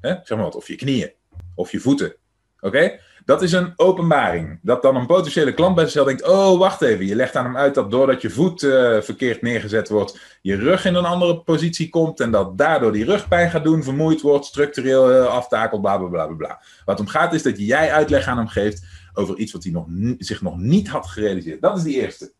Zeg 0.00 0.28
maar 0.28 0.38
wat, 0.38 0.54
of 0.54 0.68
je 0.68 0.76
knieën 0.76 1.12
of 1.54 1.72
je 1.72 1.80
voeten. 1.80 2.14
Oké? 2.60 2.98
Dat 3.24 3.42
is 3.42 3.52
een 3.52 3.72
openbaring. 3.76 4.58
Dat 4.62 4.82
dan 4.82 4.96
een 4.96 5.06
potentiële 5.06 5.54
klant 5.54 5.74
bij 5.74 5.84
zichzelf 5.84 6.06
denkt: 6.06 6.28
Oh, 6.28 6.58
wacht 6.58 6.82
even. 6.82 7.06
Je 7.06 7.16
legt 7.16 7.36
aan 7.36 7.44
hem 7.44 7.56
uit 7.56 7.74
dat 7.74 7.90
doordat 7.90 8.22
je 8.22 8.30
voet 8.30 8.62
uh, 8.62 9.00
verkeerd 9.00 9.42
neergezet 9.42 9.88
wordt, 9.88 10.38
je 10.42 10.56
rug 10.56 10.84
in 10.84 10.94
een 10.94 11.04
andere 11.04 11.40
positie 11.40 11.88
komt. 11.88 12.20
En 12.20 12.30
dat 12.30 12.58
daardoor 12.58 12.92
die 12.92 13.04
rugpijn 13.04 13.50
gaat 13.50 13.64
doen, 13.64 13.82
vermoeid 13.82 14.20
wordt, 14.20 14.44
structureel 14.44 15.10
uh, 15.10 15.26
aftakelt, 15.26 15.80
bla 15.80 15.98
bla 15.98 16.08
bla 16.08 16.26
bla. 16.26 16.62
Wat 16.84 17.00
om 17.00 17.06
gaat 17.06 17.34
is 17.34 17.42
dat 17.42 17.58
jij 17.58 17.92
uitleg 17.92 18.26
aan 18.26 18.36
hem 18.36 18.48
geeft 18.48 18.84
over 19.14 19.36
iets 19.36 19.52
wat 19.52 19.62
hij 19.62 19.72
nog 19.72 19.86
zich 20.18 20.42
nog 20.42 20.58
niet 20.58 20.88
had 20.88 21.06
gerealiseerd. 21.06 21.60
Dat 21.60 21.76
is 21.76 21.82
die 21.82 22.00
eerste. 22.00 22.32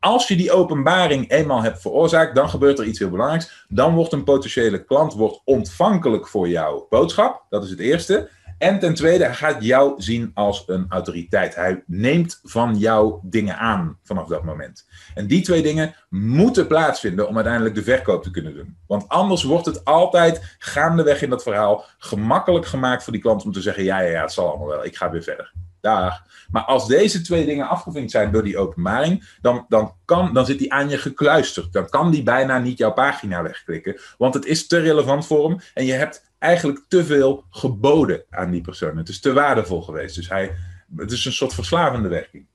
Als 0.00 0.28
je 0.28 0.36
die 0.36 0.52
openbaring 0.52 1.30
eenmaal 1.30 1.62
hebt 1.62 1.80
veroorzaakt, 1.80 2.34
dan 2.34 2.48
gebeurt 2.48 2.78
er 2.78 2.84
iets 2.84 2.98
heel 2.98 3.10
belangrijks. 3.10 3.66
Dan 3.68 3.94
wordt 3.94 4.12
een 4.12 4.24
potentiële 4.24 4.84
klant 4.84 5.14
wordt 5.14 5.40
ontvankelijk 5.44 6.28
voor 6.28 6.48
jouw 6.48 6.86
boodschap. 6.90 7.46
Dat 7.48 7.64
is 7.64 7.70
het 7.70 7.78
eerste. 7.78 8.30
En 8.62 8.78
ten 8.78 8.94
tweede, 8.94 9.24
hij 9.24 9.34
gaat 9.34 9.64
jou 9.64 9.94
zien 9.96 10.30
als 10.34 10.62
een 10.66 10.86
autoriteit. 10.88 11.54
Hij 11.54 11.82
neemt 11.86 12.40
van 12.42 12.78
jou 12.78 13.18
dingen 13.22 13.58
aan 13.58 13.98
vanaf 14.02 14.28
dat 14.28 14.44
moment. 14.44 14.88
En 15.14 15.26
die 15.26 15.42
twee 15.42 15.62
dingen 15.62 15.94
moeten 16.08 16.66
plaatsvinden 16.66 17.28
om 17.28 17.34
uiteindelijk 17.34 17.74
de 17.74 17.82
verkoop 17.82 18.22
te 18.22 18.30
kunnen 18.30 18.54
doen. 18.54 18.76
Want 18.86 19.08
anders 19.08 19.42
wordt 19.42 19.66
het 19.66 19.84
altijd 19.84 20.56
gaandeweg 20.58 21.22
in 21.22 21.30
dat 21.30 21.42
verhaal 21.42 21.84
gemakkelijk 21.98 22.66
gemaakt 22.66 23.02
voor 23.02 23.12
die 23.12 23.22
klant 23.22 23.44
om 23.44 23.52
te 23.52 23.60
zeggen: 23.60 23.84
ja, 23.84 24.00
ja, 24.00 24.10
ja, 24.10 24.22
het 24.22 24.32
zal 24.32 24.48
allemaal 24.48 24.68
wel, 24.68 24.84
ik 24.84 24.96
ga 24.96 25.10
weer 25.10 25.22
verder. 25.22 25.52
Daar. 25.82 26.46
Maar 26.50 26.62
als 26.62 26.86
deze 26.86 27.20
twee 27.20 27.46
dingen 27.46 27.68
afgevinkt 27.68 28.10
zijn 28.10 28.32
door 28.32 28.42
die 28.42 28.58
openbaring, 28.58 29.36
dan, 29.40 29.64
dan, 29.68 29.94
kan, 30.04 30.34
dan 30.34 30.46
zit 30.46 30.58
die 30.58 30.72
aan 30.72 30.88
je 30.88 30.98
gekluisterd. 30.98 31.72
Dan 31.72 31.88
kan 31.88 32.10
die 32.10 32.22
bijna 32.22 32.58
niet 32.58 32.78
jouw 32.78 32.92
pagina 32.92 33.42
wegklikken, 33.42 34.00
want 34.18 34.34
het 34.34 34.44
is 34.44 34.66
te 34.66 34.78
relevant 34.78 35.26
voor 35.26 35.48
hem 35.48 35.58
en 35.74 35.84
je 35.84 35.92
hebt 35.92 36.30
eigenlijk 36.38 36.84
te 36.88 37.04
veel 37.04 37.44
geboden 37.50 38.24
aan 38.30 38.50
die 38.50 38.60
persoon. 38.60 38.96
Het 38.96 39.08
is 39.08 39.20
te 39.20 39.32
waardevol 39.32 39.82
geweest. 39.82 40.14
Dus 40.14 40.28
hij, 40.28 40.54
het 40.96 41.12
is 41.12 41.24
een 41.24 41.32
soort 41.32 41.54
verslavende 41.54 42.08
werking. 42.08 42.46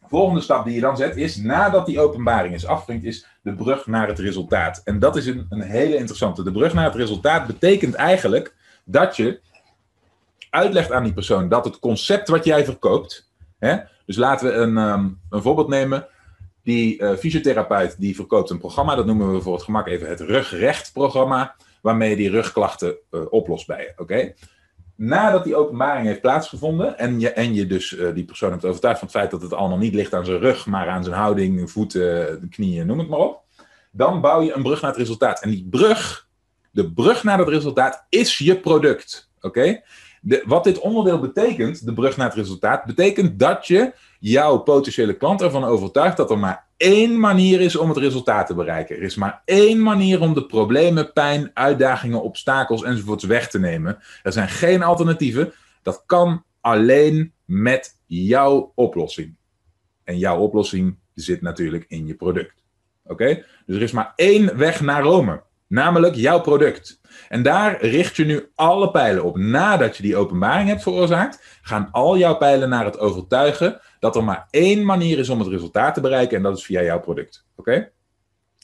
De 0.00 0.06
volgende 0.08 0.40
stap 0.40 0.64
die 0.64 0.74
je 0.74 0.80
dan 0.80 0.96
zet 0.96 1.16
is, 1.16 1.36
nadat 1.36 1.86
die 1.86 2.00
openbaring 2.00 2.54
is 2.54 2.66
afvinkt, 2.66 3.04
is 3.04 3.26
de 3.42 3.54
brug 3.54 3.86
naar 3.86 4.08
het 4.08 4.18
resultaat. 4.18 4.80
En 4.84 4.98
dat 4.98 5.16
is 5.16 5.26
een, 5.26 5.46
een 5.48 5.62
hele 5.62 5.96
interessante. 5.96 6.42
De 6.42 6.52
brug 6.52 6.74
naar 6.74 6.84
het 6.84 6.94
resultaat 6.94 7.46
betekent 7.46 7.94
eigenlijk 7.94 8.54
dat 8.84 9.16
je 9.16 9.40
uitlegt 10.50 10.92
aan 10.92 11.04
die 11.04 11.12
persoon 11.12 11.48
dat 11.48 11.64
het 11.64 11.78
concept 11.78 12.28
wat 12.28 12.44
jij 12.44 12.64
verkoopt. 12.64 13.30
Hè, 13.58 13.76
dus 14.06 14.16
laten 14.16 14.46
we 14.46 14.52
een, 14.52 14.76
ehm, 14.76 15.08
een 15.30 15.42
voorbeeld 15.42 15.68
nemen. 15.68 16.06
Die 16.62 17.02
uh, 17.02 17.16
fysiotherapeut 17.16 18.00
die 18.00 18.14
verkoopt 18.14 18.50
een 18.50 18.58
programma, 18.58 18.94
dat 18.94 19.06
noemen 19.06 19.32
we 19.32 19.40
voor 19.40 19.54
het 19.54 19.62
gemak 19.62 19.86
even 19.86 20.08
het 20.08 20.20
rugrecht-programma, 20.20 21.54
waarmee 21.82 22.10
je 22.10 22.16
die 22.16 22.30
rugklachten 22.30 22.96
uh, 23.10 23.20
oplost 23.30 23.66
bij 23.66 23.80
je. 23.80 23.92
Oké? 23.96 24.32
Nadat 24.94 25.44
die 25.44 25.56
openbaring 25.56 26.06
heeft 26.06 26.20
plaatsgevonden 26.20 26.98
en 26.98 27.20
je, 27.20 27.30
en 27.30 27.54
je 27.54 27.66
dus 27.66 27.92
uh, 27.92 28.14
die 28.14 28.24
persoon 28.24 28.50
hebt 28.50 28.64
overtuigd 28.64 28.98
van 28.98 29.08
het 29.08 29.16
feit 29.16 29.30
dat 29.30 29.42
het 29.42 29.52
allemaal 29.52 29.78
niet 29.78 29.94
ligt 29.94 30.14
aan 30.14 30.24
zijn 30.24 30.38
rug, 30.38 30.66
maar 30.66 30.88
aan 30.88 31.04
zijn 31.04 31.16
houding, 31.16 31.70
voeten, 31.70 32.48
knieën, 32.50 32.86
noem 32.86 32.98
het 32.98 33.08
maar 33.08 33.18
op, 33.18 33.42
dan 33.90 34.20
bouw 34.20 34.40
je 34.40 34.54
een 34.54 34.62
brug 34.62 34.80
naar 34.80 34.90
het 34.90 35.00
resultaat. 35.00 35.42
En 35.42 35.50
die 35.50 35.66
brug, 35.70 36.28
de 36.70 36.92
brug 36.92 37.24
naar 37.24 37.38
het 37.38 37.48
resultaat, 37.48 38.06
is 38.08 38.38
je 38.38 38.60
product. 38.60 39.30
Oké? 39.40 39.82
Wat 40.44 40.64
dit 40.64 40.78
onderdeel 40.78 41.18
betekent, 41.18 41.86
de 41.86 41.92
brug 41.92 42.16
naar 42.16 42.26
het 42.26 42.36
resultaat, 42.36 42.84
betekent 42.84 43.38
dat 43.38 43.66
je 43.66 43.92
jouw 44.20 44.58
potentiële 44.58 45.16
klant 45.16 45.42
ervan 45.42 45.64
overtuigt 45.64 46.16
dat 46.16 46.30
er 46.30 46.38
maar 46.38 46.66
één 46.76 47.20
manier 47.20 47.60
is 47.60 47.76
om 47.76 47.88
het 47.88 47.98
resultaat 47.98 48.46
te 48.46 48.54
bereiken. 48.54 48.96
Er 48.96 49.02
is 49.02 49.14
maar 49.14 49.42
één 49.44 49.82
manier 49.82 50.20
om 50.20 50.34
de 50.34 50.46
problemen, 50.46 51.12
pijn, 51.12 51.50
uitdagingen, 51.54 52.22
obstakels 52.22 52.82
enzovoorts 52.82 53.24
weg 53.24 53.48
te 53.48 53.58
nemen. 53.58 53.98
Er 54.22 54.32
zijn 54.32 54.48
geen 54.48 54.82
alternatieven. 54.82 55.52
Dat 55.82 56.02
kan 56.06 56.44
alleen 56.60 57.32
met 57.44 57.98
jouw 58.06 58.72
oplossing. 58.74 59.36
En 60.04 60.18
jouw 60.18 60.38
oplossing 60.38 60.98
zit 61.14 61.42
natuurlijk 61.42 61.84
in 61.88 62.06
je 62.06 62.14
product. 62.14 62.62
Oké? 63.04 63.44
Dus 63.66 63.76
er 63.76 63.82
is 63.82 63.92
maar 63.92 64.12
één 64.16 64.56
weg 64.56 64.80
naar 64.80 65.02
Rome. 65.02 65.42
Namelijk 65.68 66.14
jouw 66.14 66.40
product. 66.40 67.00
En 67.28 67.42
daar 67.42 67.84
richt 67.84 68.16
je 68.16 68.24
nu 68.24 68.50
alle 68.54 68.90
pijlen 68.90 69.24
op. 69.24 69.36
Nadat 69.36 69.96
je 69.96 70.02
die 70.02 70.16
openbaring 70.16 70.68
hebt 70.68 70.82
veroorzaakt, 70.82 71.58
gaan 71.62 71.88
al 71.90 72.18
jouw 72.18 72.36
pijlen 72.36 72.68
naar 72.68 72.84
het 72.84 72.98
overtuigen 72.98 73.80
dat 74.00 74.16
er 74.16 74.24
maar 74.24 74.46
één 74.50 74.84
manier 74.84 75.18
is 75.18 75.28
om 75.28 75.38
het 75.38 75.48
resultaat 75.48 75.94
te 75.94 76.00
bereiken 76.00 76.36
en 76.36 76.42
dat 76.42 76.56
is 76.56 76.64
via 76.64 76.82
jouw 76.82 77.00
product. 77.00 77.46
Oké? 77.56 77.90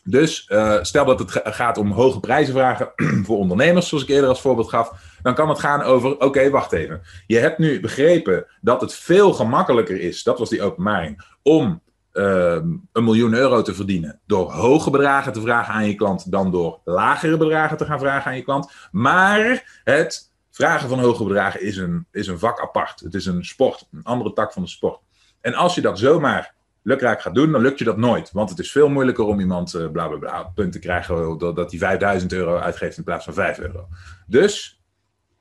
Dus 0.07 0.49
uh, 0.53 0.79
stel 0.83 1.05
dat 1.05 1.19
het 1.19 1.41
gaat 1.45 1.79
om 1.79 1.91
hoge 1.91 2.21
prijzen 2.21 2.55
vragen 2.55 2.93
voor 3.27 3.39
ondernemers, 3.39 3.89
zoals 3.89 4.05
ik 4.05 4.11
eerder 4.11 4.29
als 4.29 4.41
voorbeeld 4.41 4.69
gaf, 4.69 5.17
dan 5.23 5.35
kan 5.35 5.49
het 5.49 5.59
gaan 5.59 5.83
over: 5.83 6.21
oké, 6.21 6.51
wacht 6.51 6.73
even. 6.73 7.03
Je 7.27 7.39
hebt 7.39 7.59
nu 7.59 7.81
begrepen 7.81 8.47
dat 8.61 8.81
het 8.81 8.95
veel 8.95 9.33
gemakkelijker 9.33 10.01
is, 10.01 10.23
dat 10.23 10.39
was 10.39 10.49
die 10.49 10.63
openbaring, 10.63 11.25
om 11.43 11.83
Ehm, 12.15 12.69
een 12.93 13.05
miljoen 13.05 13.35
euro 13.35 13.63
te 13.63 13.75
verdienen 13.75 14.21
door 14.27 14.53
hoge 14.53 14.91
bedragen 14.91 15.33
te 15.33 15.41
vragen 15.41 15.75
aan 15.75 15.87
je 15.87 15.95
klant 15.95 16.31
dan 16.31 16.51
door 16.51 16.81
lagere 16.85 17.37
bedragen 17.37 17.77
te 17.77 17.85
gaan 17.85 17.99
vragen 17.99 18.31
aan 18.31 18.37
je 18.37 18.43
klant. 18.43 18.73
Maar 18.91 19.81
het 19.85 20.33
vragen 20.51 20.89
van 20.89 20.99
hoge 20.99 21.25
bedragen 21.25 21.63
is 21.63 21.77
een, 21.77 22.07
is 22.13 22.27
een 22.27 22.39
vak 22.39 22.61
apart. 22.61 23.01
Het 23.01 23.15
is 23.15 23.27
een 23.27 23.45
sport, 23.45 23.89
een 23.93 24.03
andere 24.03 24.33
tak 24.33 24.53
van 24.53 24.63
de 24.63 24.69
sport. 24.69 25.01
En 25.41 25.55
als 25.55 25.75
je 25.75 25.81
dat 25.81 25.99
zomaar 25.99 26.55
lukraak 26.83 27.21
gaat 27.21 27.35
doen, 27.35 27.53
dan 27.53 27.61
lukt 27.61 27.79
je 27.79 27.85
dat 27.85 27.97
nooit. 27.97 28.33
Want 28.33 28.51
het 28.51 28.59
is 28.59 28.73
veel 28.73 28.89
moeilijker 28.89 29.25
om 29.25 29.41
iemand 29.41 29.75
uh, 29.75 29.91
bla 29.91 30.09
bla 30.09 30.19
bla 30.19 30.43
punt 30.43 30.73
te 30.73 30.79
krijgen 30.79 31.39
doordat 31.39 31.71
hij 31.71 31.81
5000 31.81 32.33
euro 32.33 32.57
uitgeeft 32.57 32.97
in 32.97 33.05
plaats 33.05 33.25
van 33.25 33.35
5 33.35 33.59
euro. 33.59 33.89
Dus 34.27 34.81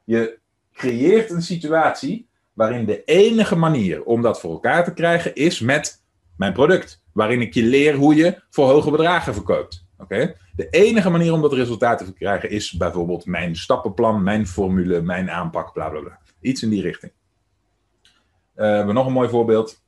je 0.04 0.40
creëert 0.74 1.30
een 1.30 1.42
situatie 1.42 2.28
waarin 2.54 2.86
de 2.86 3.04
enige 3.04 3.56
manier 3.56 4.04
om 4.04 4.22
dat 4.22 4.40
voor 4.40 4.52
elkaar 4.52 4.84
te 4.84 4.94
krijgen 4.94 5.36
is 5.36 5.60
met 5.60 6.03
mijn 6.44 6.56
product. 6.56 7.02
Waarin 7.14 7.42
ik 7.42 7.54
je 7.54 7.64
leer 7.64 7.96
hoe 7.96 8.16
je 8.16 8.42
voor 8.50 8.70
hoge 8.70 8.92
bedragen 8.92 9.34
verkoopt. 9.34 9.86
Oké? 9.98 10.36
De 10.56 10.70
enige 10.70 11.10
manier 11.10 11.34
om 11.34 11.42
dat 11.42 11.54
resultaat 11.54 12.06
te 12.06 12.14
krijgen 12.14 12.50
is 12.50 12.72
bijvoorbeeld 12.72 13.26
mijn 13.26 13.56
stappenplan, 13.56 14.24
mijn 14.24 14.48
formule, 14.48 15.02
mijn 15.02 15.32
aanpak, 15.32 15.74
bla 15.74 15.90
bla 15.90 16.00
bla. 16.00 16.20
Iets 16.42 16.64
in 16.64 16.70
die 16.70 16.82
richting. 16.82 17.12
Uh, 17.12 18.10
we 18.56 18.64
hebben 18.64 18.96
nog 18.96 19.06
een 19.06 19.14
mooi 19.14 19.30
voorbeeld. 19.30 19.82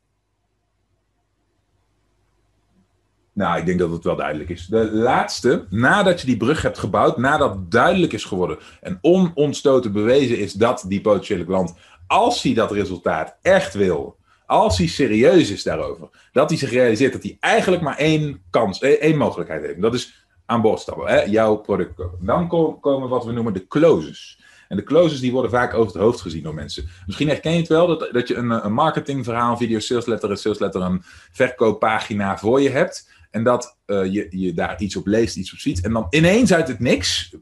Nou, 3.33 3.59
ik 3.59 3.65
denk 3.65 3.79
dat 3.79 3.91
het 3.91 4.03
wel 4.03 4.15
duidelijk 4.15 4.49
is. 4.49 4.65
De 4.65 4.91
laatste, 4.91 5.65
nadat 5.69 6.21
je 6.21 6.27
die 6.27 6.37
brug 6.37 6.61
hebt 6.61 6.77
gebouwd, 6.77 7.17
nadat 7.17 7.71
duidelijk 7.71 8.13
is 8.13 8.25
geworden 8.25 8.57
en 8.81 8.97
onontstoten 9.01 9.91
bewezen 9.91 10.37
is 10.37 10.53
dat 10.53 10.85
die 10.87 11.01
potentiële 11.01 11.45
klant, 11.45 11.73
als 12.07 12.43
hij 12.43 12.53
dat 12.53 12.71
resultaat 12.71 13.37
echt 13.41 13.73
wil, 13.73 14.17
als 14.45 14.77
hij 14.77 14.87
serieus 14.87 15.49
is 15.49 15.63
daarover, 15.63 16.09
dat 16.31 16.49
hij 16.49 16.57
zich 16.57 16.71
realiseert 16.71 17.13
dat 17.13 17.23
hij 17.23 17.37
eigenlijk 17.39 17.81
maar 17.81 17.97
één 17.97 18.41
kans, 18.49 18.79
eh, 18.79 18.91
één 18.91 19.17
mogelijkheid 19.17 19.65
heeft. 19.65 19.81
Dat 19.81 19.93
is 19.93 20.25
aan 20.45 20.61
boord 20.61 20.79
stappen, 20.79 21.07
hè, 21.07 21.21
jouw 21.21 21.55
product. 21.55 22.01
Dan 22.19 22.47
komen 22.81 23.09
wat 23.09 23.25
we 23.25 23.31
noemen 23.31 23.53
de 23.53 23.67
closes. 23.67 24.39
En 24.67 24.77
de 24.77 24.83
closes 24.83 25.19
die 25.19 25.31
worden 25.31 25.51
vaak 25.51 25.73
over 25.73 25.93
het 25.93 26.01
hoofd 26.01 26.21
gezien 26.21 26.43
door 26.43 26.53
mensen. 26.53 26.89
Misschien 27.05 27.27
herken 27.27 27.51
je 27.51 27.57
het 27.57 27.67
wel 27.67 27.87
dat, 27.87 28.09
dat 28.11 28.27
je 28.27 28.35
een, 28.35 28.65
een 28.65 28.73
marketingverhaal, 28.73 29.57
video 29.57 29.79
salesletter, 29.79 30.31
een 30.31 30.37
salesletter, 30.37 30.81
een 30.81 31.01
verkooppagina 31.31 32.37
voor 32.37 32.61
je 32.61 32.69
hebt. 32.69 33.09
En 33.31 33.43
dat 33.43 33.77
uh, 33.85 34.13
je, 34.13 34.27
je 34.29 34.53
daar 34.53 34.81
iets 34.81 34.95
op 34.95 35.07
leest, 35.07 35.35
iets 35.35 35.53
op 35.53 35.59
ziet. 35.59 35.81
En 35.81 35.93
dan 35.93 36.07
ineens 36.09 36.53
uit 36.53 36.67
het 36.67 36.79
niks 36.79 37.35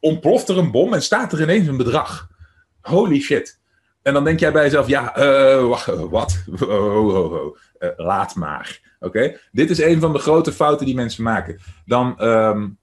ontploft 0.00 0.48
er 0.48 0.58
een 0.58 0.70
bom 0.70 0.94
en 0.94 1.02
staat 1.02 1.32
er 1.32 1.42
ineens 1.42 1.66
een 1.66 1.76
bedrag. 1.76 2.28
Holy 2.80 3.20
shit. 3.20 3.59
En 4.02 4.12
dan 4.12 4.24
denk 4.24 4.40
jij 4.40 4.52
bij 4.52 4.62
jezelf, 4.62 4.88
ja, 4.88 5.18
uh, 5.18 5.68
wacht, 5.68 5.86
wat? 5.86 6.44
Oh, 6.60 7.06
oh. 7.06 7.56
Uh, 7.78 7.88
laat 7.96 8.34
maar. 8.34 8.96
Oké? 9.00 9.38
Dit 9.52 9.70
is 9.70 9.80
een 9.80 10.00
van 10.00 10.12
de 10.12 10.18
grote 10.18 10.52
fouten 10.52 10.86
die 10.86 10.94
mensen 10.94 11.22
maken. 11.22 11.60
Dan, 11.84 12.24
um, 12.24 12.78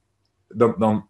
dan, 0.47 0.75
dan 0.77 1.07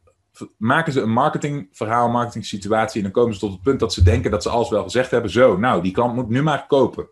maken 0.58 0.94
ze 0.94 1.02
een 1.02 1.12
marketingverhaal, 1.12 2.10
marketingsituatie 2.10 2.98
en 2.98 3.04
dan 3.04 3.12
komen 3.12 3.34
ze 3.34 3.40
tot 3.40 3.52
het 3.52 3.62
punt 3.62 3.80
dat 3.80 3.94
ze 3.94 4.04
denken 4.04 4.32
dat 4.32 4.44
ze 4.44 4.50
alles 4.50 4.70
wel 4.70 4.84
gezegd 4.84 5.12
hebben. 5.12 5.32
Zo, 5.32 5.58
nou, 5.58 5.82
die 5.82 5.92
klant 5.92 6.16
moet 6.16 6.30
nu 6.30 6.44
maar 6.44 6.68
kopen. 6.68 7.10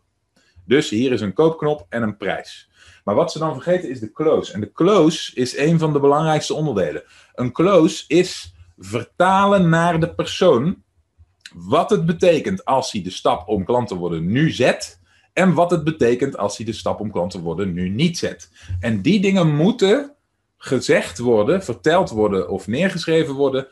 Dus 0.65 0.89
hier 0.89 1.11
is 1.11 1.21
een 1.21 1.33
koopknop 1.33 1.85
en 1.89 2.01
een 2.01 2.17
prijs. 2.17 2.69
Maar 3.03 3.15
wat 3.15 3.31
ze 3.31 3.39
dan 3.39 3.53
vergeten 3.53 3.89
is 3.89 3.99
de 3.99 4.11
close. 4.11 4.53
En 4.53 4.59
de 4.59 4.71
close 4.71 5.35
is 5.35 5.57
een 5.57 5.79
van 5.79 5.93
de 5.93 5.99
belangrijkste 5.99 6.53
onderdelen. 6.53 7.03
Een 7.33 7.51
close 7.51 8.03
is 8.07 8.55
vertalen 8.77 9.69
naar 9.69 9.99
de 9.99 10.15
persoon 10.15 10.83
wat 11.55 11.89
het 11.89 12.05
betekent 12.05 12.65
als 12.65 12.91
hij 12.91 13.01
de 13.01 13.09
stap 13.09 13.47
om 13.47 13.65
klant 13.65 13.87
te 13.87 13.95
worden 13.95 14.25
nu 14.25 14.51
zet. 14.51 14.99
En 15.33 15.53
wat 15.53 15.71
het 15.71 15.83
betekent 15.83 16.37
als 16.37 16.57
hij 16.57 16.65
de 16.65 16.73
stap 16.73 16.99
om 16.99 17.11
klant 17.11 17.31
te 17.31 17.41
worden 17.41 17.73
nu 17.73 17.89
niet 17.89 18.17
zet. 18.17 18.51
En 18.79 19.01
die 19.01 19.19
dingen 19.19 19.55
moeten 19.55 20.15
gezegd 20.57 21.17
worden, 21.17 21.63
verteld 21.63 22.09
worden 22.09 22.49
of 22.49 22.67
neergeschreven 22.67 23.33
worden 23.33 23.67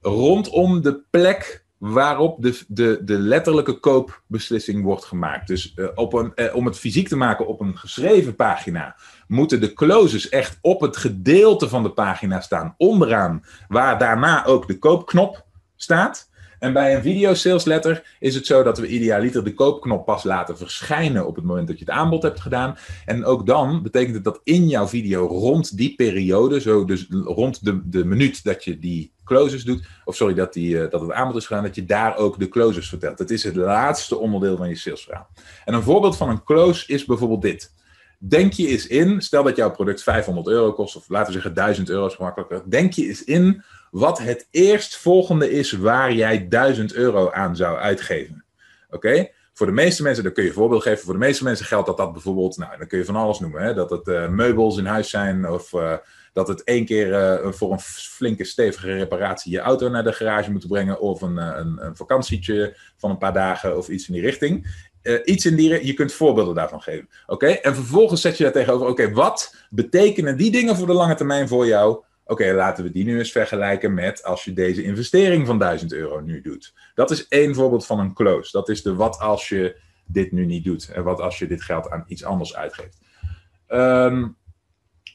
rondom 0.00 0.82
de 0.82 1.02
plek 1.10 1.64
waarop 1.78 2.42
de, 2.42 2.60
de, 2.68 3.00
de 3.04 3.18
letterlijke 3.18 3.80
koopbeslissing 3.80 4.82
wordt 4.82 5.04
gemaakt. 5.04 5.46
Dus 5.46 5.72
uh, 5.76 5.88
op 5.94 6.12
een, 6.12 6.32
uh, 6.36 6.54
om 6.54 6.66
het 6.66 6.78
fysiek 6.78 7.08
te 7.08 7.16
maken 7.16 7.46
op 7.46 7.60
een 7.60 7.78
geschreven 7.78 8.36
pagina, 8.36 8.96
moeten 9.26 9.60
de 9.60 9.72
closes 9.72 10.28
echt 10.28 10.58
op 10.60 10.80
het 10.80 10.96
gedeelte 10.96 11.68
van 11.68 11.82
de 11.82 11.90
pagina 11.90 12.40
staan, 12.40 12.74
onderaan, 12.76 13.44
waar 13.68 13.98
daarna 13.98 14.44
ook 14.44 14.66
de 14.66 14.78
koopknop 14.78 15.46
staat. 15.76 16.32
En 16.64 16.72
bij 16.72 16.94
een 16.94 17.02
video 17.02 17.34
sales 17.34 17.64
letter 17.64 18.16
is 18.20 18.34
het 18.34 18.46
zo 18.46 18.62
dat 18.62 18.78
we 18.78 18.86
idealiter 18.86 19.44
de 19.44 19.54
koopknop 19.54 20.04
pas 20.04 20.22
laten 20.22 20.56
verschijnen 20.56 21.26
op 21.26 21.36
het 21.36 21.44
moment 21.44 21.68
dat 21.68 21.78
je 21.78 21.84
het 21.84 21.94
aanbod 21.94 22.22
hebt 22.22 22.40
gedaan. 22.40 22.76
En 23.04 23.24
ook 23.24 23.46
dan 23.46 23.82
betekent 23.82 24.14
het 24.14 24.24
dat 24.24 24.40
in 24.44 24.68
jouw 24.68 24.86
video 24.86 25.26
rond 25.26 25.76
die 25.76 25.94
periode, 25.94 26.60
zo 26.60 26.84
dus 26.84 27.06
rond 27.10 27.64
de, 27.64 27.88
de 27.88 28.04
minuut 28.04 28.44
dat 28.44 28.64
je 28.64 28.78
die 28.78 29.12
closes 29.24 29.64
doet, 29.64 29.86
of 30.04 30.16
sorry, 30.16 30.34
dat, 30.34 30.52
die, 30.52 30.74
uh, 30.74 30.90
dat 30.90 31.00
het 31.00 31.12
aanbod 31.12 31.36
is 31.36 31.46
gedaan, 31.46 31.62
dat 31.62 31.74
je 31.74 31.84
daar 31.84 32.16
ook 32.16 32.38
de 32.38 32.48
closes 32.48 32.88
vertelt. 32.88 33.18
Het 33.18 33.30
is 33.30 33.44
het 33.44 33.56
laatste 33.56 34.18
onderdeel 34.18 34.56
van 34.56 34.68
je 34.68 34.76
salesverhaal. 34.76 35.28
En 35.64 35.74
een 35.74 35.82
voorbeeld 35.82 36.16
van 36.16 36.28
een 36.28 36.42
close 36.42 36.92
is 36.92 37.04
bijvoorbeeld 37.04 37.42
dit. 37.42 37.72
denk 38.18 38.52
je 38.52 38.68
eens 38.68 38.86
in, 38.86 39.20
stel 39.20 39.42
dat 39.42 39.56
jouw 39.56 39.70
product 39.70 40.02
500 40.02 40.46
euro 40.46 40.72
kost, 40.72 40.96
of 40.96 41.08
laten 41.08 41.26
we 41.26 41.32
zeggen 41.32 41.54
1000 41.54 41.88
euro 41.88 42.08
gemakkelijker. 42.08 42.62
Denk 42.70 42.92
je 42.92 43.06
eens 43.06 43.24
in 43.24 43.62
wat 43.94 44.18
het 44.18 44.48
eerstvolgende 44.50 45.50
is 45.50 45.72
waar 45.72 46.12
jij 46.12 46.48
1000 46.48 46.94
euro 46.94 47.30
aan 47.30 47.56
zou 47.56 47.78
uitgeven. 47.78 48.44
Oké? 48.90 49.28
Voor 49.52 49.66
de 49.66 49.72
meeste 49.72 50.02
mensen, 50.02 50.24
dan 50.24 50.32
kun 50.32 50.42
je 50.42 50.48
een 50.48 50.54
voorbeeld 50.54 50.82
geven. 50.82 51.04
Voor 51.04 51.12
de 51.12 51.18
meeste 51.18 51.44
mensen 51.44 51.66
geldt 51.66 51.86
dat 51.86 51.96
dat 51.96 52.12
bijvoorbeeld, 52.12 52.56
nou, 52.56 52.78
dan 52.78 52.86
kun 52.86 52.98
je 52.98 53.04
van 53.04 53.16
alles 53.16 53.38
noemen. 53.38 53.62
Hè? 53.62 53.74
Dat 53.74 53.90
het 53.90 54.06
uh, 54.06 54.28
meubels 54.28 54.78
in 54.78 54.86
huis 54.86 55.10
zijn, 55.10 55.50
of 55.50 55.72
uh, 55.72 55.96
dat 56.32 56.48
het 56.48 56.64
één 56.64 56.84
keer 56.84 57.08
uh, 57.08 57.52
voor 57.52 57.72
een 57.72 57.80
flinke, 57.80 58.44
stevige 58.44 58.92
reparatie 58.92 59.52
je 59.52 59.58
auto 59.58 59.88
naar 59.88 60.04
de 60.04 60.12
garage 60.12 60.50
moet 60.50 60.68
brengen, 60.68 61.00
of 61.00 61.22
een, 61.22 61.36
een, 61.36 61.86
een 61.86 61.96
vakantietje 61.96 62.76
van 62.96 63.10
een 63.10 63.18
paar 63.18 63.32
dagen, 63.32 63.76
of 63.76 63.88
iets 63.88 64.08
in 64.08 64.14
die 64.14 64.22
richting. 64.22 64.86
iets 65.24 65.46
in 65.46 65.56
die, 65.56 65.86
je 65.86 65.94
kunt 65.94 66.12
voorbeelden 66.12 66.54
daarvan 66.54 66.82
geven. 66.82 67.08
Oké? 67.26 67.46
En 67.46 67.74
vervolgens 67.74 68.20
zet 68.20 68.36
je 68.36 68.44
daar 68.44 68.52
tegenover, 68.52 68.86
oké, 68.86 69.12
wat 69.12 69.54
betekenen 69.70 70.36
die 70.36 70.50
dingen 70.50 70.76
voor 70.76 70.86
de 70.86 70.92
lange 70.92 71.14
termijn 71.14 71.48
voor 71.48 71.66
jou? 71.66 72.02
Oké, 72.26 72.52
laten 72.52 72.84
we 72.84 72.90
die 72.90 73.04
nu 73.04 73.18
eens 73.18 73.32
vergelijken 73.32 73.94
met 73.94 74.24
als 74.24 74.44
je 74.44 74.52
deze 74.52 74.82
investering 74.82 75.46
van 75.46 75.58
1000 75.58 75.92
euro 75.92 76.20
nu 76.20 76.40
doet. 76.40 76.74
Dat 76.94 77.10
is 77.10 77.28
één 77.28 77.54
voorbeeld 77.54 77.86
van 77.86 77.98
een 77.98 78.14
close. 78.14 78.50
Dat 78.52 78.68
is 78.68 78.82
de 78.82 78.94
wat 78.94 79.18
als 79.18 79.48
je 79.48 79.76
dit 80.06 80.32
nu 80.32 80.46
niet 80.46 80.64
doet. 80.64 80.88
En 80.88 81.04
wat 81.04 81.20
als 81.20 81.38
je 81.38 81.46
dit 81.46 81.62
geld 81.62 81.90
aan 81.90 82.04
iets 82.06 82.24
anders 82.24 82.56
uitgeeft. 82.56 82.98
Um, 83.68 84.36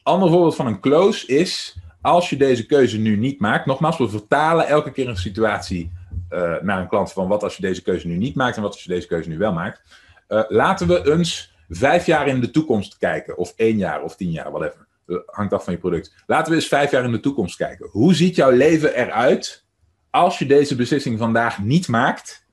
ander 0.02 0.30
voorbeeld 0.30 0.56
van 0.56 0.66
een 0.66 0.80
close 0.80 1.26
is 1.26 1.78
als 2.00 2.30
je 2.30 2.36
deze 2.36 2.66
keuze 2.66 2.98
nu 2.98 3.16
niet 3.16 3.40
maakt. 3.40 3.66
Nogmaals, 3.66 3.98
we 3.98 4.08
vertalen 4.08 4.66
elke 4.66 4.92
keer 4.92 5.08
een 5.08 5.16
situatie 5.16 5.92
uh, 6.30 6.60
naar 6.60 6.80
een 6.80 6.88
klant 6.88 7.12
van 7.12 7.28
wat 7.28 7.42
als 7.42 7.56
je 7.56 7.62
deze 7.62 7.82
keuze 7.82 8.06
nu 8.06 8.16
niet 8.16 8.34
maakt 8.34 8.56
en 8.56 8.62
wat 8.62 8.72
als 8.72 8.84
je 8.84 8.90
deze 8.90 9.06
keuze 9.06 9.28
nu 9.28 9.38
wel 9.38 9.52
maakt. 9.52 9.82
Uh, 10.28 10.42
laten 10.48 10.86
we 10.86 11.12
eens 11.12 11.54
vijf 11.68 12.06
jaar 12.06 12.28
in 12.28 12.40
de 12.40 12.50
toekomst 12.50 12.98
kijken. 12.98 13.36
Of 13.36 13.52
één 13.56 13.76
jaar 13.76 14.02
of 14.02 14.16
tien 14.16 14.30
jaar, 14.30 14.50
whatever 14.50 14.88
hangt 15.26 15.52
af 15.52 15.64
van 15.64 15.72
je 15.72 15.78
product. 15.78 16.14
Laten 16.26 16.52
we 16.52 16.58
eens 16.58 16.68
vijf 16.68 16.90
jaar 16.90 17.04
in 17.04 17.12
de 17.12 17.20
toekomst 17.20 17.56
kijken. 17.56 17.88
Hoe 17.90 18.14
ziet 18.14 18.36
jouw 18.36 18.50
leven 18.50 18.94
eruit 18.94 19.64
als 20.10 20.38
je 20.38 20.46
deze 20.46 20.76
beslissing 20.76 21.18
vandaag 21.18 21.62
niet 21.62 21.88
maakt? 21.88 22.46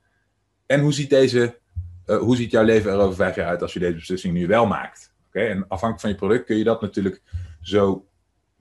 En 0.65 0.79
hoe 0.79 0.93
ziet, 0.93 1.09
deze, 1.09 1.57
uh, 2.05 2.17
hoe 2.17 2.35
ziet 2.35 2.51
jouw 2.51 2.63
leven 2.63 2.91
er 2.91 2.97
over 2.97 3.15
vijf 3.15 3.35
jaar 3.35 3.47
uit 3.47 3.61
als 3.61 3.73
je 3.73 3.79
deze 3.79 3.95
beslissing 3.95 4.33
nu 4.33 4.47
wel 4.47 4.65
maakt? 4.65 5.13
Oké, 5.27 5.39
En 5.39 5.65
afhankelijk 5.67 5.99
van 5.99 6.09
je 6.09 6.15
product 6.15 6.45
kun 6.45 6.57
je 6.57 6.63
dat 6.63 6.81
natuurlijk 6.81 7.21
zo 7.61 8.07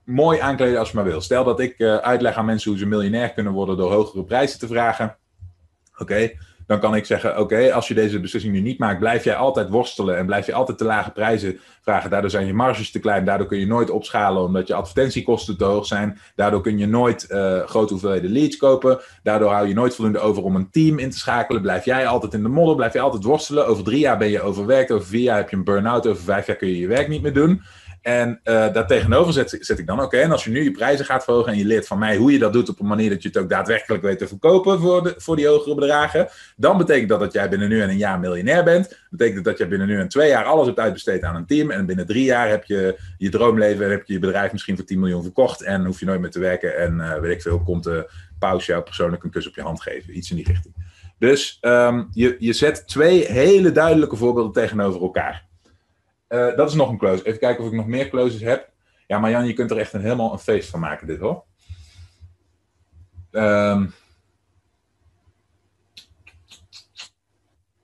mooi 0.04 0.38
aankleden 0.38 0.78
als 0.78 0.90
je 0.90 0.96
maar 0.96 1.04
wil. 1.04 1.20
Stel 1.20 1.44
dat 1.44 1.61
ik 1.61 1.78
uh, 1.78 1.96
uitleg 1.96 2.35
aan 2.35 2.44
mensen 2.44 2.70
hoe 2.70 2.78
ze 2.78 2.87
miljonair 2.87 3.32
kunnen 3.32 3.52
worden 3.52 3.76
door 3.76 3.92
hogere 3.92 4.24
prijzen 4.24 4.59
te 4.59 4.66
vragen. 4.66 5.16
Oké, 5.98 6.30
dan 6.66 6.81
kan 6.81 6.94
ik 6.94 7.07
zeggen: 7.07 7.38
Oké, 7.38 7.72
als 7.72 7.88
je 7.88 7.94
deze 7.94 8.20
beslissing 8.20 8.52
nu 8.55 8.61
niet 8.61 8.79
maakt, 8.79 8.98
blijf 8.98 9.24
jij 9.24 9.37
altijd 9.37 9.68
worstelen 9.68 10.16
en 10.16 10.26
blijf 10.26 10.46
je 10.46 10.55
altijd 10.55 10.79
te 10.79 10.85
lage 10.85 11.11
prijzen 11.11 11.59
vragen. 11.83 12.11
Daardoor 12.11 12.31
zijn 12.31 12.46
je 12.46 12.55
marges 12.55 12.90
te 12.90 12.98
klein, 12.98 13.24
daardoor 13.24 13.46
kun 13.46 13.59
je 13.59 13.66
nooit 13.66 13.90
opschalen 13.90 14.42
omdat 14.42 14.66
je 14.66 14.74
advertentiekosten 14.74 15.57
te 15.57 15.64
hoog 15.64 15.87
zijn. 15.87 16.18
Daardoor 16.35 16.62
kun 16.62 16.79
je 16.79 16.87
nooit 16.87 17.26
uh, 17.31 17.61
grote 17.61 17.92
hoeveelheden 17.92 18.31
leads 18.31 18.57
kopen. 18.57 18.98
Daardoor 19.22 19.50
hou 19.50 19.68
je 19.68 19.74
nooit 19.74 19.94
voldoende 19.94 20.18
over 20.18 20.42
om 20.42 20.57
een 20.57 20.70
team 20.70 20.98
in 20.98 21.11
te 21.11 21.18
schakelen. 21.18 21.62
Blijf 21.62 21.85
jij 21.85 22.07
altijd 22.07 22.35
in 22.35 22.42
de 22.42 22.48
modder, 22.48 22.76
blijf 22.76 22.92
je 22.92 23.00
altijd 23.00 23.24
worstelen. 23.24 23.66
Over 23.66 23.85
drie 23.85 23.98
jaar 23.98 24.18
ben 24.18 24.31
je 24.31 24.40
overwerkt, 24.40 24.90
over 24.90 25.07
vier 25.07 25.22
jaar 25.22 25.37
heb 25.37 25.50
je 25.50 25.57
een 25.57 25.64
burn-out, 25.64 26.07
over 26.07 26.22
vijf 26.22 26.46
jaar 26.46 26.57
kun 26.57 26.68
je 26.68 26.79
je 26.79 26.87
werk 26.87 27.09
niet 27.09 27.22
meer 27.22 27.35
doen. 27.35 27.62
En 28.07 28.40
uh, 28.45 28.73
daartegenover 28.73 29.33
zet, 29.33 29.79
ik 29.79 29.87
dan, 29.87 30.03
oké, 30.03 30.16
en 30.16 30.33
als 30.33 30.45
je 30.45 30.51
nu 30.51 30.62
je 30.62 30.71
prijzen 30.71 31.05
gaat 31.05 31.25
verhogen 31.25 31.53
en 31.53 31.59
je 31.59 31.64
leert 31.64 31.87
van 31.87 31.99
mij 31.99 32.16
hoe 32.16 32.33
je 32.33 32.38
dat 32.38 32.53
doet 32.53 32.69
op 32.69 32.81
een 32.81 32.87
manier 32.87 33.11
dat 33.11 33.23
je 33.23 33.29
het 33.29 33.38
ook 33.38 33.49
daadwerkelijk 33.49 34.03
weet 34.03 34.19
te 34.19 34.29
verkopen 34.29 34.81
voor, 34.81 35.03
de, 35.03 35.14
voor 35.16 35.37
die 35.37 35.47
hogere 35.47 35.75
bedragen, 35.75 36.29
dan 36.57 36.79
betekent 36.79 37.09
dat 37.09 37.21
dat 37.21 37.33
jij 37.33 37.49
binnen 37.49 37.69
nu 37.69 37.81
en 37.81 37.88
een 37.88 37.97
jaar 37.97 38.21
miljonair 38.21 38.64
bent. 38.64 38.99
Betekent 39.11 39.45
dat 39.45 39.59
je 39.59 39.66
binnen 39.66 39.87
nu 39.87 40.01
en 40.01 40.09
twee 40.09 40.29
jaar 40.29 40.45
alles 40.45 40.66
hebt 40.66 40.79
uitbesteed 40.79 41.23
aan 41.23 41.37
een 41.37 41.47
team 41.47 41.71
en 41.71 41.87
binnen 41.87 42.07
drie 42.07 42.25
jaar 42.25 42.49
heb 42.49 42.64
je 42.64 42.99
je 43.19 43.31
droomleven 43.31 43.85
en 43.85 43.90
heb 43.90 44.07
je 44.07 44.12
je 44.12 44.19
bedrijf 44.19 44.53
misschien 44.53 44.77
voor 44.77 44.85
10 44.85 45.01
miljoen 45.01 45.23
verkocht 45.23 45.62
en 45.62 45.85
hoef 45.85 46.01
je 46.01 46.07
nooit 46.07 46.21
meer 46.21 46.31
te 46.31 46.40
werken 46.40 46.77
en 46.77 46.95
uh, 46.99 47.19
weet 47.19 47.33
ik 47.33 47.42
veel, 47.42 47.61
komt 47.61 47.85
de 47.85 48.11
paus 48.38 48.66
jou 48.66 48.83
persoonlijk 48.83 49.25
een 49.25 49.31
kus 49.31 49.49
op 49.49 49.55
je 49.55 49.62
hand 49.62 49.83
geven. 49.83 50.16
Iets 50.16 50.31
in 50.31 50.37
die 50.37 50.47
richting. 50.47 50.75
Dus 51.19 51.59
um, 51.61 52.09
je, 52.12 52.37
je 52.38 52.53
zet 52.53 52.88
twee 52.88 53.33
hele 53.33 53.73
duidelijke 53.73 54.16
voorbeelden 54.16 54.53
tegenover 54.53 55.01
elkaar. 55.01 55.45
Uh, 56.28 56.56
dat 56.56 56.68
is 56.68 56.74
nog 56.74 56.88
een 56.88 56.98
close. 56.98 57.24
Even 57.24 57.40
kijken 57.40 57.64
of 57.64 57.70
ik 57.70 57.76
nog 57.76 57.86
meer 57.86 58.08
closes 58.08 58.40
heb. 58.40 58.70
Ja, 59.06 59.18
maar 59.18 59.30
Jan, 59.30 59.46
je 59.46 59.52
kunt 59.52 59.70
er 59.70 59.78
echt 59.78 59.92
een, 59.92 60.00
helemaal 60.00 60.32
een 60.32 60.38
feest 60.38 60.70
van 60.70 60.80
maken, 60.80 61.06
dit 61.06 61.20
hoor. 61.20 61.44
Um, 63.30 63.94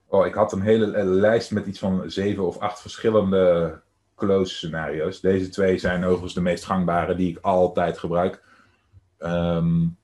oh, 0.07 0.27
ik 0.27 0.35
had 0.35 0.53
een 0.53 0.63
hele 0.63 1.05
lijst 1.05 1.51
met 1.51 1.67
iets 1.67 1.79
van 1.79 2.11
zeven 2.11 2.47
of 2.47 2.59
acht 2.59 2.81
verschillende 2.81 3.81
close 4.17 4.55
scenario's. 4.55 5.21
Deze 5.21 5.49
twee 5.49 5.79
zijn 5.79 6.05
overigens 6.05 6.35
de 6.35 6.41
meest 6.41 6.65
gangbare 6.65 7.15
die 7.15 7.31
ik 7.31 7.39
altijd 7.41 7.99
gebruik. 7.99 8.43
Um, 9.19 9.97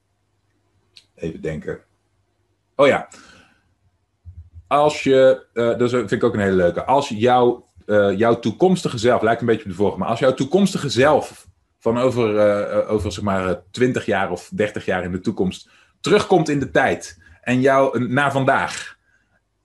even 1.14 1.40
denken. 1.40 1.81
Oh 2.77 2.87
ja. 2.87 3.09
Als 4.66 5.03
je, 5.03 5.46
uh, 5.53 5.79
dat 5.79 5.90
vind 5.90 6.12
ik 6.12 6.24
ook 6.24 6.35
een 6.35 6.40
hele 6.40 6.57
leuke. 6.57 6.85
Als 6.85 7.09
jouw 7.09 7.68
uh, 7.88 8.18
jouw 8.18 8.38
toekomstige 8.38 8.98
zelf, 8.98 9.22
lijkt 9.22 9.40
een 9.40 9.46
beetje 9.46 9.62
op 9.62 9.70
de 9.70 9.77
vorige, 9.77 9.98
maar 9.98 10.09
als 10.09 10.18
jouw 10.18 10.35
toekomstige 10.35 10.88
zelf 10.88 11.46
van 11.79 11.98
over, 11.98 12.35
uh, 12.81 12.90
over 12.90 13.12
zeg 13.12 13.24
maar 13.24 13.62
20 13.70 14.07
jaar 14.07 14.31
of 14.31 14.51
30 14.55 14.85
jaar 14.85 15.05
in 15.05 15.12
de 15.12 15.20
toekomst 15.20 15.70
terugkomt 16.01 16.48
in 16.48 16.59
de 16.59 16.70
tijd 16.70 17.22
en 17.40 17.61
jou 17.61 18.09
naar 18.09 18.33
vandaag, 18.33 18.98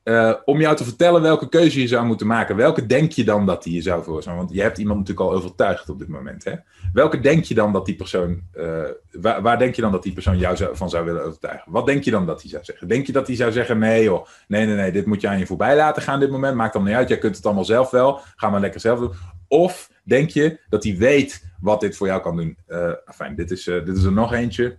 uh, 0.04 0.34
om 0.46 0.60
jou 0.60 0.76
te 0.76 0.84
vertellen 0.84 1.22
welke 1.22 1.50
keuze 1.50 1.82
je 1.82 1.88
zou 1.88 2.06
moeten 2.06 2.28
maken, 2.28 2.56
welke 2.56 2.86
denk 2.86 3.12
je 3.12 3.24
dan 3.24 3.46
dat 3.46 3.64
die 3.64 3.74
je 3.74 3.82
zou 3.82 4.04
veroorzaken? 4.04 4.40
Want 4.40 4.54
je 4.54 4.62
hebt 4.62 4.78
iemand 4.78 5.00
natuurlijk 5.00 5.30
al 5.30 5.36
overtuigd 5.36 5.90
op 5.90 6.00
dit 6.00 6.08
moment. 6.08 6.44
Hè? 6.44 6.54
Welke 6.94 7.20
denk 7.20 7.44
je 7.44 7.54
dan 7.54 7.74
dat 7.74 7.86
die 7.86 7.96
persoon, 7.96 8.42
uh, 8.58 8.84
waar, 9.22 9.60
denk 9.60 9.76
je 9.76 9.82
dan 9.82 9.92
dat 9.92 10.04
die 10.04 10.14
persoon 10.14 10.38
jou 10.38 10.58
van 10.72 10.90
zou 10.90 11.06
willen 11.06 11.24
overtuigen? 11.24 11.72
Wat 11.72 11.86
denk 11.86 12.04
je 12.04 12.12
dan 12.12 12.26
dat 12.26 12.42
hij 12.42 12.50
zou 12.50 12.64
zeggen? 12.64 12.88
Denk 12.88 13.06
je 13.06 13.12
dat 13.12 13.28
hij 13.28 13.36
zou 13.36 13.52
zeggen, 13.52 13.80
nee 13.80 14.04
joh, 14.04 14.28
nee, 14.48 14.66
nee, 14.66 14.76
nee, 14.76 14.92
dit 14.92 15.06
moet 15.06 15.22
je 15.22 15.28
aan 15.28 15.40
je 15.40 15.46
voorbij 15.46 15.76
laten 15.76 16.02
gaan 16.02 16.20
dit 16.20 16.32
moment, 16.32 16.56
maakt 16.56 16.74
dan 16.74 16.84
niet 16.84 16.96
uit, 16.96 17.10
jij 17.10 17.18
kunt 17.18 17.36
het 17.36 17.46
allemaal 17.46 17.66
zelf 17.66 17.90
wel, 17.90 18.20
ga 18.36 18.50
maar 18.50 18.60
lekker 18.60 18.80
zelf 18.80 19.00
doen. 19.00 19.14
Of 19.48 19.92
denk 20.04 20.30
je 20.30 20.60
dat 20.70 20.84
hij 20.84 20.98
weet 20.98 21.44
wat 21.60 21.80
dit 21.80 21.98
voor 21.98 22.08
jou 22.08 22.22
kan 22.22 22.36
doen? 22.36 22.58
Uh, 22.68 22.92
fijn, 23.06 23.36
dit 23.36 23.52
is, 23.52 23.64
dit 23.64 23.98
is 23.98 24.04
er 24.04 24.12
nog 24.12 24.34
eentje. 24.34 24.78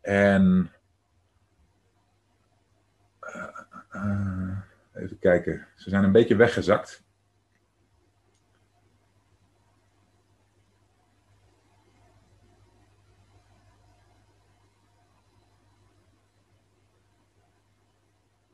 En... 0.00 0.68
Even 4.94 5.18
kijken. 5.18 5.66
Ze 5.76 5.90
zijn 5.90 6.04
een 6.04 6.12
beetje 6.12 6.36
weggezakt. 6.36 7.02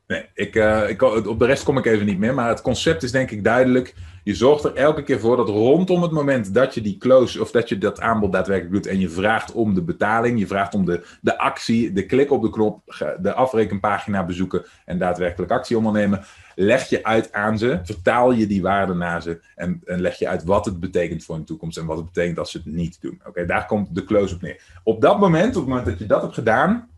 Nee, 0.07 0.29
ik, 0.35 0.55
uh, 0.55 0.89
ik, 0.89 1.03
op 1.03 1.39
de 1.39 1.47
rest 1.47 1.63
kom 1.63 1.79
ik 1.79 1.87
even 1.87 2.07
niet 2.07 2.19
meer. 2.19 2.35
Maar 2.35 2.49
het 2.49 2.63
concept 2.63 3.03
is 3.03 3.13
denk 3.13 3.31
ik 3.31 3.45
duidelijk. 3.45 3.95
Je 4.23 4.35
zorgt 4.35 4.65
er 4.65 4.75
elke 4.75 5.03
keer 5.03 5.21
voor 5.21 5.37
dat 5.37 5.49
rondom 5.49 6.03
het 6.03 6.11
moment 6.11 6.55
dat 6.55 6.75
je 6.75 6.81
die 6.81 6.97
close 6.99 7.41
of 7.41 7.51
dat 7.51 7.69
je 7.69 7.79
dat 7.79 8.01
aanbod 8.01 8.33
daadwerkelijk 8.33 8.75
doet 8.75 8.87
en 8.87 8.99
je 9.01 9.09
vraagt 9.09 9.53
om 9.53 9.75
de 9.75 9.83
betaling, 9.83 10.39
je 10.39 10.47
vraagt 10.47 10.75
om 10.75 10.85
de, 10.85 11.07
de 11.21 11.39
actie, 11.39 11.93
de 11.93 12.07
klik 12.07 12.31
op 12.31 12.43
de 12.43 12.51
knop, 12.51 12.81
de 13.21 13.35
afrekenpagina 13.35 14.25
bezoeken 14.25 14.65
en 14.85 14.99
daadwerkelijk 14.99 15.53
actie 15.53 15.77
ondernemen, 15.77 16.25
leg 16.55 16.89
je 16.89 17.05
uit 17.05 17.33
aan 17.33 17.59
ze, 17.59 17.81
vertaal 17.83 18.33
je 18.33 18.47
die 18.47 18.63
waarde 18.63 18.95
naar 18.95 19.23
ze 19.23 19.41
en, 19.55 19.83
leg 19.85 20.19
je 20.19 20.29
uit 20.29 20.45
wat 20.45 20.65
het 20.65 20.81
betekent 20.81 21.25
voor 21.25 21.35
hun 21.35 21.45
toekomst 21.45 21.79
en 21.79 21.87
wat 21.87 21.97
het 21.97 22.07
betekent 22.07 22.39
als 22.39 22.51
ze 22.51 22.57
het 22.57 22.67
niet 22.67 23.01
doen. 23.01 23.21
Oké, 23.27 23.47
daar 23.47 23.67
komt 23.67 23.95
de 23.95 24.05
close 24.05 24.35
op 24.35 24.41
neer. 24.41 24.63
Op 24.83 25.01
dat 25.01 25.19
moment, 25.19 25.57
op 25.57 25.63
het 25.63 25.69
moment 25.69 25.87
dat 25.87 25.99
je 25.99 26.07
dat 26.07 26.23
hebt 26.23 26.35
gedaan, 26.35 26.89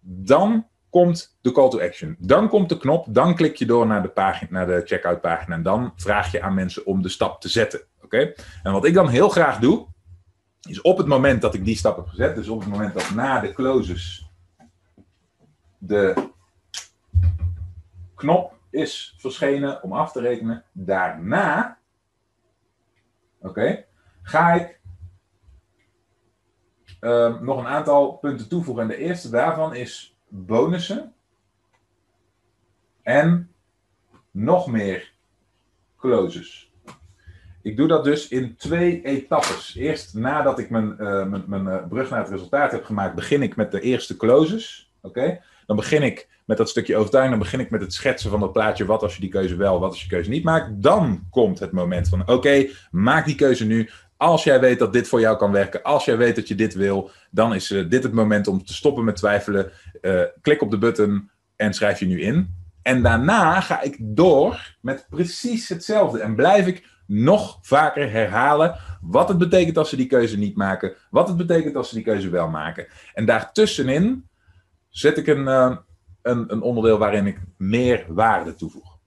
dan 0.00 0.66
komt 0.90 1.38
de 1.40 1.52
call 1.52 1.70
to 1.70 1.80
action. 1.80 2.16
Dan 2.18 2.48
komt 2.48 2.68
de 2.68 2.76
knop, 2.76 3.06
dan 3.08 3.34
klik 3.34 3.56
je 3.56 3.66
door 3.66 3.86
naar 3.86 4.02
de, 4.02 4.08
pagina, 4.08 4.50
naar 4.50 4.66
de 4.66 4.82
checkout 4.84 5.20
pagina 5.20 5.54
en 5.54 5.62
dan 5.62 5.92
vraag 5.96 6.32
je 6.32 6.42
aan 6.42 6.54
mensen 6.54 6.86
om 6.86 7.02
de 7.02 7.08
stap 7.08 7.40
te 7.40 7.48
zetten. 7.48 7.80
Oké? 8.02 8.32
En 8.62 8.72
wat 8.72 8.84
ik 8.84 8.94
dan 8.94 9.08
heel 9.08 9.28
graag 9.28 9.58
doe, 9.58 9.86
is 10.68 10.80
op 10.80 10.98
het 10.98 11.06
moment 11.06 11.42
dat 11.42 11.54
ik 11.54 11.64
die 11.64 11.76
stap 11.76 11.96
heb 11.96 12.06
gezet, 12.06 12.34
dus 12.34 12.48
op 12.48 12.60
het 12.60 12.68
moment 12.68 12.94
dat 12.94 13.10
na 13.14 13.40
de 13.40 13.52
closes 13.52 14.30
de 15.78 16.30
knop 18.14 18.54
is 18.70 19.14
verschenen 19.18 19.82
om 19.82 19.92
af 19.92 20.12
te 20.12 20.20
rekenen, 20.20 20.64
daarna, 20.72 21.78
oké, 23.40 23.84
ga 24.22 24.52
ik 24.52 24.80
uh, 27.00 27.40
nog 27.40 27.58
een 27.58 27.66
aantal 27.66 28.12
punten 28.12 28.48
toevoegen. 28.48 28.82
En 28.82 28.88
de 28.88 28.96
eerste 28.96 29.30
daarvan 29.30 29.74
is 29.74 30.17
bonussen 30.28 31.12
en 33.02 33.50
nog 34.30 34.66
meer 34.66 35.12
closes. 35.96 36.72
Ik 37.62 37.76
doe 37.76 37.88
dat 37.88 38.04
dus 38.04 38.28
in 38.28 38.56
twee 38.56 39.02
etappes. 39.04 39.74
Eerst 39.76 40.14
nadat 40.14 40.58
ik 40.58 40.70
mijn, 40.70 40.96
uh, 40.98 41.26
mijn, 41.26 41.44
mijn 41.46 41.64
uh, 41.64 41.86
brug 41.88 42.10
naar 42.10 42.20
het 42.20 42.30
resultaat 42.30 42.72
heb 42.72 42.84
gemaakt, 42.84 43.14
begin 43.14 43.42
ik 43.42 43.56
met 43.56 43.70
de 43.70 43.80
eerste 43.80 44.16
closes. 44.16 44.92
Oké? 45.00 45.40
Dan 45.66 45.76
begin 45.76 46.02
ik 46.02 46.28
met 46.44 46.56
dat 46.56 46.68
stukje 46.68 46.96
overtuiging. 46.96 47.36
Dan 47.36 47.44
begin 47.44 47.60
ik 47.60 47.70
met 47.70 47.80
het 47.80 47.92
schetsen 47.92 48.30
van 48.30 48.40
dat 48.40 48.52
plaatje. 48.52 48.86
Wat 48.86 49.02
als 49.02 49.14
je 49.14 49.20
die 49.20 49.30
keuze 49.30 49.56
wel, 49.56 49.80
wat 49.80 49.90
als 49.90 50.02
je 50.02 50.08
keuze 50.08 50.30
niet 50.30 50.44
maakt. 50.44 50.82
Dan 50.82 51.26
komt 51.30 51.58
het 51.58 51.72
moment 51.72 52.08
van: 52.08 52.28
oké, 52.28 52.68
maak 52.90 53.24
die 53.24 53.34
keuze 53.34 53.64
nu. 53.64 53.90
Als 54.18 54.44
jij 54.44 54.60
weet 54.60 54.78
dat 54.78 54.92
dit 54.92 55.08
voor 55.08 55.20
jou 55.20 55.36
kan 55.36 55.52
werken, 55.52 55.82
als 55.82 56.04
jij 56.04 56.16
weet 56.16 56.36
dat 56.36 56.48
je 56.48 56.54
dit 56.54 56.74
wil, 56.74 57.10
dan 57.30 57.54
is 57.54 57.70
uh, 57.70 57.90
dit 57.90 58.02
het 58.02 58.12
moment 58.12 58.46
om 58.46 58.64
te 58.64 58.74
stoppen 58.74 59.04
met 59.04 59.16
twijfelen. 59.16 59.70
Uh, 60.00 60.22
klik 60.40 60.62
op 60.62 60.70
de 60.70 60.78
button 60.78 61.30
en 61.56 61.74
schrijf 61.74 61.98
je 62.00 62.06
nu 62.06 62.20
in. 62.20 62.54
En 62.82 63.02
daarna 63.02 63.60
ga 63.60 63.82
ik 63.82 63.96
door 64.00 64.76
met 64.80 65.06
precies 65.10 65.68
hetzelfde. 65.68 66.20
En 66.20 66.34
blijf 66.34 66.66
ik 66.66 66.86
nog 67.06 67.58
vaker 67.62 68.10
herhalen 68.10 68.76
wat 69.00 69.28
het 69.28 69.38
betekent 69.38 69.78
als 69.78 69.88
ze 69.88 69.96
die 69.96 70.06
keuze 70.06 70.38
niet 70.38 70.56
maken, 70.56 70.94
wat 71.10 71.28
het 71.28 71.36
betekent 71.36 71.76
als 71.76 71.88
ze 71.88 71.94
die 71.94 72.04
keuze 72.04 72.28
wel 72.28 72.48
maken. 72.48 72.86
En 73.14 73.24
daartussenin 73.24 74.28
zet 74.88 75.18
ik 75.18 75.26
een, 75.26 75.46
uh, 75.46 75.76
een, 76.22 76.52
een 76.52 76.62
onderdeel 76.62 76.98
waarin 76.98 77.26
ik 77.26 77.40
meer 77.56 78.04
waarde 78.08 78.54
toevoeg. 78.54 78.97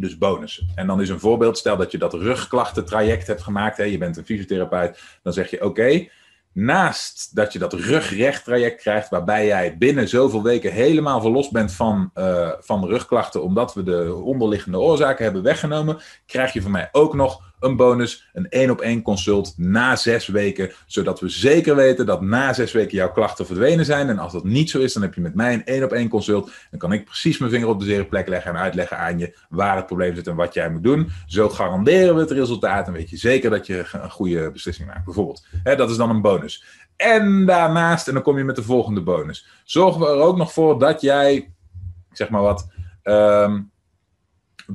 Dus 0.00 0.18
bonussen. 0.18 0.68
En 0.74 0.86
dan 0.86 1.00
is 1.00 1.08
een 1.08 1.20
voorbeeld, 1.20 1.58
stel 1.58 1.76
dat 1.76 1.90
je 1.90 1.98
dat 1.98 2.14
rugklachtentraject 2.14 3.26
hebt 3.26 3.42
gemaakt, 3.42 3.76
hè, 3.76 3.84
je 3.84 3.98
bent 3.98 4.16
een 4.16 4.24
fysiotherapeut, 4.24 4.98
dan 5.22 5.32
zeg 5.32 5.50
je 5.50 5.64
oké, 5.64 6.08
naast 6.52 7.36
dat 7.36 7.52
je 7.52 7.58
dat 7.58 7.72
rugrecht 7.72 8.44
traject 8.44 8.80
krijgt, 8.80 9.08
waarbij 9.08 9.46
jij 9.46 9.76
binnen 9.78 10.08
zoveel 10.08 10.42
weken 10.42 10.72
helemaal 10.72 11.20
verlost 11.20 11.52
bent 11.52 11.72
van, 11.72 12.10
uh, 12.14 12.50
van 12.60 12.86
rugklachten, 12.86 13.42
omdat 13.42 13.74
we 13.74 13.82
de 13.82 14.14
onderliggende 14.14 14.78
oorzaken 14.78 15.24
hebben 15.24 15.42
weggenomen, 15.42 15.98
krijg 16.26 16.52
je 16.52 16.62
van 16.62 16.70
mij 16.70 16.88
ook 16.92 17.14
nog 17.14 17.49
een 17.60 17.76
bonus, 17.76 18.30
een 18.32 18.48
één 18.48 18.70
op 18.70 18.80
één 18.80 19.02
consult 19.02 19.54
na 19.56 19.96
zes 19.96 20.26
weken, 20.26 20.72
zodat 20.86 21.20
we 21.20 21.28
zeker 21.28 21.76
weten 21.76 22.06
dat 22.06 22.20
na 22.20 22.52
zes 22.52 22.72
weken 22.72 22.96
jouw 22.96 23.12
klachten 23.12 23.46
verdwenen 23.46 23.84
zijn. 23.84 24.08
En 24.08 24.18
als 24.18 24.32
dat 24.32 24.44
niet 24.44 24.70
zo 24.70 24.78
is, 24.78 24.92
dan 24.92 25.02
heb 25.02 25.14
je 25.14 25.20
met 25.20 25.34
mij 25.34 25.54
een 25.54 25.64
één 25.64 25.84
op 25.84 25.92
één 25.92 26.08
consult. 26.08 26.50
Dan 26.70 26.78
kan 26.78 26.92
ik 26.92 27.04
precies 27.04 27.38
mijn 27.38 27.50
vinger 27.50 27.68
op 27.68 27.80
de 27.80 27.86
zere 27.86 28.04
plek 28.04 28.28
leggen 28.28 28.50
en 28.50 28.60
uitleggen 28.60 28.98
aan 28.98 29.18
je 29.18 29.36
waar 29.48 29.76
het 29.76 29.86
probleem 29.86 30.14
zit 30.14 30.26
en 30.26 30.36
wat 30.36 30.54
jij 30.54 30.70
moet 30.70 30.82
doen. 30.82 31.10
Zo 31.26 31.48
garanderen 31.48 32.14
we 32.14 32.20
het 32.20 32.30
resultaat 32.30 32.86
en 32.86 32.92
weet 32.92 33.10
je 33.10 33.16
zeker 33.16 33.50
dat 33.50 33.66
je 33.66 33.84
een 33.92 34.10
goede 34.10 34.50
beslissing 34.50 34.88
maakt, 34.88 35.04
bijvoorbeeld. 35.04 35.46
dat 35.62 35.90
is 35.90 35.96
dan 35.96 36.10
een 36.10 36.22
bonus. 36.22 36.64
En 36.96 37.46
daarnaast, 37.46 38.08
en 38.08 38.14
dan 38.14 38.22
kom 38.22 38.38
je 38.38 38.44
met 38.44 38.56
de 38.56 38.62
volgende 38.62 39.02
bonus. 39.02 39.46
Zorgen 39.64 40.00
we 40.00 40.06
er 40.06 40.20
ook 40.20 40.36
nog 40.36 40.52
voor 40.52 40.78
dat 40.78 41.00
jij, 41.00 41.52
zeg 42.12 42.28
maar 42.28 42.42
wat. 42.42 42.68
Um, 43.02 43.70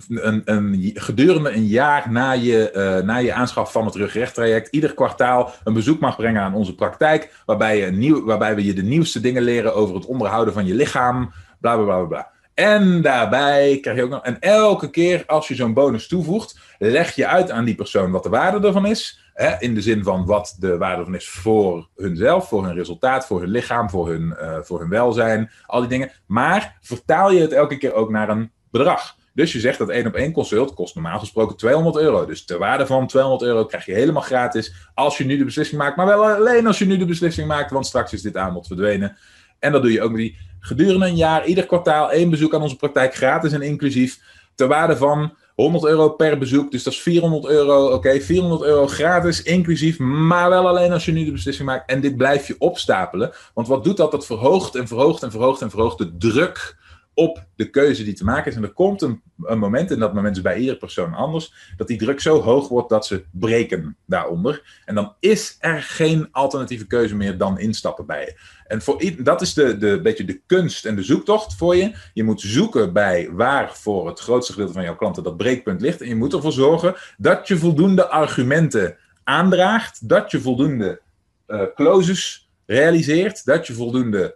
een, 0.08 0.92
gedurende 0.94 1.52
een 1.52 1.66
jaar 1.66 2.12
na 2.12 2.32
je, 2.32 2.72
uh, 2.76 3.06
na 3.08 3.18
je 3.18 3.34
aanschaf 3.34 3.72
van 3.72 3.86
het 3.86 3.96
rugrechttraject 3.96 4.68
ieder 4.72 4.94
kwartaal 4.94 5.54
een 5.64 5.74
bezoek 5.74 6.00
mag 6.00 6.16
brengen 6.16 6.42
aan 6.42 6.54
onze 6.54 6.76
praktijk, 6.76 7.42
waarbij, 7.46 7.78
je 7.78 7.92
nieuw, 7.92 8.26
waarbij 8.26 8.56
we 8.56 8.66
je 8.66 8.74
de 8.74 8.84
nieuwste 8.84 9.20
dingen 9.20 9.44
leren 9.44 9.76
over 9.76 9.96
het 9.96 10.06
onderhouden 10.06 10.54
van 10.54 10.66
je 10.66 10.74
lichaam, 10.74 11.32
bla 11.60 11.76
bla 11.76 11.84
bla 11.84 12.06
bla. 12.06 12.34
En 12.54 13.02
daarbij 13.02 13.78
krijg 13.82 13.98
je 13.98 14.04
ook 14.04 14.10
nog, 14.10 14.24
en 14.24 14.40
elke 14.40 14.90
keer 14.90 15.24
als 15.28 15.48
je 15.48 15.56
zo'n 15.56 15.74
bonus 15.74 16.08
toevoegt, 16.08 16.60
leg 16.80 17.16
je 17.16 17.28
uit 17.28 17.52
aan 17.52 17.66
die 17.66 17.76
persoon 17.76 18.12
wat 18.12 18.24
de 18.24 18.30
waarde 18.30 18.68
ervan 18.68 18.86
is. 18.86 19.20
Hè, 19.34 19.56
in 19.60 19.74
de 19.74 19.82
zin 19.82 20.04
van 20.04 20.26
wat 20.26 20.56
de 20.60 20.78
waarde 20.78 21.00
ervan 21.00 21.16
is 21.16 21.30
voor 21.30 21.90
hunzelf, 21.96 22.48
voor 22.48 22.66
hun 22.66 22.74
resultaat, 22.74 23.26
voor 23.26 23.40
hun 23.40 23.50
lichaam, 23.50 23.90
voor 23.90 24.10
hun, 24.10 24.36
uh, 24.42 24.58
voor 24.62 24.80
hun 24.80 24.90
welzijn, 24.90 25.52
al 25.66 25.80
die 25.80 25.90
dingen. 25.90 26.12
Maar 26.26 26.78
vertaal 26.82 27.32
je 27.32 27.42
het 27.42 27.52
elke 27.52 27.78
keer 27.78 27.94
ook 27.94 28.10
naar 28.10 28.30
een 28.30 28.52
bedrag. 28.72 29.16
Dus 29.36 29.52
je 29.52 29.60
zegt 29.60 29.78
dat 29.78 29.90
één 29.90 30.08
op 30.08 30.14
één 30.14 30.32
consult 30.32 30.74
kost 30.74 30.96
normaal 30.96 31.20
gesproken 31.20 31.58
200 31.58 31.96
euro. 31.96 32.26
Dus 32.26 32.46
ter 32.46 32.58
waarde 32.58 32.86
van 32.86 33.08
200 33.08 33.44
euro 33.44 33.66
krijg 33.66 33.86
je 33.86 33.94
helemaal 33.94 34.22
gratis 34.22 34.74
als 34.94 35.18
je 35.18 35.26
nu 35.26 35.38
de 35.38 35.46
beslissing 35.46 35.82
maakt. 35.82 35.96
Maar 35.96 36.06
wel 36.06 36.26
alleen 36.26 36.68
als 36.68 36.80
je 36.80 36.86
nu 36.86 36.98
de 36.98 37.06
beslissing 37.06 37.48
maakt, 37.48 37.72
want 37.72 37.86
straks 37.86 38.14
is 38.14 38.22
dit 38.22 38.38
aanbod 38.38 38.68
verdwenen. 38.68 39.18
En 39.60 39.72
dat 39.72 39.82
doe 39.82 39.92
je 39.92 40.02
ook 40.02 40.12
met 40.12 40.20
die 40.20 40.38
gedurende 40.60 41.06
een 41.06 41.16
jaar, 41.16 41.46
ieder 41.46 41.66
kwartaal 41.66 42.12
één 42.12 42.30
bezoek 42.30 42.54
aan 42.54 42.62
onze 42.62 42.76
praktijk 42.76 43.16
gratis 43.16 43.52
en 43.52 43.62
inclusief. 43.62 44.20
Ter 44.56 44.68
waarde 44.68 44.98
van 44.98 45.34
100 45.56 45.86
euro 45.86 46.10
per 46.10 46.38
bezoek, 46.38 46.72
dus 46.72 46.84
dat 46.84 46.94
is 46.94 47.02
400 47.02 47.46
euro. 47.46 47.86
Oké, 47.86 47.94
okay, 47.94 48.22
400 48.22 48.62
euro 48.62 48.88
gratis, 48.88 49.42
inclusief, 49.42 50.00
maar 50.00 50.50
wel 50.50 50.68
alleen 50.68 50.92
als 50.92 51.06
je 51.06 51.12
nu 51.12 51.26
de 51.26 51.32
beslissing 51.32 51.68
maakt. 51.68 51.90
En 51.90 52.02
dit 52.02 52.18
blijf 52.18 52.48
je 52.48 52.56
opstapelen. 52.58 53.32
Want 53.54 53.68
wat 53.68 53.84
doet 53.84 53.98
dat? 53.98 54.12
Dat 54.12 54.26
verhoogt 54.26 54.76
en 54.76 54.88
verhoogt 54.88 55.24
en 55.24 55.32
verhoogt 55.32 55.62
en 55.62 55.70
verhoogt 55.70 55.98
de 55.98 56.18
druk 56.18 56.78
op 57.16 57.46
de 57.56 57.70
keuze 57.70 58.04
die 58.04 58.14
te 58.14 58.24
maken 58.24 58.52
is. 58.52 58.58
En 58.58 58.64
er 58.64 58.74
komt 58.74 59.02
een, 59.02 59.22
een, 59.44 59.60
moment, 59.60 59.92
en 59.92 60.00
dat 60.00 60.14
moment 60.14 60.36
is 60.36 60.42
bij 60.42 60.58
iedere 60.58 60.78
persoon 60.78 61.14
anders, 61.14 61.74
dat 61.78 61.88
die 61.88 61.98
druk 61.98 62.20
zo 62.22 62.42
hoog 62.42 62.68
wordt 62.68 62.90
dat 62.90 63.06
ze 63.06 63.24
breken 63.32 63.98
daaronder. 64.06 64.82
En 64.86 64.96
dan 64.96 65.14
is 65.20 65.58
er 65.60 65.82
geen 65.82 66.28
alternatieve 66.32 66.88
keuze 66.88 67.16
meer 67.16 67.38
dan 67.38 67.60
instappen 67.60 68.06
bij 68.06 68.22
je. 68.22 68.40
En 68.68 68.82
voor, 68.82 69.04
dat 69.18 69.42
is 69.42 69.54
de, 69.54 69.78
de, 69.78 70.02
beetje 70.02 70.26
de 70.26 70.42
kunst 70.46 70.86
en 70.86 70.96
de 70.96 71.04
zoektocht 71.04 71.56
voor 71.56 71.76
je. 71.76 71.96
Je 72.14 72.24
moet 72.24 72.42
zoeken 72.42 72.94
bij 72.94 73.30
waar 73.32 73.76
voor 73.76 74.08
het 74.08 74.20
grootste 74.20 74.52
gedeelte 74.52 74.74
van 74.74 74.84
jouw 74.84 74.96
klanten 74.96 75.24
dat 75.24 75.38
breekpunt 75.38 75.82
ligt. 75.82 76.02
En 76.02 76.08
je 76.08 76.16
moet 76.16 76.34
ervoor 76.34 76.52
zorgen 76.52 76.96
dat 77.18 77.48
je 77.48 77.58
voldoende 77.58 78.08
argumenten 78.08 78.98
aandraagt, 79.24 80.10
dat 80.10 80.32
je 80.32 80.42
voldoende 80.42 81.02
uh, 81.48 81.62
closes 81.76 82.50
realiseert, 82.66 83.46
dat 83.46 83.68
je 83.68 83.74
voldoende 83.74 84.36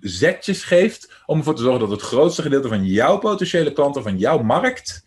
zetjes 0.00 0.64
geeft 0.64 1.22
om 1.26 1.38
ervoor 1.38 1.54
te 1.54 1.62
zorgen 1.62 1.80
dat 1.80 1.90
het 1.90 2.02
grootste 2.02 2.42
gedeelte 2.42 2.68
van 2.68 2.84
jouw 2.84 3.18
potentiële 3.18 3.72
klanten, 3.72 4.02
van 4.02 4.18
jouw 4.18 4.42
markt, 4.42 5.06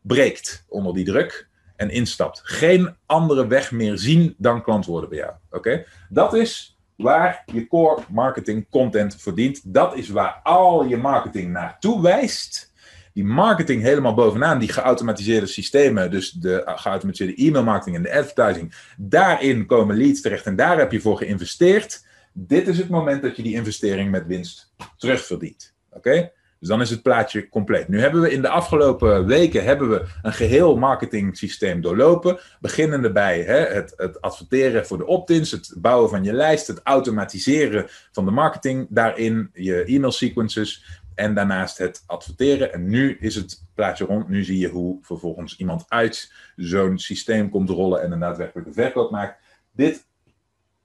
breekt 0.00 0.64
onder 0.68 0.94
die 0.94 1.04
druk 1.04 1.48
en 1.76 1.90
instapt. 1.90 2.40
Geen 2.44 2.96
andere 3.06 3.46
weg 3.46 3.70
meer 3.70 3.98
zien 3.98 4.34
dan 4.38 4.62
klant 4.62 4.86
worden 4.86 5.08
bij 5.08 5.18
jou. 5.18 5.32
Oké? 5.50 5.84
Dat 6.08 6.34
is 6.34 6.78
waar 6.96 7.42
je 7.52 7.66
core 7.66 8.02
marketing 8.08 8.66
content 8.70 9.16
verdient. 9.20 9.74
Dat 9.74 9.96
is 9.96 10.08
waar 10.08 10.40
al 10.42 10.84
je 10.84 10.96
marketing 10.96 11.52
naartoe 11.52 12.02
wijst. 12.02 12.72
Die 13.12 13.24
marketing 13.24 13.82
helemaal 13.82 14.14
bovenaan, 14.14 14.58
die 14.58 14.72
geautomatiseerde 14.72 15.46
systemen, 15.46 16.10
dus 16.10 16.30
de 16.30 16.62
geautomatiseerde 16.66 17.34
e-mail 17.34 17.64
marketing 17.64 17.96
en 17.96 18.02
de 18.02 18.12
advertising, 18.12 18.74
daarin 18.96 19.66
komen 19.66 19.96
leads 19.96 20.20
terecht 20.20 20.46
en 20.46 20.56
daar 20.56 20.78
heb 20.78 20.92
je 20.92 21.00
voor 21.00 21.16
geïnvesteerd 21.16 22.04
dit 22.32 22.68
is 22.68 22.78
het 22.78 22.88
moment 22.88 23.22
dat 23.22 23.36
je 23.36 23.42
die 23.42 23.54
investering 23.54 24.10
met 24.10 24.26
winst 24.26 24.72
terugverdient. 24.96 25.74
Oké? 25.90 26.30
Dus 26.60 26.68
dan 26.68 26.80
is 26.80 26.90
het 26.90 27.02
plaatje 27.02 27.48
compleet. 27.48 27.88
Nu 27.88 28.00
hebben 28.00 28.20
we 28.20 28.30
in 28.30 28.42
de 28.42 28.48
afgelopen 28.48 29.26
weken 29.26 29.64
hebben 29.64 29.90
we 29.90 30.06
een 30.22 30.32
geheel 30.32 30.76
marketing 30.76 31.36
systeem 31.36 31.80
doorlopen. 31.80 32.38
Beginnende 32.60 33.12
bij 33.12 33.42
hè, 33.42 33.58
het, 33.58 33.92
het, 33.96 34.20
adverteren 34.20 34.86
voor 34.86 34.98
de 34.98 35.06
opt-ins, 35.06 35.50
het 35.50 35.74
bouwen 35.78 36.10
van 36.10 36.24
je 36.24 36.32
lijst, 36.32 36.66
het 36.66 36.80
automatiseren 36.82 37.86
van 38.12 38.24
de 38.24 38.30
marketing 38.30 38.86
daarin, 38.90 39.50
je 39.52 39.84
e-mail 39.84 40.12
sequences 40.12 41.00
en 41.14 41.34
daarnaast 41.34 41.78
het 41.78 42.02
adverteren. 42.06 42.72
En 42.72 42.88
nu 42.88 43.16
is 43.20 43.34
het 43.34 43.64
plaatje 43.74 44.04
rond. 44.04 44.28
Nu 44.28 44.44
zie 44.44 44.58
je 44.58 44.68
hoe 44.68 44.98
vervolgens 45.02 45.56
iemand 45.56 45.84
uit 45.88 46.32
zo'n 46.56 46.98
systeem 46.98 47.50
komt 47.50 47.68
rollen 47.68 48.02
en 48.02 48.12
een 48.12 48.20
daadwerkelijke 48.20 48.72
verkoop 48.72 49.10
maakt. 49.10 49.40
Dit 49.72 50.06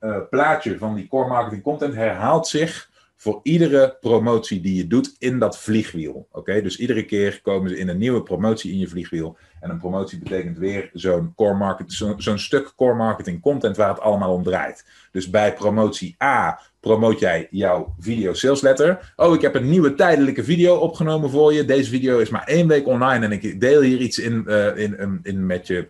uh, 0.05 0.17
plaatje 0.29 0.77
van 0.77 0.95
die 0.95 1.07
core 1.07 1.27
marketing 1.27 1.63
content 1.63 1.95
herhaalt 1.95 2.47
zich 2.47 2.93
voor 3.17 3.39
iedere 3.43 3.97
promotie 4.01 4.61
die 4.61 4.75
je 4.75 4.87
doet 4.87 5.15
in 5.19 5.39
dat 5.39 5.57
vliegwiel. 5.57 6.27
Oké, 6.31 6.61
dus 6.61 6.77
iedere 6.77 7.05
keer 7.05 7.39
komen 7.41 7.69
ze 7.69 7.77
in 7.77 7.87
een 7.87 7.97
nieuwe 7.97 8.23
promotie 8.23 8.71
in 8.71 8.79
je 8.79 8.87
vliegwiel. 8.87 9.37
En 9.59 9.69
een 9.69 9.77
promotie 9.77 10.19
betekent 10.19 10.57
weer 10.57 10.89
zo'n 10.93 11.33
core 11.35 11.53
marketing, 11.53 12.15
zo'n 12.17 12.37
stuk 12.37 12.73
core 12.75 12.95
marketing 12.95 13.41
content 13.41 13.77
waar 13.77 13.89
het 13.89 13.99
allemaal 13.99 14.33
om 14.33 14.43
draait. 14.43 14.85
Dus 15.11 15.29
bij 15.29 15.53
promotie 15.53 16.15
A 16.23 16.59
promoot 16.79 17.19
jij 17.19 17.47
jouw 17.49 17.95
video 17.99 18.33
sales 18.33 18.61
letter. 18.61 19.13
Oh, 19.15 19.33
ik 19.33 19.41
heb 19.41 19.55
een 19.55 19.69
nieuwe 19.69 19.95
tijdelijke 19.95 20.43
video 20.43 20.75
opgenomen 20.75 21.29
voor 21.29 21.53
je. 21.53 21.65
Deze 21.65 21.89
video 21.89 22.19
is 22.19 22.29
maar 22.29 22.47
één 22.47 22.67
week 22.67 22.87
online 22.87 23.25
en 23.25 23.31
ik 23.31 23.59
deel 23.59 23.81
hier 23.81 23.97
iets 23.97 24.19
in, 24.19 24.47
in, 24.75 24.99
in, 24.99 25.19
in 25.23 25.45
met 25.45 25.67
je 25.67 25.87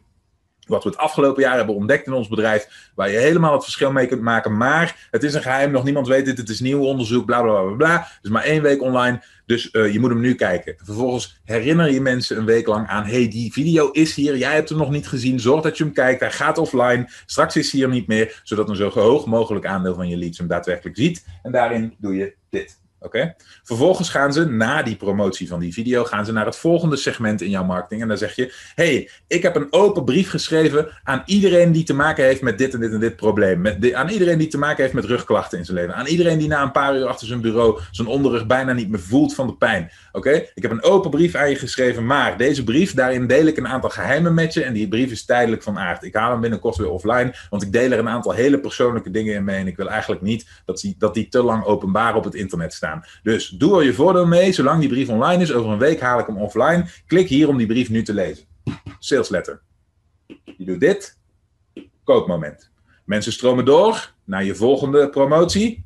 wat 0.66 0.84
we 0.84 0.90
het 0.90 0.98
afgelopen 0.98 1.44
jaar 1.44 1.56
hebben 1.56 1.76
ontdekt 1.76 2.08
in 2.08 2.14
ons 2.14 2.28
bedrijf, 2.28 2.92
waar 2.96 3.12
je 3.12 3.18
helemaal 3.18 3.54
het 3.54 3.64
verschil 3.64 3.92
mee 3.92 4.08
kunt 4.08 4.22
maken. 4.22 4.58
Maar 4.58 5.08
het 5.12 5.24
is 5.24 5.34
een 5.34 5.42
geheim, 5.42 5.72
nog 5.72 5.84
niemand 5.84 6.08
weet 6.08 6.26
dit, 6.26 6.38
het 6.38 6.50
is 6.50 6.60
nieuw 6.60 6.84
onderzoek, 6.84 7.26
bla 7.26 7.42
bla 7.42 7.62
bla 7.62 7.76
bla. 7.76 8.08
Dus 8.22 8.32
maar 8.32 8.44
één 8.44 8.62
week 8.62 8.82
online, 8.82 9.24
dus 9.46 9.70
uh, 9.72 9.94
je 9.94 10.00
moet 10.00 10.10
hem 10.10 10.20
nu 10.20 10.36
kijken. 10.36 10.76
Vervolgens 10.78 11.42
herinner 11.44 11.92
je 11.92 12.02
mensen 12.02 12.38
een 12.38 12.46
week 12.46 12.68
lang 12.68 12.88
aan, 12.88 13.06
hey, 13.06 13.28
die 13.28 13.54
video 13.54 13.92
is 13.92 14.16
hier, 14.16 14.38
jij 14.38 14.54
hebt 14.54 14.70
hem 14.70 14.78
nog 14.78 14.90
niet 14.90 15.08
gezien, 15.08 15.40
zorg 15.40 15.62
dat 15.62 15.78
je 15.78 15.84
hem 15.84 15.94
kijkt, 15.94 16.20
hij 16.20 16.32
gaat 16.32 16.58
offline, 16.58 17.10
straks 17.26 17.56
is 17.56 17.72
hij 17.72 17.82
er 17.82 17.90
niet 17.90 18.08
meer, 18.08 18.42
zodat 18.44 18.70
een 18.70 18.76
zo 18.76 18.90
hoog 18.90 19.26
mogelijk 19.26 19.66
aandeel 19.66 19.96
van 19.96 20.08
je 20.08 20.18
leads 20.18 20.38
hem 20.38 20.48
daadwerkelijk 20.48 20.98
ziet. 20.98 21.26
En 21.44 21.52
daarin 21.52 21.96
doe 21.98 22.16
je 22.16 22.36
dit. 22.50 22.84
Oké. 23.06 23.36
Vervolgens 23.64 24.10
gaan 24.10 24.34
ze 24.34 24.46
na 24.46 24.84
die 24.84 24.96
promotie 24.96 25.48
van 25.48 25.60
die 25.60 25.74
video 25.74 26.04
gaan 26.04 26.26
ze 26.26 26.32
naar 26.32 26.46
het 26.46 26.56
volgende 26.56 26.96
segment 26.96 27.42
in 27.42 27.50
jouw 27.50 27.64
marketing. 27.64 28.02
En 28.02 28.08
dan 28.08 28.18
zeg 28.18 28.36
je: 28.36 28.54
hey, 28.76 29.10
ik 29.28 29.42
heb 29.42 29.56
een 29.56 29.68
open 29.70 30.06
brief 30.06 30.30
geschreven 30.30 30.88
aan 31.04 31.24
iedereen 31.26 31.72
die 31.72 31.84
te 31.84 31.94
maken 31.94 32.24
heeft 32.24 32.42
met 32.42 32.58
dit 32.58 32.74
en 32.74 32.80
dit 32.80 32.92
en 32.92 33.00
dit 33.00 33.16
probleem. 33.16 33.62
Met 33.62 33.94
aan 33.94 34.10
iedereen 34.10 34.38
die 34.38 34.48
te 34.48 34.58
maken 34.58 34.82
heeft 34.82 34.94
met 34.94 35.06
rugklachten 35.06 35.58
in 35.58 35.66
zijn 35.66 35.78
leven. 35.78 35.96
Aan 35.96 36.06
iedereen 36.06 36.38
die 36.38 36.48
na 36.48 36.62
een 36.62 36.72
paar 36.72 36.96
uur 36.96 37.06
achter 37.06 37.28
zijn 37.28 37.42
bureau 37.42 37.80
zijn 37.92 38.08
onderrug 38.08 38.46
bijna 38.46 38.74
niet 38.74 38.90
meer 38.90 39.00
voelt 39.00 39.36
van 39.36 39.48
de 39.48 39.56
pijn. 39.56 39.92
Oké? 40.12 40.46
Ik 40.54 40.62
heb 40.62 40.72
een 40.72 40.84
open 40.84 41.10
brief 41.10 41.36
aan 41.36 41.50
je 41.50 41.56
geschreven, 41.56 42.06
maar 42.06 42.38
deze 42.38 42.64
brief, 42.64 42.94
daarin 42.94 43.28
deel 43.28 43.46
ik 43.46 43.58
een 43.58 43.68
aantal 43.68 43.90
geheimen 43.90 44.34
met 44.34 44.54
je. 44.54 44.64
En 44.64 44.74
die 44.74 44.88
brief 44.88 45.12
is 45.12 45.26
tijdelijk 45.26 45.64
van 45.64 45.80
aard. 45.80 46.04
Ik 46.04 46.16
haal 46.16 46.32
hem 46.32 46.42
binnenkort 46.42 46.76
weer 46.76 46.90
offline, 46.90 47.34
want 47.50 47.64
ik 47.64 47.72
deel 47.72 47.92
er 47.92 48.00
een 48.00 48.10
aantal 48.10 48.32
hele 48.32 48.60
persoonlijke 48.60 49.12
dingen 49.12 49.34
in 49.34 49.44
mee. 49.44 49.60
En 49.60 49.68
ik 49.68 49.78
wil 49.78 49.90
eigenlijk 49.90 50.22
niet 50.22 50.48
dat 50.66 50.80
die, 50.80 50.96
dat 50.98 51.14
die 51.14 51.28
te 51.28 51.44
lang 51.44 51.64
openbaar 51.64 52.16
op 52.16 52.24
het 52.24 52.36
internet 52.36 52.74
staan. 52.74 52.95
Dus 53.24 53.50
doe 53.50 53.78
er 53.78 53.86
je 53.86 53.94
voordeel 53.94 54.26
mee, 54.26 54.52
zolang 54.52 54.80
die 54.80 54.90
brief 54.90 55.10
online 55.10 55.42
is. 55.42 55.54
Over 55.54 55.72
een 55.72 55.78
week 55.78 56.00
haal 56.00 56.20
ik 56.20 56.28
hem 56.28 56.38
offline. 56.38 56.86
Klik 57.08 57.28
hier 57.28 57.48
om 57.48 57.58
die 57.58 57.68
brief 57.68 57.90
nu 57.90 58.04
te 58.04 58.14
lezen. 58.14 58.46
Sales 59.00 59.30
letter. 59.30 59.62
Je 60.58 60.66
doet 60.66 60.80
dit. 60.80 61.18
Koopmoment. 62.04 62.72
Mensen 63.06 63.34
stromen 63.34 63.66
door 63.66 64.14
naar 64.24 64.44
je 64.44 64.56
volgende 64.56 65.10
promotie 65.10 65.85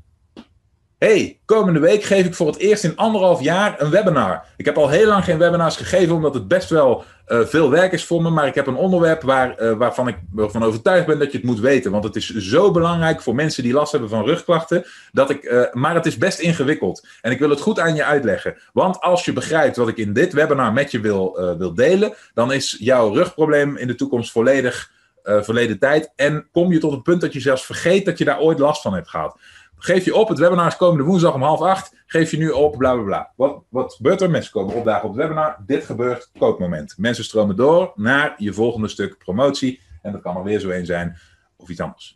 hey, 0.99 1.39
komende 1.45 1.79
week 1.79 2.03
geef 2.03 2.25
ik 2.25 2.33
voor 2.33 2.47
het 2.47 2.57
eerst 2.57 2.83
in 2.83 2.95
anderhalf 2.95 3.41
jaar 3.41 3.81
een 3.81 3.89
webinar. 3.89 4.45
Ik 4.57 4.65
heb 4.65 4.77
al 4.77 4.89
heel 4.89 5.07
lang 5.07 5.23
geen 5.23 5.37
webinars 5.37 5.77
gegeven, 5.77 6.15
omdat 6.15 6.33
het 6.33 6.47
best 6.47 6.69
wel 6.69 7.03
uh, 7.27 7.39
veel 7.45 7.69
werk 7.69 7.91
is 7.91 8.05
voor 8.05 8.21
me. 8.21 8.29
Maar 8.29 8.47
ik 8.47 8.55
heb 8.55 8.67
een 8.67 8.75
onderwerp 8.75 9.21
waar, 9.21 9.61
uh, 9.61 9.71
waarvan 9.71 10.07
ik 10.07 10.17
ervan 10.37 10.63
overtuigd 10.63 11.05
ben 11.05 11.19
dat 11.19 11.31
je 11.31 11.37
het 11.37 11.45
moet 11.45 11.59
weten. 11.59 11.91
Want 11.91 12.03
het 12.03 12.15
is 12.15 12.35
zo 12.35 12.71
belangrijk 12.71 13.21
voor 13.21 13.35
mensen 13.35 13.63
die 13.63 13.73
last 13.73 13.91
hebben 13.91 14.09
van 14.09 14.25
rugklachten. 14.25 14.85
Dat 15.11 15.29
ik, 15.29 15.43
uh, 15.43 15.63
maar 15.71 15.95
het 15.95 16.05
is 16.05 16.17
best 16.17 16.39
ingewikkeld. 16.39 17.07
En 17.21 17.31
ik 17.31 17.39
wil 17.39 17.49
het 17.49 17.61
goed 17.61 17.79
aan 17.79 17.95
je 17.95 18.03
uitleggen. 18.03 18.57
Want 18.73 18.99
als 18.99 19.25
je 19.25 19.33
begrijpt 19.33 19.77
wat 19.77 19.87
ik 19.87 19.97
in 19.97 20.13
dit 20.13 20.33
webinar 20.33 20.73
met 20.73 20.91
je 20.91 20.99
wil, 20.99 21.55
wil 21.57 21.73
delen, 21.73 22.13
dan 22.33 22.51
is 22.51 22.77
jouw 22.79 23.13
rugprobleem 23.13 23.77
in 23.77 23.87
de 23.87 23.95
toekomst 23.95 24.31
volledig 24.31 24.91
verleden 25.23 25.79
tijd. 25.79 26.11
En 26.15 26.47
kom 26.51 26.71
je 26.71 26.79
tot 26.79 26.91
het 26.91 27.03
punt 27.03 27.21
dat 27.21 27.33
je 27.33 27.39
zelfs 27.39 27.65
vergeet 27.65 28.05
dat 28.05 28.17
je 28.17 28.25
daar 28.25 28.39
ooit 28.39 28.59
last 28.59 28.81
van 28.81 28.93
hebt 28.93 29.09
gehad. 29.09 29.37
Geef 29.81 30.05
je 30.05 30.15
op, 30.15 30.29
het 30.29 30.37
webinar 30.39 30.67
is 30.67 30.75
komende 30.75 31.03
woensdag 31.03 31.33
om 31.33 31.41
half 31.41 31.61
acht. 31.61 31.93
Geef 32.05 32.31
je 32.31 32.37
nu 32.37 32.49
op, 32.49 32.77
bla 32.77 32.93
bla 32.93 33.03
bla. 33.03 33.31
Wat, 33.35 33.63
wat 33.69 33.93
gebeurt 33.93 34.21
er? 34.21 34.29
Mensen 34.29 34.51
komen 34.51 34.75
opdagen 34.75 35.09
op 35.09 35.15
het 35.15 35.21
webinar. 35.21 35.57
Dit 35.65 35.85
gebeurt, 35.85 36.31
koopmoment. 36.37 36.93
Mensen 36.97 37.23
stromen 37.23 37.55
door 37.55 37.91
naar 37.95 38.33
je 38.37 38.53
volgende 38.53 38.87
stuk 38.87 39.17
promotie. 39.17 39.81
En 40.01 40.11
dat 40.11 40.21
kan 40.21 40.37
er 40.37 40.43
weer 40.43 40.59
zo 40.59 40.69
een 40.69 40.85
zijn 40.85 41.17
of 41.57 41.69
iets 41.69 41.79
anders. 41.79 42.15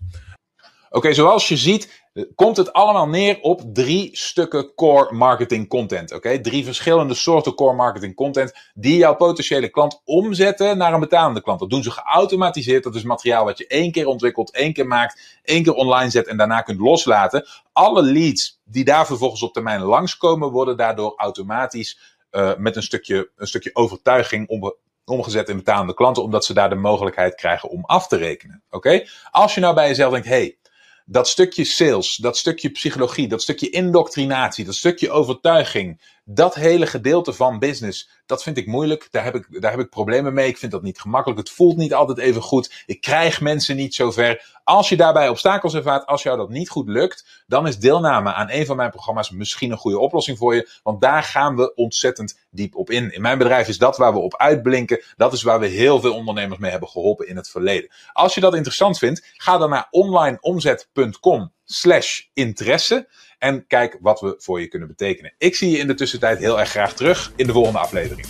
Oké, 0.89 1.13
zoals 1.13 1.47
je 1.47 1.57
ziet, 1.57 2.02
komt 2.35 2.57
het 2.57 2.73
allemaal 2.73 3.07
neer 3.07 3.39
op 3.41 3.61
drie 3.73 4.09
stukken 4.17 4.73
core 4.75 5.13
marketing 5.13 5.67
content. 5.67 6.13
Oké, 6.13 6.39
drie 6.39 6.65
verschillende 6.65 7.13
soorten 7.13 7.55
core 7.55 7.75
marketing 7.75 8.15
content 8.15 8.53
die 8.73 8.97
jouw 8.97 9.15
potentiële 9.15 9.69
klant 9.69 10.01
omzetten 10.05 10.77
naar 10.77 10.93
een 10.93 10.99
betalende 10.99 11.41
klant. 11.41 11.59
Dat 11.59 11.69
doen 11.69 11.83
ze 11.83 11.91
geautomatiseerd. 11.91 12.83
Dat 12.83 12.95
is 12.95 13.03
materiaal 13.03 13.45
wat 13.45 13.57
je 13.57 13.67
één 13.67 13.91
keer 13.91 14.07
ontwikkelt, 14.07 14.51
één 14.51 14.73
keer 14.73 14.87
maakt, 14.87 15.39
één 15.43 15.63
keer 15.63 15.73
online 15.73 16.09
zet 16.09 16.27
en 16.27 16.37
daarna 16.37 16.61
kunt 16.61 16.79
loslaten. 16.79 17.47
Alle 17.71 18.01
leads 18.01 18.59
die 18.63 18.83
daar 18.83 19.05
vervolgens 19.05 19.43
op 19.43 19.53
termijn 19.53 19.81
langskomen, 19.81 20.51
worden 20.51 20.77
daardoor 20.77 21.13
automatisch 21.15 21.99
uh, 22.31 22.51
met 22.57 22.75
een 22.75 22.83
stukje, 22.83 23.29
een 23.35 23.47
stukje 23.47 23.69
overtuiging 23.73 24.47
om, 24.47 24.75
omgezet 25.05 25.49
in 25.49 25.55
betalende 25.55 25.93
klanten, 25.93 26.23
omdat 26.23 26.45
ze 26.45 26.53
daar 26.53 26.69
de 26.69 26.75
mogelijkheid 26.75 27.35
krijgen 27.35 27.69
om 27.69 27.85
af 27.85 28.07
te 28.07 28.15
rekenen. 28.15 28.63
Oké? 28.69 29.03
Als 29.31 29.55
je 29.55 29.61
nou 29.61 29.75
bij 29.75 29.87
jezelf 29.87 30.11
denkt, 30.11 30.27
hey, 30.27 30.57
dat 31.05 31.27
stukje 31.27 31.63
sales, 31.63 32.15
dat 32.15 32.37
stukje 32.37 32.69
psychologie, 32.69 33.27
dat 33.27 33.41
stukje 33.41 33.69
indoctrinatie, 33.69 34.65
dat 34.65 34.75
stukje 34.75 35.11
overtuiging, 35.11 36.01
dat 36.25 36.55
hele 36.55 36.85
gedeelte 36.85 37.33
van 37.33 37.59
business, 37.59 38.09
dat 38.25 38.43
vind 38.43 38.57
ik 38.57 38.67
moeilijk. 38.67 39.07
Daar 39.11 39.23
heb 39.23 39.35
ik, 39.35 39.61
daar 39.61 39.71
heb 39.71 39.79
ik 39.79 39.89
problemen 39.89 40.33
mee. 40.33 40.47
Ik 40.47 40.57
vind 40.57 40.71
dat 40.71 40.81
niet 40.81 40.99
gemakkelijk. 40.99 41.39
Het 41.39 41.49
voelt 41.49 41.77
niet 41.77 41.93
altijd 41.93 42.17
even 42.17 42.41
goed. 42.41 42.83
Ik 42.85 43.01
krijg 43.01 43.41
mensen 43.41 43.75
niet 43.75 43.95
zo 43.95 44.11
ver. 44.11 44.51
Als 44.63 44.89
je 44.89 44.95
daarbij 44.95 45.29
obstakels 45.29 45.73
ervaart, 45.73 46.05
als 46.05 46.23
jou 46.23 46.37
dat 46.37 46.49
niet 46.49 46.69
goed 46.69 46.87
lukt, 46.87 47.43
dan 47.47 47.67
is 47.67 47.79
deelname 47.79 48.33
aan 48.33 48.49
een 48.49 48.65
van 48.65 48.75
mijn 48.75 48.89
programma's 48.89 49.29
misschien 49.29 49.71
een 49.71 49.77
goede 49.77 49.99
oplossing 49.99 50.37
voor 50.37 50.55
je. 50.55 50.69
Want 50.83 51.01
daar 51.01 51.23
gaan 51.23 51.55
we 51.55 51.75
ontzettend 51.75 52.39
diep 52.49 52.75
op 52.75 52.89
in. 52.89 53.13
In 53.13 53.21
mijn 53.21 53.37
bedrijf 53.37 53.67
is 53.67 53.77
dat 53.77 53.97
waar 53.97 54.13
we 54.13 54.19
op 54.19 54.37
uitblinken. 54.37 55.03
Dat 55.17 55.33
is 55.33 55.43
waar 55.43 55.59
we 55.59 55.67
heel 55.67 55.99
veel 55.99 56.13
ondernemers 56.13 56.59
mee 56.59 56.71
hebben 56.71 56.89
geholpen 56.89 57.27
in 57.27 57.35
het 57.35 57.49
verleden. 57.49 57.91
Als 58.13 58.35
je 58.35 58.41
dat 58.41 58.55
interessant 58.55 58.97
vindt, 58.97 59.33
ga 59.37 59.57
dan 59.57 59.69
naar 59.69 59.87
onlineomzet.com 59.91 61.51
slash 61.65 62.21
interesse. 62.33 63.07
En 63.43 63.67
kijk 63.67 63.97
wat 64.01 64.19
we 64.19 64.35
voor 64.37 64.61
je 64.61 64.67
kunnen 64.67 64.87
betekenen. 64.87 65.33
Ik 65.37 65.55
zie 65.55 65.69
je 65.69 65.77
in 65.77 65.87
de 65.87 65.93
tussentijd 65.93 66.39
heel 66.39 66.59
erg 66.59 66.69
graag 66.69 66.93
terug 66.93 67.31
in 67.35 67.47
de 67.47 67.53
volgende 67.53 67.79
aflevering. 67.79 68.27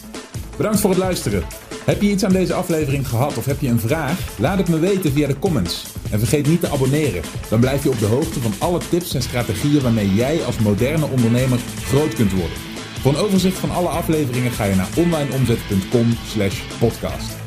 Bedankt 0.58 0.80
voor 0.80 0.90
het 0.90 1.00
luisteren. 1.00 1.44
Heb 1.86 2.02
je 2.02 2.10
iets 2.10 2.26
aan 2.26 2.32
deze 2.32 2.54
aflevering 2.54 3.08
gehad 3.08 3.38
of 3.38 3.46
heb 3.46 3.60
je 3.60 3.68
een 3.68 3.80
vraag? 3.80 4.40
Laat 4.40 4.58
het 4.58 4.70
me 4.70 4.80
weten 4.80 5.12
via 5.12 5.28
de 5.28 5.40
comments. 5.40 5.86
En 6.12 6.20
vergeet 6.20 6.48
niet 6.48 6.60
te 6.60 6.70
abonneren. 6.70 7.22
Dan 7.50 7.60
blijf 7.60 7.84
je 7.84 7.90
op 7.90 8.00
de 8.00 8.06
hoogte 8.06 8.40
van 8.40 8.54
alle 8.60 8.80
tips 8.90 9.14
en 9.14 9.22
strategieën 9.22 9.82
waarmee 9.82 10.14
jij 10.14 10.44
als 10.44 10.60
moderne 10.60 11.06
ondernemer 11.06 11.60
groot 11.84 12.14
kunt 12.14 12.32
worden. 12.32 12.58
Voor 13.02 13.14
een 13.14 13.20
overzicht 13.20 13.58
van 13.58 13.72
alle 13.72 13.90
afleveringen 13.90 14.52
ga 14.52 14.64
je 14.64 14.76
naar 14.76 14.90
onlineomzet.com/podcast. 14.98 17.43